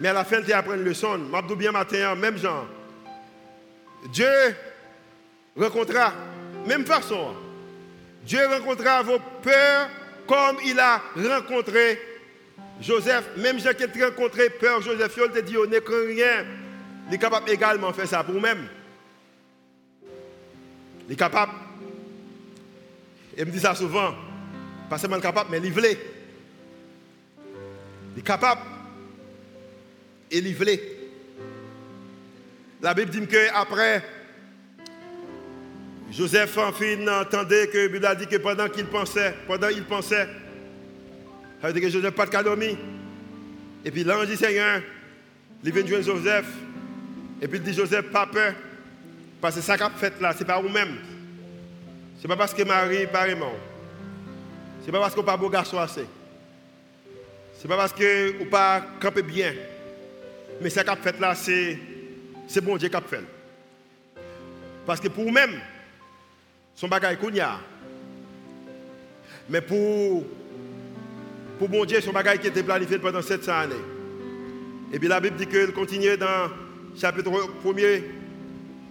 Mais 0.00 0.08
à 0.08 0.12
la 0.12 0.24
fin, 0.24 0.40
tu 0.42 0.52
apprends 0.52 0.74
une 0.74 0.84
leçon. 0.84 1.18
M'abdou 1.18 1.56
bien 1.56 1.72
matin, 1.72 2.14
même 2.14 2.38
genre. 2.38 2.66
Dieu 4.12 4.28
rencontrera, 5.56 6.12
même 6.66 6.86
façon. 6.86 7.34
Dieu 8.24 8.46
rencontrera 8.46 9.02
vos 9.02 9.18
peurs 9.42 9.88
comme 10.28 10.58
il 10.64 10.78
a 10.78 11.02
rencontré 11.16 11.98
Joseph, 12.80 13.24
même 13.36 13.58
j'ai 13.58 13.70
rencontré 14.04 14.50
peur, 14.50 14.80
Joseph, 14.82 15.16
il 15.16 15.32
te 15.32 15.40
dit, 15.40 15.56
on 15.56 15.66
n'est 15.66 15.78
rien. 15.78 16.44
Il 17.08 17.14
est 17.14 17.18
capable 17.18 17.50
également 17.50 17.90
de 17.90 17.96
faire 17.96 18.06
ça 18.06 18.22
pour 18.22 18.34
vous-même. 18.34 18.68
Il 21.08 21.14
est 21.14 21.16
capable. 21.16 21.52
Et 23.36 23.44
me 23.44 23.50
dit 23.50 23.58
ça 23.58 23.74
souvent. 23.74 24.14
Pas 24.90 24.98
seulement 24.98 25.18
capable, 25.18 25.50
mais 25.50 25.58
il 25.58 25.72
Il 28.14 28.18
est 28.18 28.22
capable. 28.22 28.60
Et 30.30 30.38
il 30.38 30.80
La 32.82 32.94
Bible 32.94 33.10
dit 33.10 33.26
que 33.26 33.52
après, 33.54 34.04
Joseph 36.10 36.56
en 36.56 36.72
fin 36.72 37.06
entendait 37.06 37.68
que 37.68 37.88
Bible 37.88 38.06
a 38.06 38.14
dit 38.14 38.26
que 38.26 38.36
pendant 38.36 38.68
qu'il 38.68 38.86
pensait, 38.86 39.34
pendant 39.46 39.68
qu'il 39.68 39.84
pensait, 39.84 40.28
que 41.60 41.88
Joseph 41.88 42.14
pas 42.14 42.26
de 42.26 42.30
calomnie. 42.30 42.78
Et 43.84 43.90
puis 43.90 44.04
l'ange 44.04 44.26
du 44.26 44.36
Seigneur, 44.36 44.80
il 45.62 45.72
vient 45.72 45.86
jouer 45.86 46.02
Joseph. 46.02 46.46
Et 47.40 47.48
puis 47.48 47.58
il 47.58 47.64
dit 47.64 47.74
Joseph, 47.74 48.06
pas 48.10 48.26
peur. 48.26 48.54
Parce 49.40 49.56
que 49.56 49.60
ça 49.60 49.76
qu'a 49.76 49.90
fait 49.90 50.20
là, 50.20 50.32
ce 50.32 50.40
n'est 50.40 50.44
pas 50.44 50.60
vous-même. 50.60 50.96
Ce 52.18 52.22
n'est 52.22 52.28
pas 52.28 52.36
parce 52.36 52.54
que 52.54 52.62
Marie 52.62 53.06
pas 53.06 53.32
mort. 53.34 53.56
Ce 54.80 54.86
n'est 54.86 54.92
pas 54.92 55.00
parce 55.00 55.14
qu'on 55.14 55.22
pas 55.22 55.36
beau 55.36 55.48
garçon 55.48 55.78
assez. 55.78 56.06
Ce 57.56 57.62
n'est 57.62 57.68
pas 57.68 57.76
parce 57.76 57.92
vous 58.38 58.46
pas 58.46 58.84
campé 59.00 59.22
bien. 59.22 59.52
Mais 60.60 60.70
ça 60.70 60.82
qu'a 60.82 60.96
fait 60.96 61.20
là, 61.20 61.34
c'est 61.34 61.78
c'est 62.48 62.62
bon 62.62 62.76
Dieu 62.76 62.88
qui 62.88 62.96
a 62.96 63.00
fait. 63.02 63.24
Parce 64.86 65.00
que 65.00 65.08
pour 65.08 65.24
vous-même, 65.24 65.60
son 66.78 66.86
bagage 66.86 67.18
est 67.20 67.42
Mais 69.50 69.60
pour 69.60 70.24
pour 71.58 71.68
mon 71.68 71.84
Dieu, 71.84 72.00
son 72.00 72.12
bagage 72.12 72.38
qui 72.38 72.46
était 72.46 72.62
planifié 72.62 72.98
pendant 73.00 73.20
700 73.20 73.52
années. 73.52 73.74
Et 74.92 74.98
puis 75.00 75.08
la 75.08 75.18
Bible 75.18 75.36
dit 75.36 75.48
qu'il 75.48 75.72
continue 75.72 76.16
dans 76.16 76.48
chapitre 76.96 77.32
1 77.32 77.74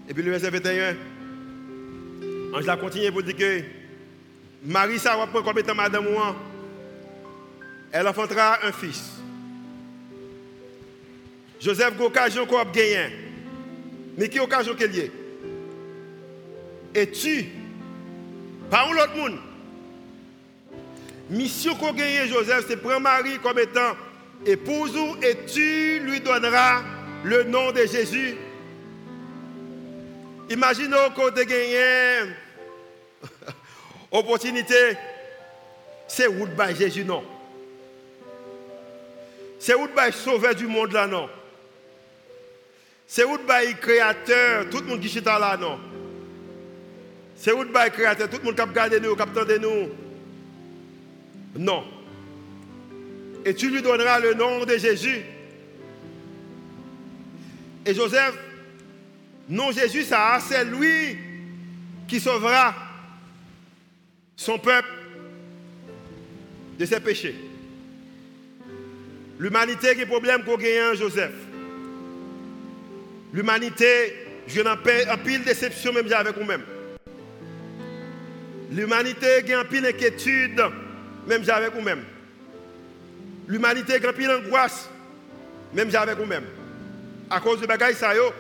et 0.10 0.14
puis 0.14 0.22
le 0.22 0.32
verset 0.32 0.50
21. 0.50 0.96
Ange 2.54 2.66
la 2.66 2.76
continue 2.76 3.10
pour 3.10 3.24
dire 3.24 3.38
que 3.38 3.62
Marie, 4.66 5.00
ça 5.00 5.16
va 5.16 5.28
prendre 5.28 5.46
comme 5.46 5.60
étant 5.60 5.74
madame. 5.74 6.08
Elle 7.94 8.06
enfantera 8.06 8.66
un 8.66 8.74
fils. 8.74 9.14
Joseph 11.62 11.94
a 11.98 12.04
occasion 12.04 12.46
qu'on 12.46 12.60
a 12.60 12.66
gagné. 12.66 13.14
Mais 14.18 14.28
qui 14.28 14.42
occasion 14.42 14.76
qu'elle 14.76 15.00
est? 15.00 15.12
Et 16.94 17.10
tu, 17.12 17.46
par 18.70 18.92
l'autre 18.92 19.16
monde, 19.16 19.40
mission 21.30 21.76
qu'on 21.76 21.94
gagne 21.94 22.28
Joseph, 22.28 22.66
c'est 22.68 22.78
prendre 22.78 23.02
Marie 23.02 23.40
comme 23.40 23.60
étant 23.60 23.96
épouse 24.46 24.98
et 25.22 25.38
tu 25.46 26.00
lui 26.00 26.20
donneras 26.20 26.82
le 27.24 27.44
nom 27.44 27.72
de 27.72 27.86
Jésus. 27.86 28.38
Imaginons 30.50 31.10
qu'on 31.16 31.28
a 31.28 31.46
gagné 31.46 32.34
opportunité, 34.12 34.98
c'est 36.08 36.28
où 36.28 36.46
by 36.46 36.76
Jésus, 36.76 37.04
non? 37.04 37.24
C'est 39.60 39.74
où 39.74 39.88
by 39.88 40.14
sauveur 40.14 40.56
du 40.56 40.68
monde 40.68 40.94
là, 40.94 41.08
non? 41.08 41.30
C'est 43.06 43.24
où 43.24 43.38
by 43.38 43.76
créateur, 43.82 44.70
tout 44.70 44.80
le 44.80 44.86
monde 44.86 45.00
qui 45.00 45.18
est 45.18 45.26
là, 45.26 45.58
non? 45.60 45.80
C'est 47.38 47.52
où 47.52 47.64
by 47.64 47.92
créateur, 47.92 48.30
tout 48.30 48.38
le 48.38 48.44
monde 48.44 48.56
qui 48.56 48.62
a 48.62 48.66
gardé 48.66 49.00
nous, 49.00 49.16
qui 49.16 49.22
a 49.22 49.58
nous. 49.60 49.90
Non. 51.56 51.84
Et 53.46 53.54
tu 53.54 53.70
lui 53.70 53.82
donneras 53.82 54.20
le 54.20 54.34
nom 54.34 54.66
de 54.66 54.78
Jésus. 54.78 55.22
Et 57.86 57.94
Joseph, 57.94 58.34
non 59.48 59.72
Jésus, 59.72 60.04
ça 60.04 60.40
c'est 60.46 60.66
lui 60.66 61.18
qui 62.08 62.20
sauvera 62.20 62.76
son 64.36 64.58
peuple 64.58 64.90
de 66.78 66.86
ses 66.86 67.00
péchés. 67.00 67.36
L'humanité 69.40 69.96
qui 69.96 70.06
problème 70.06 70.44
pour 70.44 70.58
gagner 70.58 70.96
Joseph. 70.96 71.32
L'humanité, 73.32 74.14
je 74.48 74.62
n'en 74.62 74.78
paie 74.78 75.08
un 75.08 75.18
pile 75.18 75.44
déception 75.44 75.94
même 75.94 76.12
avec 76.12 76.36
vous-même. 76.36 76.64
L'humanité 78.72 79.54
a 79.54 79.60
un 79.60 79.66
pile 79.66 79.84
d'inquiétude 79.84 80.62
même 81.28 81.44
avec 81.50 81.74
vous-même. 81.74 82.04
L'humanité 83.48 84.00
grand 84.00 84.14
pile 84.14 84.30
angoisse, 84.32 84.90
même 85.74 85.90
avec 85.94 86.18
vous-même. 86.18 86.46
À 87.30 87.40
cause 87.40 87.62
de 87.62 87.68
bagaille 87.68 87.96
ça 87.96 88.16
yo, 88.16 88.32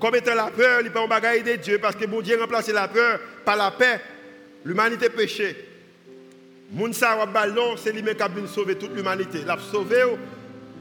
comme 0.00 0.16
étant 0.16 0.34
la 0.34 0.46
peur, 0.46 0.80
il 0.82 0.90
pas 0.90 1.02
un 1.02 1.08
bagaille 1.08 1.42
de 1.42 1.56
Dieu 1.56 1.78
parce 1.78 1.96
que 1.96 2.06
bon 2.06 2.20
Dieu 2.20 2.40
remplace 2.40 2.68
la 2.68 2.88
peur 2.88 3.20
par 3.44 3.56
la 3.56 3.70
paix. 3.70 4.00
L'humanité 4.64 5.08
péché. 5.08 5.56
Moun 6.72 6.92
sa 6.92 7.26
ballon, 7.26 7.76
c'est 7.76 7.92
lui-même 7.92 8.14
qui 8.14 8.22
a 8.22 8.30
sauver 8.46 8.76
toute 8.76 8.96
l'humanité. 8.96 9.40
Il 9.42 9.50
a 9.50 9.58
sauvé 9.58 10.04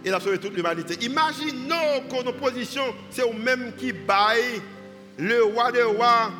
et 0.06 0.08
il 0.08 0.14
a 0.14 0.20
sauvé 0.20 0.38
toute 0.38 0.56
l'humanité. 0.56 0.96
Imaginons 1.06 2.02
qu'en 2.10 2.26
opposition, 2.28 2.84
c'est 3.10 3.24
au 3.24 3.34
même 3.34 3.74
qui 3.76 3.92
baille 3.92 4.62
le 5.18 5.44
roi 5.44 5.72
des 5.72 5.84
rois, 5.84 6.32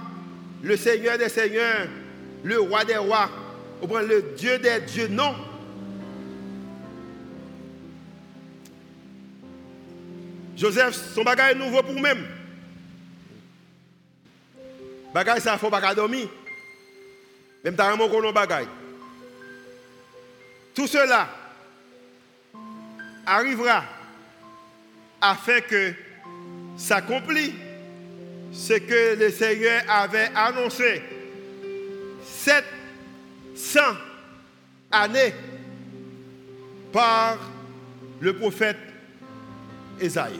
le 0.64 0.78
seigneur 0.78 1.18
des 1.18 1.30
seigneurs, 1.30 1.88
le 2.44 2.60
roi 2.60 2.86
des 2.86 2.98
rois 2.98 3.30
le 4.02 4.36
Dieu 4.38 4.60
des 4.60 4.82
dieux, 4.82 5.08
non. 5.08 5.36
Joseph, 10.56 10.96
son 11.16 11.24
bagage 11.24 11.54
est 11.54 11.56
nouveau 11.56 11.82
pour 11.82 11.94
lui-même. 11.94 12.28
Bagage, 15.14 15.40
ça, 15.40 15.54
il 15.54 15.60
faut 15.60 15.70
pas 15.70 15.96
dormir. 15.96 16.28
Même 17.64 17.76
t'as 17.76 17.96
mot 17.96 18.08
qu'on 18.08 18.32
bagage. 18.32 18.68
Tout 20.76 20.88
cela, 20.88 21.28
arrivera 23.26 23.84
afin 25.20 25.62
que 25.62 25.94
s'accomplisse 26.78 27.54
ce 28.52 28.74
que 28.74 29.16
le 29.16 29.30
Seigneur 29.30 29.84
avait 29.88 30.32
annoncé 30.36 31.02
700 32.24 33.82
années 34.92 35.34
par 36.92 37.38
le 38.20 38.36
prophète 38.36 38.78
Esaïe. 40.00 40.40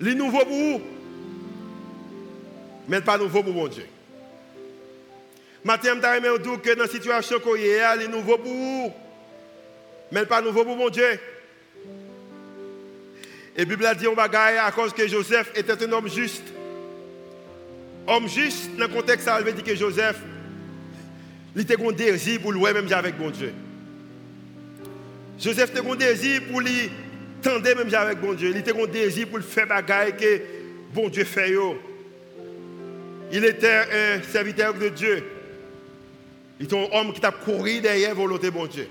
Les 0.00 0.14
nouveaux 0.14 0.44
pour 0.44 0.48
vous, 0.48 0.80
mais 2.88 3.00
pas 3.00 3.16
nouveau 3.16 3.42
pour 3.42 3.54
mon 3.54 3.68
Dieu. 3.68 3.86
Maintenant, 5.64 5.92
je 5.94 6.42
dire 6.42 6.60
que 6.60 6.74
dans 6.74 6.82
la 6.82 6.88
situation 6.88 7.40
qu'on 7.40 7.54
est, 7.56 7.96
les 7.96 8.08
nouveaux 8.08 8.36
pour 8.36 8.52
vous, 8.52 8.92
mais 10.12 10.26
pas 10.26 10.42
nouveau 10.42 10.64
pour 10.64 10.76
mon 10.76 10.90
Dieu. 10.90 11.18
Et 13.56 13.60
la 13.60 13.64
Bible 13.64 13.86
a 13.86 13.94
dit 13.94 14.06
on 14.06 14.16
à 14.16 14.72
cause 14.72 14.92
que 14.92 15.06
Joseph 15.06 15.52
était 15.54 15.82
un 15.84 15.92
homme 15.92 16.08
juste. 16.08 16.44
Homme 18.06 18.28
juste, 18.28 18.76
dans 18.76 18.86
le 18.86 18.92
contexte, 18.92 19.24
ça 19.24 19.40
veut 19.40 19.52
dire 19.52 19.64
que 19.64 19.74
Joseph, 19.74 20.18
il 21.56 21.62
était 21.62 21.80
un 21.80 21.92
désir 21.92 22.40
pour 22.40 22.52
louer 22.52 22.72
même 22.72 22.92
avec 22.92 23.16
bon 23.16 23.30
Dieu. 23.30 23.52
Joseph 25.40 25.70
était 25.70 25.88
un 25.88 25.96
désir 25.96 26.42
pour 26.50 26.60
lui 26.60 26.90
tendre 27.42 27.62
même 27.62 27.94
avec 27.94 28.20
bon 28.20 28.34
Dieu. 28.34 28.50
Il 28.50 28.56
était 28.56 28.78
un 28.78 28.86
désir 28.86 29.28
pour 29.28 29.40
faire 29.40 29.66
bagaille 29.66 30.16
que 30.16 30.40
bon 30.92 31.08
Dieu 31.08 31.24
fait. 31.24 31.54
Il 33.32 33.44
était 33.44 33.68
un 33.68 34.22
serviteur 34.22 34.74
de 34.74 34.88
Dieu. 34.88 35.24
Il 36.60 36.66
était 36.66 36.76
un 36.76 36.98
homme 36.98 37.12
qui 37.12 37.24
a 37.24 37.30
couru 37.30 37.80
derrière 37.80 38.14
volonté 38.14 38.46
de 38.46 38.52
bon 38.52 38.66
Dieu. 38.66 38.86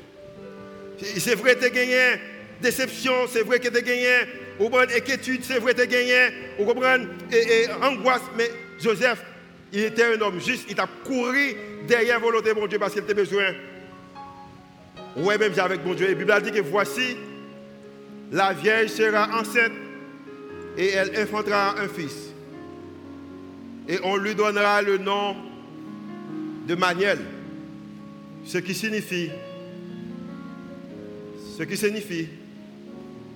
C'est 1.17 1.35
vrai 1.35 1.55
que 1.55 1.59
tu 1.59 1.65
as 1.65 1.69
gagné 1.69 2.19
déception, 2.61 3.13
c'est 3.29 3.41
vrai 3.41 3.59
que 3.59 3.67
tu 3.67 3.77
as 3.77 3.81
gagné 3.81 4.07
inquiétude, 4.95 5.43
c'est 5.43 5.59
vrai 5.59 5.73
que 5.73 5.77
tu 5.77 5.83
as 5.83 5.87
gagné, 5.87 6.29
angoisse, 7.81 8.21
mais 8.37 8.49
Joseph, 8.83 9.23
il 9.71 9.79
était 9.79 10.03
un 10.03 10.21
homme 10.21 10.39
juste, 10.39 10.65
il 10.69 10.79
a 10.79 10.87
couru 11.05 11.55
derrière 11.87 12.19
volonté 12.19 12.53
de 12.53 12.59
mon 12.59 12.67
Dieu 12.67 12.77
parce 12.77 12.93
qu'il 12.93 13.01
avait 13.01 13.13
besoin. 13.13 13.53
Oui, 15.15 15.35
même 15.39 15.53
avec 15.57 15.85
mon 15.85 15.93
Dieu. 15.93 16.07
Et 16.07 16.15
la 16.15 16.15
Bible 16.15 16.41
dit 16.43 16.51
que 16.51 16.61
voici, 16.61 17.15
la 18.31 18.53
vieille 18.53 18.89
sera 18.89 19.39
enceinte 19.39 19.71
et 20.77 20.89
elle 20.89 21.23
enfantera 21.23 21.79
un 21.79 21.87
fils. 21.87 22.33
Et 23.87 23.99
on 24.03 24.17
lui 24.17 24.35
donnera 24.35 24.81
le 24.81 24.97
nom 24.97 25.35
de 26.67 26.75
Maniel, 26.75 27.19
ce 28.45 28.57
qui 28.57 28.73
signifie, 28.73 29.29
ce 31.57 31.63
qui 31.63 31.77
signifie 31.77 32.27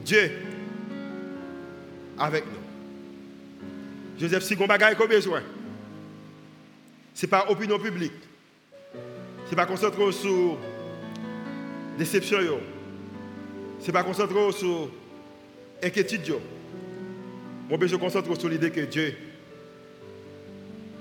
Dieu 0.04 0.32
avec 2.18 2.46
nous. 2.46 2.57
Joseph, 4.20 4.44
si 4.44 4.58
on 4.60 4.66
bagaille 4.66 4.96
qu'on 4.96 5.08
besoin, 5.08 5.42
ce 7.14 7.26
n'est 7.26 7.30
pas 7.30 7.50
opinion 7.50 7.80
publique. 7.80 8.14
Ce 9.46 9.52
n'est 9.52 9.56
pas 9.56 9.66
concentré 9.66 10.12
sur 10.12 10.58
déception. 11.98 12.40
Ce 13.80 13.86
n'est 13.86 13.94
pas 13.94 14.04
concentré 14.04 14.52
sur 14.52 14.90
inquiétude. 15.84 16.36
Mon 17.70 17.78
besoin 17.78 18.00
concentre 18.00 18.40
sur 18.40 18.50
l'idée 18.50 18.72
que 18.72 18.82
Dieu 18.82 19.16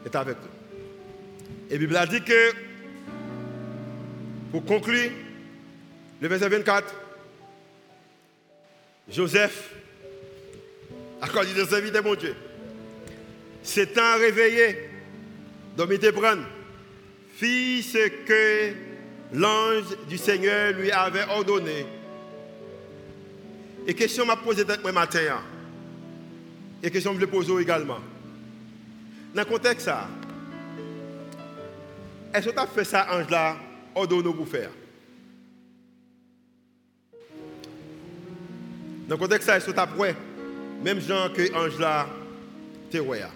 est 0.05 0.15
avec 0.15 0.37
nous. 0.37 1.57
Et 1.71 1.75
la 1.75 1.79
Bible 1.79 1.97
a 1.97 2.07
dit 2.07 2.23
que, 2.23 2.53
pour 4.53 4.65
conclure, 4.65 5.11
le 6.21 6.29
verset 6.29 6.49
24, 6.49 6.95
Joseph 9.11 9.75
cause 11.37 11.55
de 11.55 11.65
sa 11.65 11.81
vie 11.81 11.91
de 11.91 12.01
mon 12.01 12.15
Dieu. 12.15 12.35
C'est 13.67 13.99
un 13.99 14.15
réveillé, 14.15 14.79
donc 15.77 15.89
il 15.91 15.99
te 15.99 16.11
prend, 16.11 16.37
fit 17.35 17.83
ce 17.83 18.09
que 18.25 18.73
l'ange 19.33 20.07
du 20.09 20.17
Seigneur 20.17 20.73
lui 20.73 20.93
avait 20.93 21.25
ordonné. 21.25 21.85
Et 23.85 23.93
question 23.93 24.25
m'a 24.25 24.37
posée 24.37 24.65
moi 24.83 24.93
matin. 24.93 25.19
Hein. 25.33 25.43
Et 26.81 26.93
question 26.93 27.13
je 27.15 27.19
le 27.19 27.27
poser 27.27 27.61
également. 27.61 27.99
Dans 29.35 29.43
le 29.43 29.49
contexte 29.49 29.91
est-ce 32.33 32.47
que 32.47 32.53
tu 32.53 32.59
as 32.59 32.67
fait 32.69 32.85
ça, 32.85 33.09
ange 33.11 33.29
là, 33.29 33.57
ordonné 33.97 34.33
pour 34.33 34.47
faire? 34.47 34.71
Dans 39.09 39.17
le 39.17 39.19
contexte 39.19 39.49
est-ce 39.49 39.67
que 39.67 39.73
tu 39.73 39.81
as 39.81 39.87
prêt? 39.89 40.15
Même 40.85 41.01
Jean 41.01 41.31
que 41.31 41.53
Angela 41.53 42.07
Teroya. 42.93 43.31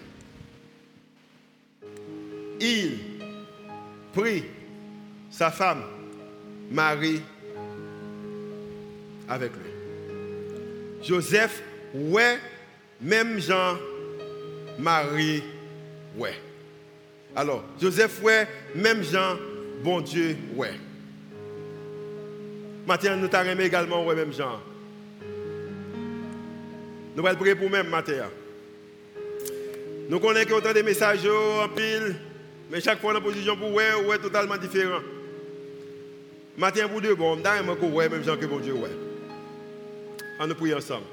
Il 2.61 2.99
prit 4.13 4.43
sa 5.31 5.49
femme, 5.49 5.81
Marie, 6.69 7.21
avec 9.27 9.51
lui. 9.53 9.71
Joseph, 11.03 11.63
ouais, 11.95 12.37
même 13.01 13.39
Jean, 13.39 13.77
Marie, 14.77 15.41
ouais. 16.15 16.35
Alors, 17.35 17.63
Joseph, 17.81 18.21
ouais, 18.21 18.47
même 18.75 19.03
Jean, 19.03 19.37
bon 19.83 20.01
Dieu, 20.01 20.37
ouais. 20.55 20.73
Maintenant, 22.85 23.17
nous 23.17 23.27
t'avons 23.27 23.59
également, 23.59 24.05
ouais, 24.05 24.15
même 24.15 24.33
Jean. 24.33 24.59
Nous 27.15 27.25
allons 27.25 27.39
prier 27.39 27.55
pour 27.55 27.65
nous-mêmes 27.65 27.89
matin. 27.89 28.29
Nous 30.09 30.19
connaissons 30.19 30.53
autant 30.53 30.73
de 30.73 30.81
messages 30.81 31.25
en 31.25 31.67
pile, 31.69 32.15
mais 32.71 32.79
chaque 32.79 33.01
fois, 33.01 33.11
la 33.11 33.19
position 33.19 33.57
pour 33.57 33.73
ouais, 33.73 33.95
ouais, 34.07 34.17
totalement 34.17 34.57
différent. 34.57 35.01
Matin 36.57 36.87
pour 36.87 37.01
deux, 37.01 37.15
bon, 37.15 37.35
d'ailleurs, 37.35 37.77
je 37.81 37.85
ouais, 37.85 38.07
même 38.07 38.23
gens 38.23 38.37
que 38.37 38.45
bon 38.45 38.59
Dieu, 38.59 38.73
ouais. 38.73 38.89
On 40.39 40.47
nous 40.47 40.55
prie 40.55 40.73
ensemble. 40.73 41.03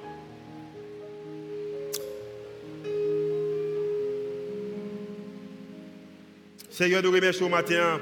Seigneur, 6.71 7.03
nous 7.03 7.11
remercions 7.11 7.47
au 7.47 7.49
matin 7.49 7.99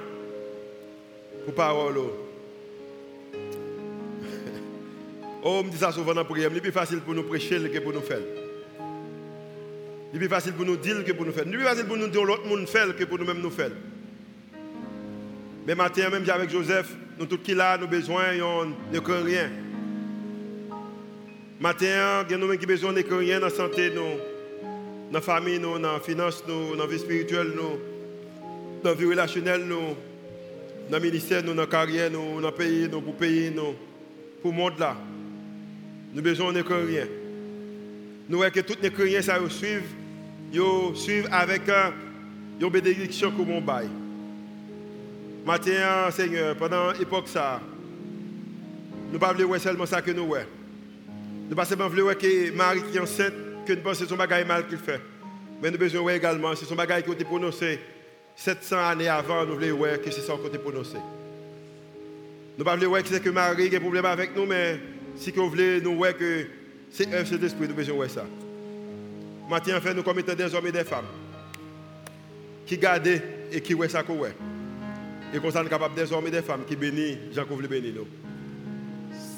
pour 1.46 1.54
parole. 1.54 1.98
Oh, 5.48 5.62
me 5.62 5.70
dit 5.70 5.78
ça 5.78 5.92
souvent 5.92 6.12
dans 6.12 6.22
la 6.22 6.24
prière. 6.24 6.50
C'est 6.52 6.60
plus 6.60 6.72
facile 6.72 6.98
pour 7.00 7.14
nous 7.14 7.22
prêcher 7.22 7.60
que 7.70 7.78
pour 7.78 7.92
nous 7.92 8.00
faire. 8.00 8.45
C'est 10.12 10.18
plus 10.18 10.28
facile 10.28 10.52
pour 10.52 10.64
nous 10.64 10.76
dire 10.76 11.04
que 11.04 11.12
pour 11.12 11.26
nous 11.26 11.32
faire. 11.32 11.44
C'est 11.44 11.50
plus 11.50 11.62
facile 11.62 11.84
pour 11.84 11.96
nous 11.96 12.08
dire 12.08 12.24
l'autre 12.24 12.46
monde 12.46 12.68
faire 12.68 12.94
que 12.96 13.04
pour 13.04 13.18
nous-mêmes 13.18 13.40
nous 13.40 13.50
faire. 13.50 13.70
Mais 15.66 15.74
matin, 15.74 16.08
même 16.10 16.28
avec 16.28 16.48
Joseph, 16.50 16.94
nous 17.18 17.26
tous 17.26 17.38
qui 17.38 17.54
là, 17.54 17.76
nous 17.76 17.88
besoin, 17.88 18.34
ne 18.92 18.98
craint 19.00 19.22
rien. 19.22 19.50
Matin, 21.58 22.24
nous 22.28 22.44
avons 22.44 22.54
besoin 22.54 22.92
de 22.92 23.02
rien 23.02 23.40
dans 23.40 23.46
la 23.46 23.52
santé, 23.52 23.90
nous, 23.90 24.02
dans 25.10 25.14
la 25.14 25.20
famille, 25.20 25.58
nous, 25.58 25.78
dans 25.78 25.94
la 25.94 26.00
finance, 26.00 26.44
nous, 26.46 26.76
dans 26.76 26.84
la 26.84 26.86
vie 26.86 26.98
spirituelle, 26.98 27.52
nous, 27.56 27.80
dans 28.84 28.90
la 28.90 28.94
vie 28.94 29.06
relationnelle, 29.06 29.64
nous, 29.64 29.96
dans 30.90 30.98
le 30.98 31.02
ministère, 31.02 31.42
nous, 31.42 31.54
dans 31.54 31.62
la 31.62 31.66
carrière, 31.66 32.10
nous, 32.10 32.40
dans 32.40 32.50
le 32.50 32.54
pays, 32.54 32.88
nous, 32.88 33.00
pour 33.00 33.16
pays, 33.16 33.50
nous, 33.50 33.74
pour 34.42 34.52
le 34.52 34.56
monde 34.56 34.78
là. 34.78 34.96
Nous 36.14 36.22
besoin 36.22 36.52
de 36.52 36.60
rien. 36.60 37.06
Nous 38.28 38.38
voyons 38.38 38.52
que 38.52 38.60
toutes 38.60 38.82
les 38.82 38.90
chrétiens 38.90 39.22
ça 39.22 39.38
suivent, 39.48 39.94
ils 40.52 40.96
suivent 40.96 41.28
avec 41.30 41.62
une 42.60 42.68
bénédiction 42.68 43.30
comme 43.30 43.50
on 43.50 43.60
bail. 43.60 43.88
Maintenant, 45.44 46.10
Seigneur, 46.10 46.56
pendant 46.56 46.90
l'époque 46.92 47.28
ça, 47.28 47.60
nous 49.12 49.18
ne 49.18 49.18
pouvons 49.18 49.48
pas 49.48 49.58
seulement 49.60 49.86
ça 49.86 50.02
que 50.02 50.10
nous 50.10 50.26
voyons. 50.26 50.46
Nous 51.48 51.54
ne 51.54 51.62
pouvons 51.62 51.76
pas 51.76 51.88
voir 51.88 52.18
que 52.18 52.50
Marie 52.50 52.82
qui 52.90 52.96
est 52.96 53.00
enceinte, 53.00 53.32
que 53.64 53.72
nous 53.72 53.80
pensons 53.80 54.00
que 54.00 54.06
c'est 54.06 54.10
son 54.10 54.16
bagage 54.16 54.44
mal 54.44 54.66
qu'il 54.66 54.78
fait. 54.78 55.00
Mais 55.62 55.70
nous 55.70 55.78
besoin 55.78 56.14
également, 56.14 56.54
c'est 56.56 56.64
son 56.64 56.74
bagage 56.74 57.04
qui 57.04 57.10
a 57.10 57.12
été 57.12 57.24
prononcé 57.24 57.78
700 58.34 58.76
années 58.76 59.08
avant, 59.08 59.46
nous 59.46 59.54
voulons 59.54 59.96
que 60.04 60.10
c'est 60.10 60.20
ça 60.20 60.34
qui 60.34 60.44
a 60.44 60.48
été 60.48 60.58
prononcé. 60.58 60.96
Nous 62.58 62.64
ne 62.64 62.70
pouvons 62.70 62.92
pas 62.92 63.02
que 63.02 63.08
c'est 63.08 63.26
Marie 63.26 63.72
a 63.72 63.76
un 63.76 63.80
problème 63.80 64.06
avec 64.06 64.34
nous, 64.34 64.46
mais 64.46 64.80
si 65.14 65.30
vous 65.30 65.48
voulez 65.48 65.80
nous 65.80 65.94
voir 65.94 66.16
que 66.16 66.46
c'est 66.96 67.14
un 67.14 67.26
seul 67.26 67.44
esprit, 67.44 67.68
nous 67.68 67.74
besoin 67.74 68.06
de 68.06 68.10
ça. 68.10 68.24
Maintenant, 69.50 69.80
fait 69.82 69.92
nous 69.92 70.02
comme 70.02 70.18
étant 70.18 70.34
des 70.34 70.54
hommes 70.54 70.66
et 70.66 70.72
des 70.72 70.82
femmes 70.82 71.04
qui 72.64 72.78
gardent 72.78 73.20
et 73.52 73.60
qui 73.60 73.74
voient 73.74 73.86
ça 73.86 74.02
qu'on 74.02 74.16
voit. 74.16 74.30
Et 75.34 75.38
qu'on 75.38 75.50
soit 75.50 75.68
capable 75.68 75.94
des 75.94 76.10
hommes 76.10 76.30
des 76.30 76.40
femmes 76.40 76.64
qui 76.66 76.74
bénissent, 76.74 77.18
Jean 77.34 77.44
veut 77.44 77.68
bénir 77.68 77.92
nous. 77.96 78.06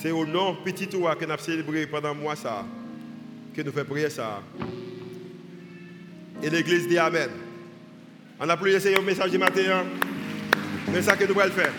C'est 0.01 0.13
au 0.13 0.25
nom 0.25 0.57
petit 0.65 0.87
toi 0.87 1.17
que 1.17 1.25
nous 1.25 1.33
avons 1.33 1.43
célébré 1.43 1.89
pendant 1.89 2.15
moi 2.15 2.37
ça, 2.37 2.65
que 3.53 3.61
nous 3.63 3.73
faisons 3.73 3.87
prier 3.87 4.09
ça. 4.09 4.41
Et 6.41 6.51
l'église 6.51 6.87
dit 6.87 6.99
Amen. 6.99 7.31
On 8.39 8.49
a 8.49 8.57
prié 8.57 8.75
le 8.77 8.81
Seigneur 8.81 9.03
message 9.03 9.33
du 9.33 9.39
matin. 9.39 9.85
C'est 10.95 11.03
ça 11.03 11.17
que 11.17 11.25
nous 11.25 11.41
allons 11.41 11.53
faire. 11.53 11.73